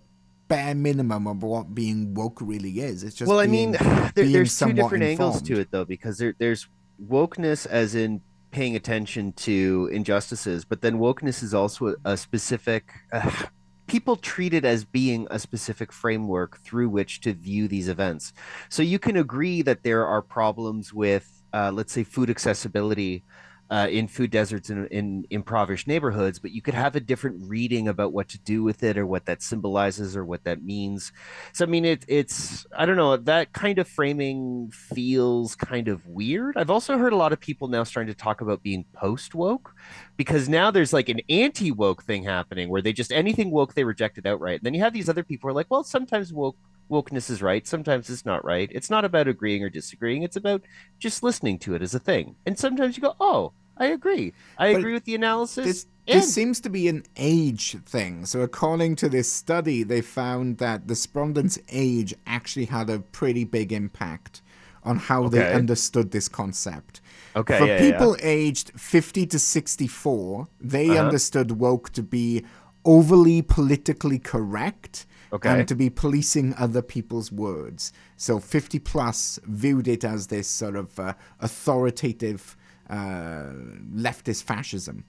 bare 0.54 0.74
minimum 0.74 1.26
of 1.26 1.42
what 1.42 1.74
being 1.74 2.14
woke 2.14 2.38
really 2.40 2.80
is. 2.80 3.02
It's 3.02 3.16
just 3.16 3.28
well, 3.28 3.40
I 3.40 3.46
being- 3.46 3.72
mean, 3.72 3.80
there, 4.14 4.26
there's 4.26 4.58
two 4.58 4.72
different 4.72 5.04
angles 5.04 5.42
to 5.42 5.60
it 5.60 5.70
though, 5.70 5.84
because 5.84 6.18
there, 6.18 6.34
there's 6.38 6.68
wokeness 7.04 7.66
as 7.66 7.94
in 7.94 8.20
paying 8.50 8.76
attention 8.76 9.32
to 9.32 9.90
injustices, 9.92 10.64
but 10.64 10.80
then 10.80 10.98
wokeness 10.98 11.42
is 11.42 11.54
also 11.54 11.88
a, 11.88 11.94
a 12.04 12.16
specific. 12.16 12.92
Uh, 13.12 13.30
people 13.86 14.16
treat 14.16 14.54
it 14.54 14.64
as 14.64 14.84
being 14.84 15.26
a 15.30 15.38
specific 15.38 15.92
framework 15.92 16.58
through 16.60 16.88
which 16.88 17.20
to 17.20 17.34
view 17.34 17.68
these 17.68 17.88
events. 17.88 18.32
So 18.70 18.82
you 18.82 18.98
can 18.98 19.16
agree 19.16 19.60
that 19.62 19.82
there 19.82 20.06
are 20.06 20.22
problems 20.22 20.94
with, 20.94 21.42
uh, 21.52 21.70
let's 21.70 21.92
say, 21.92 22.02
food 22.02 22.30
accessibility. 22.30 23.24
Uh, 23.70 23.88
in 23.90 24.06
food 24.06 24.30
deserts 24.30 24.68
in, 24.68 24.86
in 24.88 25.26
impoverished 25.30 25.88
neighborhoods, 25.88 26.38
but 26.38 26.50
you 26.50 26.60
could 26.60 26.74
have 26.74 26.94
a 26.94 27.00
different 27.00 27.48
reading 27.48 27.88
about 27.88 28.12
what 28.12 28.28
to 28.28 28.38
do 28.40 28.62
with 28.62 28.82
it 28.82 28.98
or 28.98 29.06
what 29.06 29.24
that 29.24 29.42
symbolizes 29.42 30.14
or 30.16 30.24
what 30.24 30.44
that 30.44 30.62
means. 30.62 31.12
So 31.54 31.64
I 31.64 31.68
mean, 31.68 31.86
it, 31.86 32.04
it's 32.06 32.66
I 32.76 32.84
don't 32.84 32.98
know 32.98 33.16
that 33.16 33.54
kind 33.54 33.78
of 33.78 33.88
framing 33.88 34.70
feels 34.70 35.56
kind 35.56 35.88
of 35.88 36.06
weird. 36.06 36.58
I've 36.58 36.70
also 36.70 36.98
heard 36.98 37.14
a 37.14 37.16
lot 37.16 37.32
of 37.32 37.40
people 37.40 37.68
now 37.68 37.84
starting 37.84 38.12
to 38.12 38.18
talk 38.18 38.42
about 38.42 38.62
being 38.62 38.84
post 38.92 39.34
woke, 39.34 39.74
because 40.18 40.46
now 40.46 40.70
there's 40.70 40.92
like 40.92 41.08
an 41.08 41.20
anti 41.30 41.72
woke 41.72 42.04
thing 42.04 42.22
happening 42.22 42.68
where 42.68 42.82
they 42.82 42.92
just 42.92 43.12
anything 43.12 43.50
woke 43.50 43.72
they 43.72 43.84
reject 43.84 44.18
it 44.18 44.26
outright. 44.26 44.60
And 44.60 44.66
then 44.66 44.74
you 44.74 44.80
have 44.82 44.92
these 44.92 45.08
other 45.08 45.24
people 45.24 45.48
who 45.48 45.52
are 45.52 45.54
like, 45.54 45.70
well, 45.70 45.84
sometimes 45.84 46.34
woke 46.34 46.56
wokeness 46.90 47.30
is 47.30 47.42
right, 47.42 47.66
sometimes 47.66 48.10
it's 48.10 48.24
not 48.26 48.44
right. 48.44 48.70
It's 48.72 48.90
not 48.90 49.04
about 49.04 49.28
agreeing 49.28 49.62
or 49.62 49.70
disagreeing. 49.70 50.22
It's 50.22 50.36
about 50.36 50.62
just 50.98 51.22
listening 51.22 51.58
to 51.60 51.74
it 51.74 51.82
as 51.82 51.94
a 51.94 51.98
thing. 51.98 52.36
And 52.46 52.58
sometimes 52.58 52.96
you 52.96 53.02
go, 53.02 53.14
oh, 53.20 53.52
I 53.76 53.86
agree. 53.86 54.32
I 54.58 54.72
But 54.72 54.80
agree 54.80 54.92
with 54.92 55.04
the 55.04 55.14
analysis. 55.16 55.64
This, 55.64 55.86
this 56.06 56.32
seems 56.32 56.60
to 56.60 56.70
be 56.70 56.86
an 56.88 57.02
age 57.16 57.76
thing. 57.86 58.24
So, 58.26 58.40
according 58.42 58.96
to 58.96 59.08
this 59.08 59.32
study, 59.32 59.82
they 59.82 60.00
found 60.00 60.58
that 60.58 60.86
the 60.86 60.92
respondents' 60.92 61.58
age 61.70 62.14
actually 62.26 62.66
had 62.66 62.88
a 62.90 63.00
pretty 63.00 63.44
big 63.44 63.72
impact 63.72 64.42
on 64.84 64.98
how 64.98 65.28
they 65.28 65.52
understood 65.52 66.10
this 66.10 66.28
concept. 66.28 67.00
okay, 67.34 67.58
For 67.58 67.66
yeah, 67.66 67.76
yeah, 67.78 67.82
yeah. 67.86 67.90
people 67.92 68.16
aged 68.22 68.70
50 68.78 69.26
to 69.26 69.38
64, 69.38 70.46
they 70.60 70.90
Uh-huh. 70.90 71.06
understood 71.06 71.52
woke 71.52 71.90
to 71.94 72.02
be 72.02 72.44
overly 72.84 73.40
politically 73.42 74.18
correct 74.18 75.06
Okay. 75.34 75.48
and 75.48 75.66
to 75.66 75.74
be 75.74 75.90
policing 75.90 76.54
other 76.54 76.80
people's 76.80 77.32
words. 77.32 77.92
So 78.16 78.38
50 78.38 78.78
plus 78.78 79.40
viewed 79.44 79.88
it 79.88 80.04
as 80.04 80.28
this 80.28 80.46
sort 80.46 80.76
of 80.76 80.98
uh, 81.00 81.14
authoritative 81.40 82.56
uh, 82.88 83.50
leftist 83.92 84.44
fascism. 84.44 85.04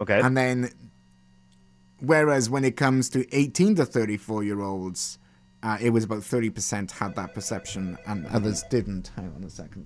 okay. 0.00 0.18
And 0.20 0.34
then, 0.34 0.70
whereas 2.00 2.48
when 2.48 2.64
it 2.64 2.76
comes 2.76 3.10
to 3.10 3.26
18 3.36 3.74
to 3.74 3.84
34 3.84 4.44
year 4.44 4.62
olds, 4.62 5.18
uh, 5.62 5.76
it 5.78 5.90
was 5.90 6.04
about 6.04 6.20
30% 6.20 6.90
had 6.92 7.14
that 7.16 7.34
perception 7.34 7.98
and 8.06 8.26
others 8.28 8.62
didn't. 8.70 9.10
Hang 9.16 9.32
on 9.36 9.44
a 9.44 9.50
second. 9.50 9.84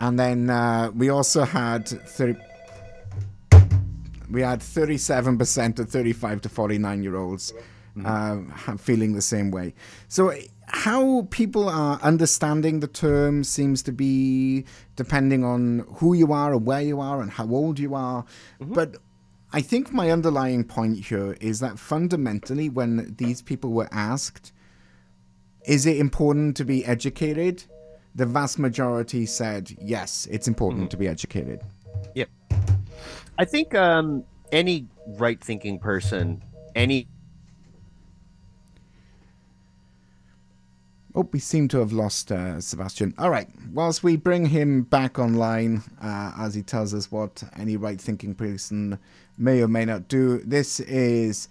And 0.00 0.18
then 0.18 0.48
uh, 0.48 0.92
we 0.94 1.10
also 1.10 1.44
had 1.44 1.88
30. 1.88 2.38
We 4.30 4.42
had 4.42 4.60
37% 4.60 5.78
of 5.78 5.90
35 5.90 6.42
to 6.42 6.48
49 6.48 7.02
year 7.02 7.16
olds 7.16 7.52
uh, 8.06 8.76
feeling 8.78 9.12
the 9.14 9.22
same 9.22 9.50
way. 9.50 9.74
So, 10.08 10.32
how 10.66 11.26
people 11.30 11.68
are 11.68 11.98
understanding 12.02 12.80
the 12.80 12.86
term 12.88 13.42
seems 13.44 13.82
to 13.84 13.92
be 13.92 14.64
depending 14.96 15.42
on 15.44 15.86
who 15.96 16.12
you 16.14 16.32
are 16.32 16.52
and 16.52 16.66
where 16.66 16.82
you 16.82 17.00
are 17.00 17.22
and 17.22 17.30
how 17.30 17.48
old 17.48 17.78
you 17.78 17.94
are. 17.94 18.24
But 18.60 18.96
I 19.52 19.62
think 19.62 19.92
my 19.92 20.10
underlying 20.10 20.64
point 20.64 21.06
here 21.06 21.36
is 21.40 21.60
that 21.60 21.78
fundamentally, 21.78 22.68
when 22.68 23.14
these 23.16 23.40
people 23.40 23.72
were 23.72 23.88
asked, 23.92 24.52
is 25.64 25.86
it 25.86 25.96
important 25.96 26.56
to 26.58 26.64
be 26.64 26.84
educated? 26.84 27.64
the 28.14 28.26
vast 28.26 28.58
majority 28.58 29.24
said 29.24 29.70
yes, 29.80 30.26
it's 30.28 30.48
important 30.48 30.86
Mhm. 30.86 30.90
to 30.90 30.96
be 30.96 31.06
educated. 31.06 31.60
Yep. 32.16 32.28
I 33.38 33.44
think 33.44 33.74
um, 33.76 34.24
any 34.50 34.88
right-thinking 35.06 35.78
person, 35.78 36.42
any 36.74 37.06
Oh, 41.18 41.28
we 41.32 41.40
seem 41.40 41.66
to 41.68 41.78
have 41.80 41.90
lost 41.92 42.30
uh, 42.30 42.60
Sebastian. 42.60 43.12
All 43.18 43.28
right. 43.28 43.48
Whilst 43.72 44.04
we 44.04 44.14
bring 44.14 44.46
him 44.46 44.82
back 44.82 45.18
online 45.18 45.82
uh, 46.00 46.30
as 46.38 46.54
he 46.54 46.62
tells 46.62 46.94
us 46.94 47.10
what 47.10 47.42
any 47.56 47.76
right 47.76 48.00
thinking 48.00 48.36
person 48.36 49.00
may 49.36 49.60
or 49.60 49.66
may 49.66 49.84
not 49.84 50.06
do, 50.06 50.38
this 50.44 50.78
is 50.78 51.48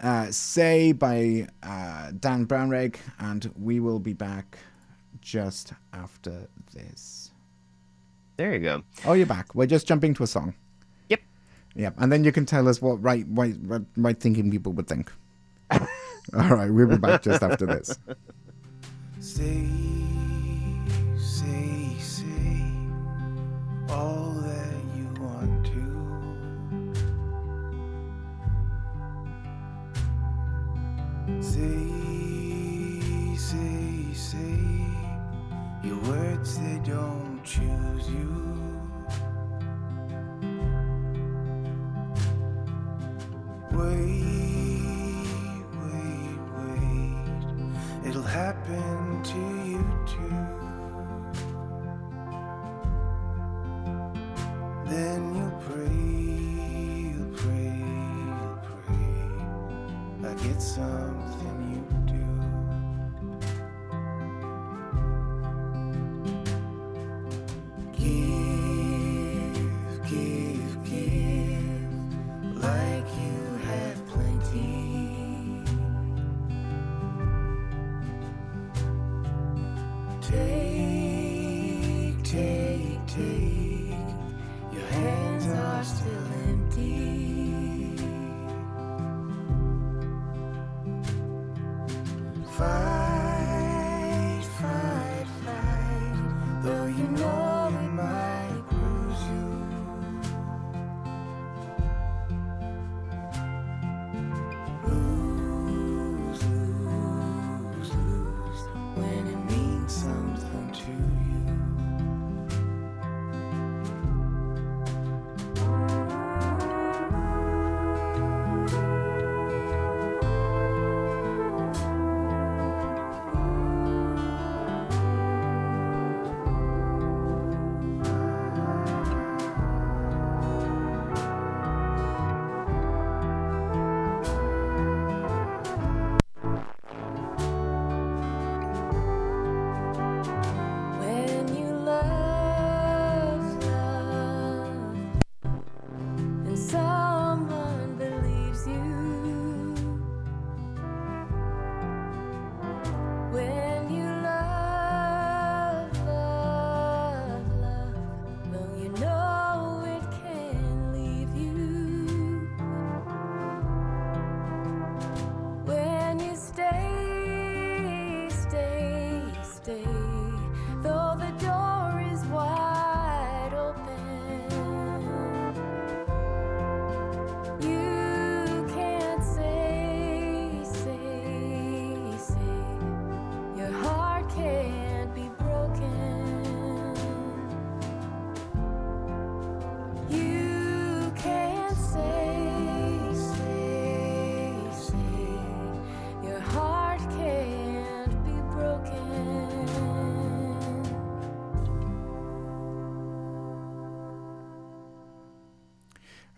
uh, 0.00 0.30
Say 0.30 0.92
by 0.92 1.48
uh, 1.64 2.12
Don 2.20 2.46
Brownrigg, 2.46 2.94
and 3.18 3.52
we 3.60 3.80
will 3.80 3.98
be 3.98 4.12
back 4.12 4.56
just 5.20 5.72
after 5.92 6.46
this. 6.72 7.32
there 8.36 8.52
you 8.52 8.60
go. 8.60 8.84
Oh, 9.04 9.14
you're 9.14 9.26
back. 9.26 9.52
We're 9.52 9.66
just 9.66 9.88
jumping 9.88 10.14
to 10.14 10.22
a 10.22 10.28
song. 10.28 10.54
Yep. 11.08 11.22
Yep. 11.74 11.94
And 11.98 12.12
then 12.12 12.22
you 12.22 12.30
can 12.30 12.46
tell 12.46 12.68
us 12.68 12.80
what 12.80 13.02
right, 13.02 13.26
right, 13.30 13.56
right, 13.62 13.82
right 13.96 14.20
thinking 14.20 14.48
people 14.52 14.70
would 14.74 14.86
think. 14.86 15.10
All 15.72 15.80
right. 16.32 16.70
We'll 16.70 16.86
be 16.86 16.98
back 16.98 17.22
just 17.24 17.42
after 17.42 17.66
this. 17.66 17.98
Say, 19.28 19.68
say, 21.16 21.96
say 22.00 22.72
all 23.90 24.32
that 24.42 24.74
you 24.96 25.08
want 25.20 25.66
to. 25.66 25.84
Say, 31.42 33.36
say, 33.36 34.14
say 34.14 34.60
your 35.84 36.00
words, 36.08 36.58
they 36.58 36.80
don't 36.84 37.40
choose 37.44 38.08
you. 38.08 38.32
Wait, 43.72 44.77
It'll 48.08 48.22
happen 48.22 49.22
to 49.22 49.38
you 49.68 49.84
too. 50.06 50.57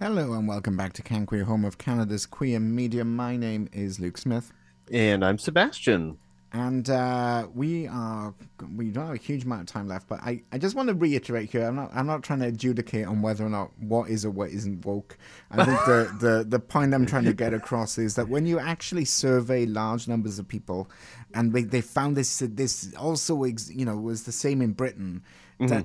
Hello 0.00 0.32
and 0.32 0.48
welcome 0.48 0.78
back 0.78 0.94
to 0.94 1.02
CanQueer, 1.02 1.44
home 1.44 1.64
of 1.64 1.76
Canada's 1.76 2.24
queer 2.24 2.58
media. 2.58 3.04
My 3.04 3.36
name 3.36 3.68
is 3.70 4.00
Luke 4.00 4.16
Smith, 4.16 4.50
And 4.90 5.22
I'm 5.22 5.36
Sebastian. 5.36 6.16
and 6.52 6.88
uh, 6.88 7.46
we 7.54 7.86
are 7.86 8.32
we 8.76 8.88
don't 8.90 9.06
have 9.06 9.14
a 9.14 9.18
huge 9.18 9.44
amount 9.44 9.60
of 9.60 9.66
time 9.66 9.88
left. 9.88 10.08
But 10.08 10.20
I, 10.22 10.42
I 10.52 10.58
just 10.58 10.74
want 10.74 10.88
to 10.88 10.94
reiterate 10.94 11.50
here. 11.50 11.66
I'm 11.66 11.76
not 11.76 11.90
I'm 11.94 12.06
not 12.06 12.22
trying 12.22 12.38
to 12.38 12.46
adjudicate 12.46 13.06
on 13.06 13.20
whether 13.20 13.44
or 13.44 13.50
not 13.50 13.72
what 13.78 14.08
is 14.08 14.24
or 14.24 14.30
what 14.30 14.48
isn't 14.48 14.86
woke. 14.86 15.18
I 15.50 15.66
think 15.66 15.78
the, 15.84 16.16
the 16.20 16.44
the 16.48 16.58
point 16.58 16.94
I'm 16.94 17.04
trying 17.04 17.24
to 17.24 17.34
get 17.34 17.52
across 17.52 17.98
is 17.98 18.14
that 18.14 18.30
when 18.30 18.46
you 18.46 18.58
actually 18.58 19.04
survey 19.04 19.66
large 19.66 20.08
numbers 20.08 20.38
of 20.38 20.48
people, 20.48 20.88
and 21.34 21.52
they, 21.52 21.62
they 21.62 21.82
found 21.82 22.16
this 22.16 22.38
this 22.38 22.94
also 22.94 23.44
ex, 23.44 23.70
you 23.70 23.84
know 23.84 23.96
was 23.96 24.22
the 24.22 24.32
same 24.32 24.62
in 24.62 24.72
Britain 24.72 25.22
that 25.60 25.84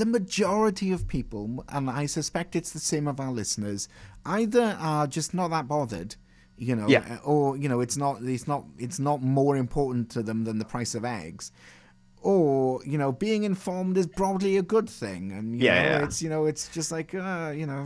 the 0.00 0.06
majority 0.06 0.88
of 0.92 1.06
people, 1.16 1.62
and 1.68 1.90
I 1.90 2.06
suspect 2.06 2.56
it's 2.56 2.72
the 2.72 2.78
same 2.92 3.06
of 3.06 3.20
our 3.20 3.30
listeners, 3.40 3.80
either 4.24 4.66
are 4.80 5.06
just 5.06 5.34
not 5.34 5.48
that 5.54 5.68
bothered, 5.68 6.16
you 6.56 6.74
know, 6.74 6.88
Yeah. 6.88 7.18
or 7.22 7.56
you 7.62 7.68
know, 7.68 7.80
it's 7.80 7.98
not 8.04 8.14
it's 8.22 8.48
not 8.52 8.64
it's 8.78 8.98
not 8.98 9.18
more 9.22 9.54
important 9.64 10.08
to 10.14 10.22
them 10.22 10.44
than 10.44 10.56
the 10.58 10.64
price 10.64 10.94
of 10.94 11.04
eggs. 11.04 11.52
Or 12.22 12.80
you 12.92 12.98
know, 12.98 13.12
being 13.12 13.42
informed 13.44 13.96
is 13.98 14.06
broadly 14.06 14.56
a 14.56 14.62
good 14.62 14.88
thing, 14.88 15.32
and 15.32 15.54
you 15.56 15.64
Yeah, 15.66 15.82
know, 15.82 15.88
yeah. 15.98 16.04
it's 16.04 16.22
you 16.22 16.30
know, 16.30 16.46
it's 16.46 16.64
just 16.68 16.90
like 16.96 17.14
uh, 17.14 17.52
you 17.60 17.66
know, 17.66 17.82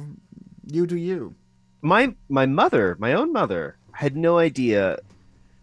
you 0.76 0.86
do 0.86 0.96
you. 0.96 1.34
My 1.82 2.14
my 2.28 2.46
mother, 2.46 2.96
my 2.98 3.12
own 3.12 3.32
mother, 3.32 3.76
had 3.92 4.16
no 4.16 4.38
idea 4.38 4.98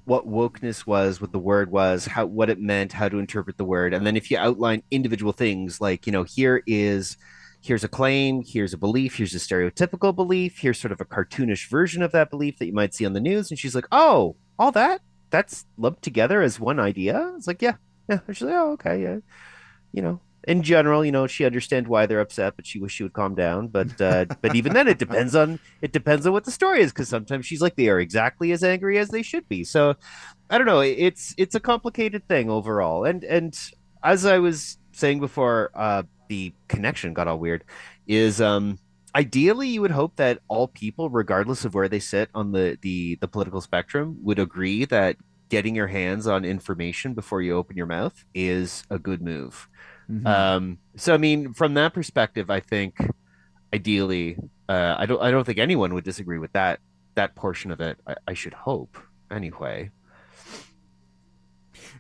what 0.05 0.27
wokeness 0.27 0.85
was, 0.85 1.21
what 1.21 1.31
the 1.31 1.39
word 1.39 1.71
was, 1.71 2.05
how 2.05 2.25
what 2.25 2.49
it 2.49 2.59
meant, 2.59 2.93
how 2.93 3.07
to 3.09 3.19
interpret 3.19 3.57
the 3.57 3.65
word. 3.65 3.93
And 3.93 4.05
then 4.05 4.17
if 4.17 4.31
you 4.31 4.37
outline 4.37 4.83
individual 4.91 5.31
things 5.31 5.79
like, 5.79 6.05
you 6.05 6.11
know, 6.11 6.23
here 6.23 6.63
is 6.65 7.17
here's 7.61 7.83
a 7.83 7.87
claim, 7.87 8.43
here's 8.45 8.73
a 8.73 8.77
belief, 8.77 9.15
here's 9.17 9.35
a 9.35 9.37
stereotypical 9.37 10.15
belief, 10.15 10.57
here's 10.59 10.79
sort 10.79 10.91
of 10.91 10.99
a 11.01 11.05
cartoonish 11.05 11.69
version 11.69 12.01
of 12.01 12.11
that 12.11 12.29
belief 12.31 12.57
that 12.57 12.65
you 12.65 12.73
might 12.73 12.93
see 12.93 13.05
on 13.05 13.13
the 13.13 13.19
news. 13.19 13.51
And 13.51 13.59
she's 13.59 13.75
like, 13.75 13.87
Oh, 13.91 14.35
all 14.57 14.71
that? 14.71 15.01
That's 15.29 15.65
lumped 15.77 16.01
together 16.01 16.41
as 16.41 16.59
one 16.59 16.79
idea? 16.79 17.33
It's 17.37 17.47
like, 17.47 17.61
yeah, 17.61 17.75
yeah. 18.09 18.19
And 18.27 18.35
she's 18.35 18.45
like, 18.45 18.55
Oh, 18.55 18.71
okay, 18.73 19.01
yeah. 19.01 19.17
you 19.91 20.01
know, 20.01 20.19
in 20.45 20.63
general, 20.63 21.05
you 21.05 21.11
know, 21.11 21.27
she 21.27 21.45
understands 21.45 21.87
why 21.87 22.05
they're 22.05 22.19
upset, 22.19 22.55
but 22.55 22.65
she 22.65 22.79
wish 22.79 22.93
she 22.93 23.03
would 23.03 23.13
calm 23.13 23.35
down. 23.35 23.67
But 23.67 23.99
uh, 24.01 24.25
but 24.41 24.55
even 24.55 24.73
then, 24.73 24.87
it 24.87 24.97
depends 25.05 25.35
on 25.35 25.59
it 25.81 25.91
depends 25.91 26.25
on 26.25 26.33
what 26.33 26.45
the 26.45 26.51
story 26.51 26.81
is 26.81 26.91
because 26.91 27.09
sometimes 27.09 27.45
she's 27.45 27.61
like 27.61 27.75
they 27.75 27.89
are 27.89 27.99
exactly 27.99 28.51
as 28.51 28.63
angry 28.63 28.97
as 28.97 29.09
they 29.09 29.21
should 29.21 29.47
be. 29.47 29.63
So 29.63 29.95
I 30.49 30.57
don't 30.57 30.67
know. 30.67 30.81
It's 30.81 31.35
it's 31.37 31.55
a 31.55 31.59
complicated 31.59 32.27
thing 32.27 32.49
overall. 32.49 33.05
And 33.05 33.23
and 33.23 33.57
as 34.03 34.25
I 34.25 34.39
was 34.39 34.77
saying 34.93 35.19
before, 35.19 35.71
uh, 35.75 36.03
the 36.27 36.53
connection 36.67 37.13
got 37.13 37.27
all 37.27 37.39
weird. 37.39 37.63
Is 38.07 38.41
um 38.41 38.79
ideally 39.15 39.67
you 39.67 39.81
would 39.81 39.91
hope 39.91 40.15
that 40.15 40.39
all 40.47 40.67
people, 40.67 41.09
regardless 41.09 41.65
of 41.65 41.73
where 41.75 41.87
they 41.89 41.99
sit 41.99 42.29
on 42.33 42.51
the 42.51 42.77
the 42.81 43.15
the 43.21 43.27
political 43.27 43.61
spectrum, 43.61 44.17
would 44.23 44.39
agree 44.39 44.85
that 44.85 45.17
getting 45.49 45.75
your 45.75 45.87
hands 45.87 46.27
on 46.27 46.45
information 46.45 47.13
before 47.13 47.41
you 47.41 47.55
open 47.55 47.75
your 47.75 47.85
mouth 47.85 48.23
is 48.33 48.83
a 48.89 48.97
good 48.97 49.21
move. 49.21 49.67
Mhm. 50.11 50.27
Um, 50.27 50.77
so 50.95 51.13
I 51.13 51.17
mean, 51.17 51.53
from 51.53 51.73
that 51.75 51.93
perspective, 51.93 52.49
I 52.49 52.59
think 52.59 52.97
ideally, 53.73 54.37
uh, 54.69 54.95
I 54.97 55.05
don't 55.05 55.21
I 55.21 55.31
don't 55.31 55.45
think 55.45 55.59
anyone 55.59 55.93
would 55.93 56.03
disagree 56.03 56.39
with 56.39 56.51
that 56.53 56.79
that 57.15 57.35
portion 57.35 57.71
of 57.71 57.81
it. 57.81 57.97
I, 58.07 58.15
I 58.29 58.33
should 58.33 58.53
hope 58.53 58.97
anyway. 59.31 59.91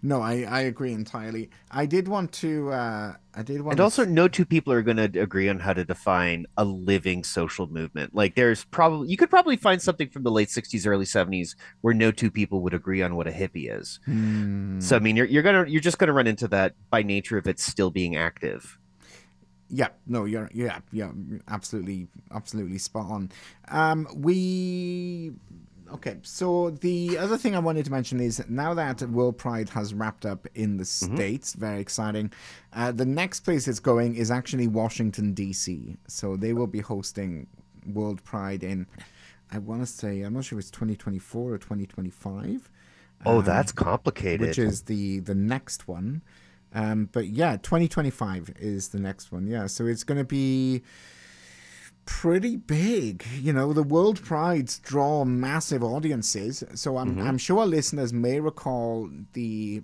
No, 0.03 0.21
I, 0.21 0.41
I 0.49 0.61
agree 0.61 0.93
entirely. 0.93 1.51
I 1.69 1.85
did 1.85 2.07
want 2.07 2.31
to. 2.33 2.71
Uh, 2.71 3.13
I 3.35 3.43
did 3.43 3.61
want. 3.61 3.73
And 3.73 3.77
to 3.77 3.83
also, 3.83 4.03
no 4.03 4.27
two 4.27 4.45
people 4.45 4.73
are 4.73 4.81
going 4.81 4.97
to 4.97 5.19
agree 5.19 5.47
on 5.47 5.59
how 5.59 5.73
to 5.73 5.85
define 5.85 6.47
a 6.57 6.65
living 6.65 7.23
social 7.23 7.67
movement. 7.67 8.15
Like, 8.15 8.33
there's 8.33 8.63
probably 8.65 9.09
you 9.09 9.17
could 9.17 9.29
probably 9.29 9.57
find 9.57 9.79
something 9.79 10.09
from 10.09 10.23
the 10.23 10.31
late 10.31 10.49
'60s, 10.49 10.87
early 10.87 11.05
'70s 11.05 11.55
where 11.81 11.93
no 11.93 12.11
two 12.11 12.31
people 12.31 12.61
would 12.61 12.73
agree 12.73 13.03
on 13.03 13.15
what 13.15 13.27
a 13.27 13.31
hippie 13.31 13.71
is. 13.71 13.99
Hmm. 14.05 14.79
So 14.79 14.95
I 14.95 14.99
mean, 14.99 15.15
you're 15.15 15.27
you're 15.27 15.43
gonna 15.43 15.65
you're 15.67 15.81
just 15.81 15.99
gonna 15.99 16.13
run 16.13 16.27
into 16.27 16.47
that 16.47 16.73
by 16.89 17.03
nature 17.03 17.37
of 17.37 17.47
it 17.47 17.59
still 17.59 17.91
being 17.91 18.15
active. 18.15 18.79
Yeah, 19.69 19.89
no, 20.07 20.25
you're 20.25 20.49
yeah, 20.53 20.79
yeah, 20.91 21.11
absolutely, 21.47 22.07
absolutely 22.31 22.79
spot 22.79 23.09
on. 23.09 23.31
Um, 23.69 24.07
we 24.15 25.31
okay. 25.93 26.17
So 26.23 26.71
the 26.71 27.17
other 27.17 27.37
thing 27.37 27.55
I 27.55 27.59
wanted 27.59 27.85
to 27.85 27.91
mention 27.91 28.19
is 28.19 28.43
now 28.49 28.73
that 28.73 29.01
World 29.01 29.37
Pride 29.37 29.69
has 29.69 29.93
wrapped 29.93 30.25
up 30.25 30.47
in 30.55 30.77
the 30.77 30.85
states, 30.85 31.53
very 31.53 31.79
exciting. 31.81 32.31
Uh, 32.73 32.91
the 32.91 33.05
next 33.05 33.41
place 33.41 33.67
it's 33.67 33.79
going 33.79 34.15
is 34.15 34.31
actually 34.31 34.67
Washington 34.67 35.33
D.C. 35.33 35.97
So 36.07 36.35
they 36.35 36.53
will 36.53 36.67
be 36.67 36.79
hosting 36.79 37.47
World 37.85 38.23
Pride 38.23 38.63
in. 38.63 38.87
I 39.51 39.57
want 39.57 39.81
to 39.81 39.87
say 39.87 40.21
I'm 40.21 40.33
not 40.33 40.45
sure 40.45 40.57
if 40.57 40.63
it's 40.63 40.71
2024 40.71 41.51
or 41.53 41.57
2025. 41.57 42.69
Oh, 43.25 43.39
um, 43.39 43.45
that's 43.45 43.71
complicated. 43.71 44.47
which 44.47 44.57
is 44.59 44.83
the 44.83 45.19
the 45.19 45.35
next 45.35 45.87
one. 45.87 46.21
Um, 46.73 47.09
but 47.11 47.27
yeah, 47.27 47.57
2025 47.57 48.53
is 48.59 48.89
the 48.89 48.99
next 48.99 49.31
one. 49.31 49.45
Yeah, 49.45 49.67
so 49.67 49.85
it's 49.85 50.03
going 50.05 50.19
to 50.19 50.23
be 50.23 50.83
pretty 52.19 52.57
big. 52.57 53.25
You 53.39 53.53
know, 53.53 53.71
the 53.73 53.83
World 53.83 54.21
Prides 54.23 54.79
draw 54.79 55.23
massive 55.23 55.83
audiences. 55.83 56.63
So 56.75 56.97
I'm 56.97 57.15
mm-hmm. 57.15 57.27
I'm 57.27 57.37
sure 57.37 57.59
our 57.59 57.65
listeners 57.65 58.11
may 58.11 58.39
recall 58.39 59.09
the 59.33 59.81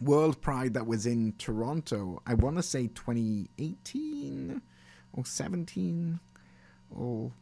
World 0.00 0.40
Pride 0.42 0.74
that 0.74 0.86
was 0.86 1.06
in 1.06 1.32
Toronto. 1.38 2.20
I 2.26 2.34
want 2.34 2.56
to 2.56 2.62
say 2.62 2.88
2018 2.88 4.60
or 5.14 5.24
17 5.24 6.20
or 6.94 7.32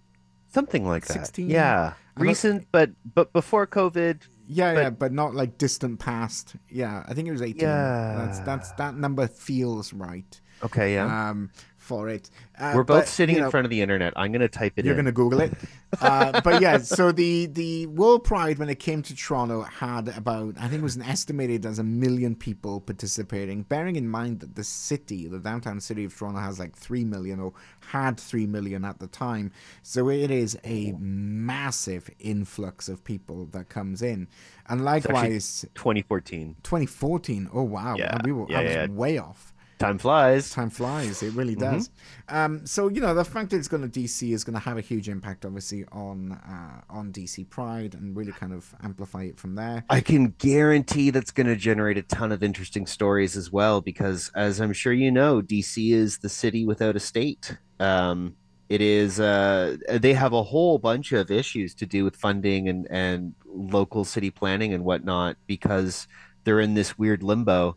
something 0.52 0.86
like 0.86 1.06
that. 1.06 1.12
16? 1.14 1.50
Yeah, 1.50 1.94
I 2.16 2.20
don't- 2.20 2.28
recent, 2.28 2.66
but 2.70 2.90
but 3.14 3.32
before 3.32 3.66
COVID. 3.66 4.20
Yeah, 4.46 4.74
But- 4.74 4.80
yeah, 4.80 4.90
but 4.90 5.12
not 5.12 5.34
like 5.34 5.58
distant 5.58 6.00
past. 6.00 6.56
Yeah, 6.68 7.04
I 7.06 7.14
think 7.14 7.28
it 7.28 7.32
was 7.32 7.42
eighteen. 7.42 7.68
that's 7.68 8.38
Yeah. 8.38 8.44
that's 8.44 8.72
that 8.72 8.96
number 8.96 9.26
feels 9.28 9.92
right. 9.92 10.40
Okay, 10.62 10.94
yeah. 10.94 11.30
Um, 11.30 11.50
for 11.90 12.08
it. 12.08 12.30
Uh, 12.56 12.72
We're 12.76 12.84
both 12.84 13.00
but, 13.00 13.08
sitting 13.08 13.34
you 13.36 13.44
in 13.44 13.50
front 13.50 13.66
of 13.66 13.70
the 13.70 13.80
internet. 13.80 14.12
I'm 14.14 14.30
gonna 14.30 14.48
type 14.48 14.74
it 14.76 14.84
You're 14.84 14.94
in. 14.94 15.00
gonna 15.00 15.12
Google 15.12 15.40
it, 15.40 15.52
uh, 16.00 16.40
but 16.42 16.62
yeah. 16.62 16.78
So 16.78 17.10
the 17.10 17.46
the 17.46 17.86
World 17.86 18.22
Pride 18.22 18.58
when 18.60 18.68
it 18.68 18.78
came 18.78 19.02
to 19.02 19.16
Toronto 19.16 19.62
had 19.62 20.06
about 20.08 20.54
I 20.56 20.68
think 20.68 20.82
it 20.82 20.82
was 20.82 20.94
an 20.94 21.02
estimated 21.02 21.66
as 21.66 21.80
a 21.80 21.82
million 21.82 22.36
people 22.36 22.80
participating. 22.80 23.62
Bearing 23.62 23.96
in 23.96 24.06
mind 24.06 24.38
that 24.38 24.54
the 24.54 24.62
city, 24.62 25.26
the 25.26 25.40
downtown 25.40 25.80
city 25.80 26.04
of 26.04 26.16
Toronto, 26.16 26.38
has 26.38 26.60
like 26.60 26.76
three 26.76 27.04
million 27.04 27.40
or 27.40 27.54
had 27.80 28.20
three 28.20 28.46
million 28.46 28.84
at 28.84 29.00
the 29.00 29.08
time. 29.08 29.50
So 29.82 30.08
it 30.10 30.30
is 30.30 30.56
a 30.62 30.92
massive 30.98 32.08
influx 32.20 32.88
of 32.88 33.02
people 33.02 33.46
that 33.46 33.68
comes 33.68 34.00
in, 34.00 34.28
and 34.68 34.84
likewise. 34.84 35.64
2014. 35.74 36.56
2014. 36.62 37.50
Oh 37.52 37.62
wow, 37.62 37.96
Yeah, 37.96 38.16
we 38.22 38.30
were, 38.30 38.46
yeah, 38.48 38.60
I 38.60 38.62
was 38.62 38.72
yeah. 38.72 38.86
way 38.86 39.18
off. 39.18 39.49
Time 39.80 39.98
flies. 39.98 40.50
Time 40.50 40.70
flies. 40.70 41.22
It 41.24 41.34
really 41.34 41.56
Mm-hmm. 41.56 41.76
does. 41.76 41.90
Um, 42.28 42.66
so 42.66 42.88
you 42.88 43.00
know 43.00 43.14
the 43.14 43.24
fact 43.24 43.50
that 43.50 43.56
it's 43.58 43.68
going 43.68 43.82
to 43.82 44.00
DC 44.00 44.32
is 44.32 44.44
going 44.44 44.54
to 44.54 44.60
have 44.60 44.78
a 44.78 44.82
huge 44.82 45.08
impact, 45.08 45.44
obviously, 45.46 45.84
on 45.92 46.32
uh, 46.32 46.82
on 46.90 47.12
DC 47.12 47.48
Pride 47.50 47.94
and 47.94 48.16
really 48.16 48.32
kind 48.32 48.52
of 48.52 48.74
amplify 48.82 49.24
it 49.24 49.38
from 49.38 49.54
there. 49.56 49.84
I 49.88 50.00
can 50.00 50.34
guarantee 50.38 51.10
that's 51.10 51.32
going 51.32 51.46
to 51.48 51.56
generate 51.56 51.98
a 51.98 52.02
ton 52.02 52.32
of 52.32 52.42
interesting 52.42 52.86
stories 52.86 53.36
as 53.36 53.50
well, 53.50 53.80
because 53.80 54.30
as 54.36 54.60
I'm 54.60 54.72
sure 54.72 54.92
you 54.92 55.10
know, 55.10 55.42
DC 55.42 55.92
is 55.92 56.18
the 56.18 56.28
city 56.28 56.64
without 56.66 56.96
a 56.96 57.00
state. 57.00 57.56
Um, 57.80 58.36
it 58.68 58.80
is. 58.80 59.18
Uh, 59.18 59.76
they 59.88 60.14
have 60.14 60.32
a 60.32 60.42
whole 60.44 60.78
bunch 60.78 61.12
of 61.12 61.30
issues 61.30 61.74
to 61.76 61.86
do 61.86 62.04
with 62.04 62.16
funding 62.16 62.68
and 62.68 62.86
and 62.90 63.34
local 63.46 64.04
city 64.04 64.30
planning 64.30 64.74
and 64.74 64.84
whatnot 64.84 65.36
because 65.46 66.06
they're 66.44 66.60
in 66.60 66.74
this 66.74 66.98
weird 66.98 67.22
limbo. 67.22 67.76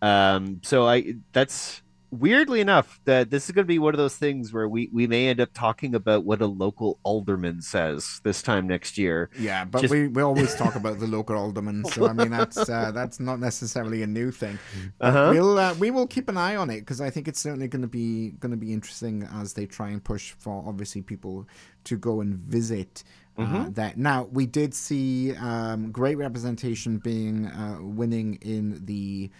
Um, 0.00 0.60
so 0.62 0.86
I 0.86 1.14
that's 1.32 1.82
weirdly 2.10 2.60
enough 2.60 3.00
that 3.04 3.30
this 3.30 3.46
is 3.46 3.50
going 3.50 3.64
to 3.64 3.68
be 3.68 3.78
one 3.78 3.94
of 3.94 3.98
those 3.98 4.16
things 4.16 4.52
where 4.52 4.68
we 4.68 4.88
we 4.92 5.06
may 5.06 5.28
end 5.28 5.40
up 5.40 5.50
talking 5.52 5.94
about 5.94 6.24
what 6.24 6.40
a 6.40 6.46
local 6.46 6.98
alderman 7.02 7.60
says 7.60 8.20
this 8.24 8.42
time 8.42 8.66
next 8.66 8.96
year. 8.96 9.30
Yeah, 9.38 9.64
but 9.64 9.82
Just- 9.82 9.92
we, 9.92 10.08
we 10.08 10.22
always 10.22 10.54
talk 10.54 10.74
about 10.74 10.98
the 10.98 11.06
local 11.06 11.36
alderman, 11.36 11.84
so 11.84 12.08
I 12.08 12.12
mean 12.12 12.30
that's 12.30 12.56
uh, 12.56 12.90
that's 12.94 13.20
not 13.20 13.40
necessarily 13.40 14.02
a 14.02 14.06
new 14.06 14.30
thing. 14.30 14.58
Uh-huh. 15.00 15.30
We'll 15.32 15.58
uh, 15.58 15.74
we 15.74 15.90
will 15.90 16.06
keep 16.06 16.28
an 16.28 16.36
eye 16.36 16.56
on 16.56 16.70
it 16.70 16.80
because 16.80 17.00
I 17.00 17.10
think 17.10 17.28
it's 17.28 17.40
certainly 17.40 17.68
going 17.68 17.82
to 17.82 17.88
be 17.88 18.30
going 18.40 18.52
to 18.52 18.56
be 18.56 18.72
interesting 18.72 19.28
as 19.34 19.52
they 19.54 19.66
try 19.66 19.90
and 19.90 20.02
push 20.02 20.32
for 20.38 20.64
obviously 20.66 21.02
people 21.02 21.46
to 21.84 21.96
go 21.96 22.20
and 22.20 22.38
visit. 22.38 23.04
Uh, 23.38 23.66
that 23.70 23.96
now 23.96 24.24
we 24.32 24.46
did 24.46 24.74
see 24.74 25.32
um, 25.36 25.92
great 25.92 26.16
representation 26.16 26.98
being 26.98 27.46
uh, 27.46 27.78
winning 27.80 28.34
in 28.42 28.84
the 28.84 29.30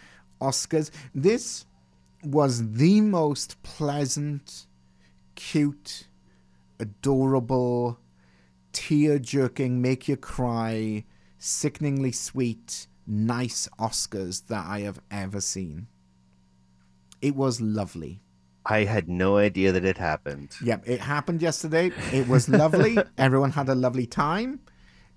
Oscars. 0.40 0.90
This 1.14 1.66
was 2.24 2.72
the 2.72 3.00
most 3.00 3.62
pleasant, 3.62 4.66
cute, 5.34 6.08
adorable, 6.80 7.98
tear 8.72 9.18
jerking, 9.18 9.80
make 9.80 10.08
you 10.08 10.16
cry, 10.16 11.04
sickeningly 11.38 12.12
sweet, 12.12 12.86
nice 13.06 13.68
Oscars 13.78 14.46
that 14.46 14.66
I 14.66 14.80
have 14.80 15.00
ever 15.10 15.40
seen. 15.40 15.88
It 17.20 17.34
was 17.34 17.60
lovely. 17.60 18.20
I 18.66 18.84
had 18.84 19.08
no 19.08 19.38
idea 19.38 19.72
that 19.72 19.84
it 19.84 19.96
happened. 19.96 20.54
Yep, 20.62 20.84
it 20.86 21.00
happened 21.00 21.40
yesterday. 21.40 21.90
It 22.12 22.28
was 22.28 22.48
lovely. 22.48 22.98
Everyone 23.18 23.50
had 23.50 23.68
a 23.68 23.74
lovely 23.74 24.06
time. 24.06 24.60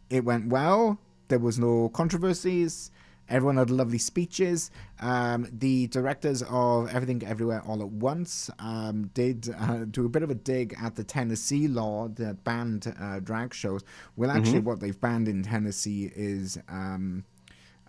It 0.09 0.24
went 0.24 0.47
well. 0.47 0.99
There 1.28 1.39
was 1.39 1.59
no 1.59 1.89
controversies. 1.89 2.91
Everyone 3.32 3.57
had 3.57 3.69
lovely 3.69 3.97
speeches. 3.97 4.71
Um, 4.99 5.47
the 5.51 5.88
directors 5.88 6.43
of 6.49 6.93
Everything 6.93 7.23
Everywhere 7.25 7.61
All 7.65 7.82
at 7.82 7.88
Once 7.88 8.49
um, 8.59 9.09
did 9.13 9.55
uh, 9.57 9.86
do 9.89 10.05
a 10.05 10.09
bit 10.09 10.21
of 10.21 10.29
a 10.29 10.36
dig 10.36 10.75
at 10.82 10.95
the 10.95 11.03
Tennessee 11.03 11.67
law 11.67 12.09
that 12.09 12.43
banned 12.43 12.93
uh, 12.99 13.19
drag 13.21 13.53
shows. 13.53 13.82
Well, 14.17 14.29
actually, 14.29 14.59
what 14.59 14.82
they've 14.82 14.99
banned 14.99 15.27
in 15.29 15.43
Tennessee 15.43 16.11
is 16.13 16.59
um, 16.67 17.23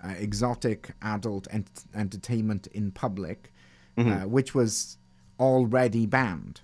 uh, 0.02 0.14
exotic 0.16 0.92
adult 1.02 1.48
ent- 1.50 1.84
entertainment 1.94 2.68
in 2.68 2.92
public, 2.92 3.52
uh, 3.98 4.26
which 4.28 4.54
was 4.54 4.96
already 5.40 6.06
banned. 6.06 6.60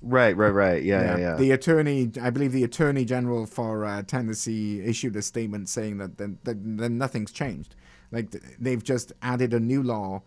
Right, 0.00 0.36
right, 0.36 0.50
right. 0.50 0.82
Yeah, 0.82 1.02
yeah, 1.02 1.16
yeah. 1.18 1.34
The 1.36 1.52
attorney, 1.52 2.10
I 2.20 2.30
believe, 2.30 2.52
the 2.52 2.64
attorney 2.64 3.04
general 3.04 3.46
for 3.46 3.84
uh, 3.84 4.02
Tennessee 4.02 4.80
issued 4.80 5.14
a 5.16 5.22
statement 5.22 5.68
saying 5.68 5.98
that 5.98 6.18
then 6.18 6.38
that, 6.44 6.56
then 6.78 6.98
nothing's 6.98 7.30
changed. 7.32 7.74
Like 8.12 8.30
they've 8.60 8.82
just 8.84 9.12
added 9.22 9.52
a 9.54 9.60
new 9.60 9.82
law, 9.82 10.22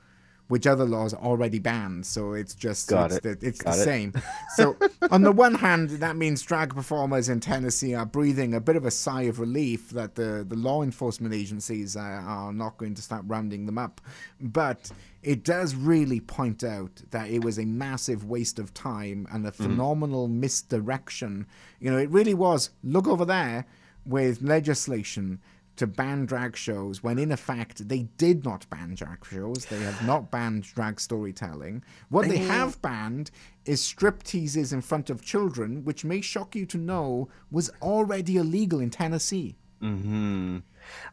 which 0.47 0.67
other 0.67 0.85
laws 0.85 1.13
already 1.13 1.57
banned. 1.59 2.05
So 2.05 2.33
it's 2.33 2.53
just 2.53 2.87
Got 2.89 3.11
it's 3.11 3.25
it. 3.25 3.39
the, 3.39 3.47
it's 3.47 3.61
Got 3.61 3.75
the 3.75 3.81
it. 3.81 3.85
same. 3.85 4.13
So 4.55 4.75
on 5.11 5.21
the 5.21 5.31
one 5.31 5.55
hand, 5.55 5.89
that 5.91 6.15
means 6.17 6.41
drag 6.41 6.73
performers 6.75 7.29
in 7.29 7.39
Tennessee 7.39 7.93
are 7.95 8.05
breathing 8.05 8.53
a 8.53 8.59
bit 8.59 8.75
of 8.75 8.85
a 8.85 8.91
sigh 8.91 9.23
of 9.23 9.39
relief 9.39 9.89
that 9.91 10.15
the 10.15 10.45
the 10.47 10.55
law 10.55 10.83
enforcement 10.83 11.33
agencies 11.33 11.95
uh, 11.95 11.99
are 12.01 12.53
not 12.53 12.77
going 12.77 12.95
to 12.95 13.01
start 13.01 13.23
rounding 13.27 13.65
them 13.65 13.77
up, 13.77 14.01
but 14.41 14.91
it 15.23 15.43
does 15.43 15.73
really 15.73 16.19
point 16.19 16.63
out 16.63 17.01
that 17.09 17.29
it 17.31 17.43
was 17.43 17.57
a 17.57 17.65
massive 17.65 18.25
waste 18.25 18.59
of 18.59 18.73
time 18.73 19.27
and 19.31 19.45
a 19.47 19.51
Mm-hmm. 19.51 19.63
phenomenal 19.63 20.27
misdirection. 20.27 21.47
You 21.79 21.91
know, 21.91 21.97
it 21.97 22.09
really 22.09 22.33
was. 22.35 22.69
Look 22.83 23.07
over 23.07 23.25
there 23.25 23.65
with 24.05 24.41
legislation 24.43 25.39
to 25.77 25.87
ban 25.87 26.25
drag 26.25 26.55
shows 26.55 27.03
when 27.03 27.19
in 27.19 27.31
effect 27.31 27.87
they 27.87 28.03
did 28.17 28.43
not 28.43 28.69
ban 28.69 28.95
drag 28.95 29.25
shows. 29.25 29.65
They 29.65 29.79
have 29.79 30.05
not 30.05 30.31
banned 30.31 30.63
drag 30.63 30.99
storytelling. 30.99 31.83
What 32.09 32.27
they 32.27 32.37
have 32.37 32.81
banned 32.81 33.31
is 33.65 33.81
strip 33.81 34.23
teases 34.23 34.71
in 34.71 34.81
front 34.81 35.09
of 35.09 35.23
children, 35.23 35.83
which 35.83 36.05
may 36.05 36.21
shock 36.21 36.55
you 36.55 36.65
to 36.67 36.77
know 36.77 37.29
was 37.51 37.69
already 37.81 38.37
illegal 38.37 38.79
in 38.79 38.89
Tennessee. 38.89 39.57
hmm 39.81 40.59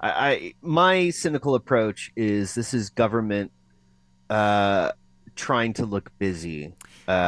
I, 0.01 0.11
I 0.11 0.55
my 0.61 1.11
cynical 1.11 1.55
approach 1.55 2.13
is 2.15 2.55
this 2.55 2.75
is 2.75 2.91
government 2.91 3.51
uh, 4.31 4.93
trying 5.35 5.73
to 5.75 5.87
look 5.87 6.11
busy. 6.19 6.75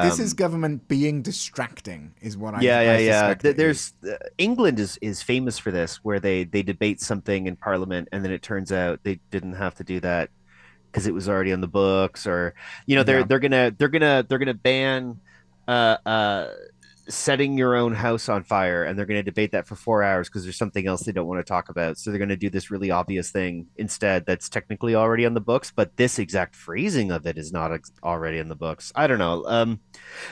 This 0.00 0.18
Um, 0.18 0.20
is 0.20 0.34
government 0.34 0.88
being 0.88 1.22
distracting, 1.22 2.14
is 2.20 2.36
what 2.36 2.54
I 2.54 2.62
yeah, 2.62 2.78
I 2.78 2.82
yeah, 2.82 2.98
yeah. 2.98 3.34
suspect 3.34 3.34
Th- 3.34 3.56
it 3.56 3.56
There's 3.56 3.92
uh, 4.08 4.16
England 4.38 4.78
is 4.78 4.96
is 5.02 5.22
famous 5.22 5.58
for 5.58 5.70
this, 5.72 5.96
where 6.04 6.20
they 6.20 6.44
they 6.44 6.62
debate 6.62 7.00
something 7.00 7.46
in 7.46 7.56
Parliament, 7.56 8.08
and 8.12 8.24
then 8.24 8.30
it 8.32 8.42
turns 8.42 8.70
out 8.72 9.00
they 9.02 9.20
didn't 9.30 9.54
have 9.54 9.74
to 9.76 9.84
do 9.84 10.00
that 10.00 10.30
because 10.92 11.06
it 11.06 11.14
was 11.14 11.28
already 11.28 11.52
on 11.52 11.60
the 11.60 11.68
books, 11.68 12.26
or 12.26 12.54
you 12.86 12.96
know 12.96 13.02
they're 13.04 13.22
Yeah. 13.22 13.24
they're 13.24 13.40
gonna 13.40 13.72
they're 13.78 13.88
gonna 13.88 14.24
they're 14.28 14.38
gonna 14.38 14.54
ban 14.54 15.20
uh 15.68 15.98
uh 16.06 16.48
setting 17.08 17.56
your 17.58 17.74
own 17.74 17.94
house 17.94 18.28
on 18.28 18.42
fire, 18.42 18.84
and 18.84 18.98
they're 18.98 19.06
gonna 19.06 19.22
debate 19.22 19.52
that 19.52 19.66
for 19.66 19.76
four 19.76 20.02
hours 20.02 20.28
because 20.28 20.44
there's 20.44 20.56
something 20.56 20.86
else 20.86 21.02
they 21.02 21.12
don't 21.12 21.26
want 21.26 21.44
to 21.44 21.48
talk 21.48 21.68
about. 21.68 21.98
So 21.98 22.10
they're 22.10 22.18
gonna 22.18 22.36
do 22.36 22.50
this 22.50 22.70
really 22.70 22.90
obvious 22.90 23.30
thing 23.30 23.66
instead 23.76 24.26
that's 24.26 24.48
technically 24.48 24.94
already 24.94 25.26
on 25.26 25.34
the 25.34 25.40
books, 25.40 25.72
but 25.74 25.96
this 25.96 26.18
exact 26.18 26.54
phrasing 26.54 27.10
of 27.10 27.26
it 27.26 27.38
is 27.38 27.52
not 27.52 27.72
ex- 27.72 27.92
already 28.02 28.38
in 28.38 28.48
the 28.48 28.56
books. 28.56 28.92
I 28.94 29.06
don't 29.06 29.18
know. 29.18 29.44
Um, 29.46 29.80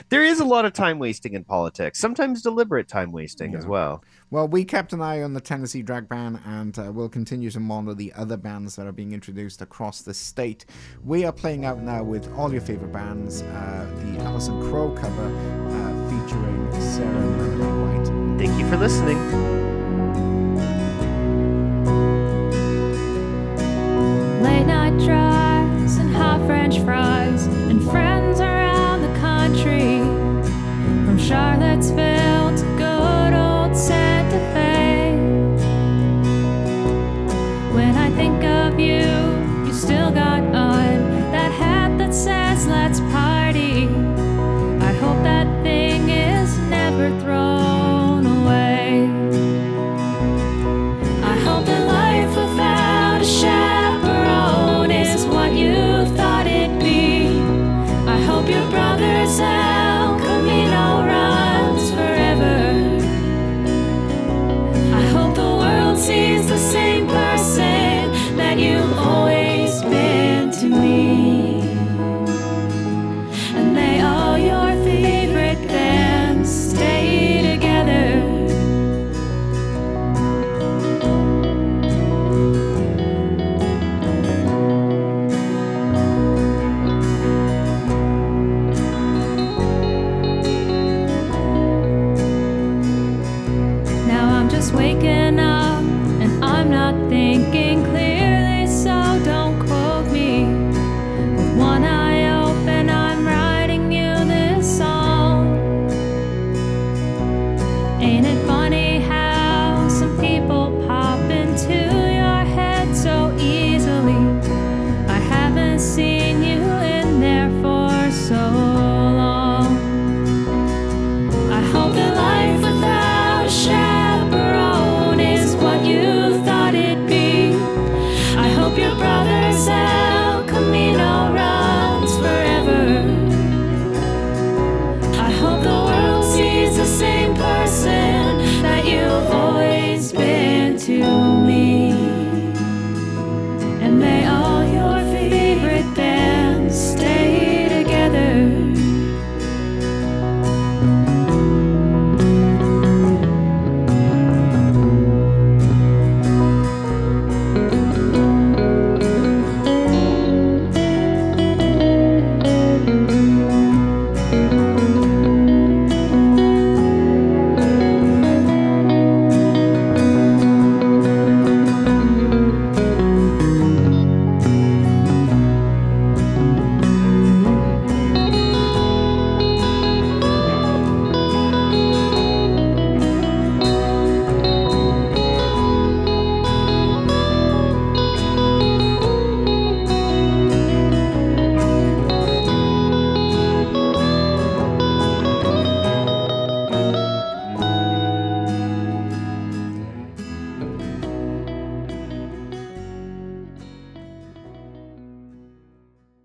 there 0.09 0.23
is 0.23 0.39
a 0.39 0.45
lot 0.45 0.65
of 0.65 0.73
time 0.73 0.99
wasting 0.99 1.33
in 1.33 1.43
politics, 1.43 1.99
sometimes 1.99 2.41
deliberate 2.41 2.87
time 2.87 3.11
wasting 3.11 3.55
as 3.55 3.65
well. 3.65 4.03
Well, 4.31 4.47
we 4.47 4.65
kept 4.65 4.93
an 4.93 5.01
eye 5.01 5.21
on 5.21 5.33
the 5.33 5.41
Tennessee 5.41 5.83
drag 5.83 6.09
ban 6.09 6.41
and 6.45 6.77
uh, 6.79 6.91
we'll 6.91 7.09
continue 7.09 7.51
to 7.51 7.59
monitor 7.59 7.93
the 7.93 8.11
other 8.13 8.37
bands 8.37 8.75
that 8.75 8.87
are 8.87 8.91
being 8.91 9.11
introduced 9.11 9.61
across 9.61 10.01
the 10.01 10.13
state. 10.13 10.65
We 11.03 11.23
are 11.25 11.31
playing 11.31 11.65
out 11.65 11.81
now 11.81 12.03
with 12.03 12.33
all 12.33 12.51
your 12.51 12.61
favorite 12.61 12.91
bands 12.91 13.43
uh, 13.43 13.87
the 13.99 14.23
Allison 14.23 14.59
Crowe 14.69 14.91
cover 14.91 15.25
uh, 15.25 16.02
featuring 16.23 16.81
Sarah 16.81 17.09
Melanie 17.09 17.97
White. 17.97 18.37
Thank 18.39 18.59
you 18.59 18.67
for 18.69 18.77
listening. 18.77 19.17
Late 24.41 24.67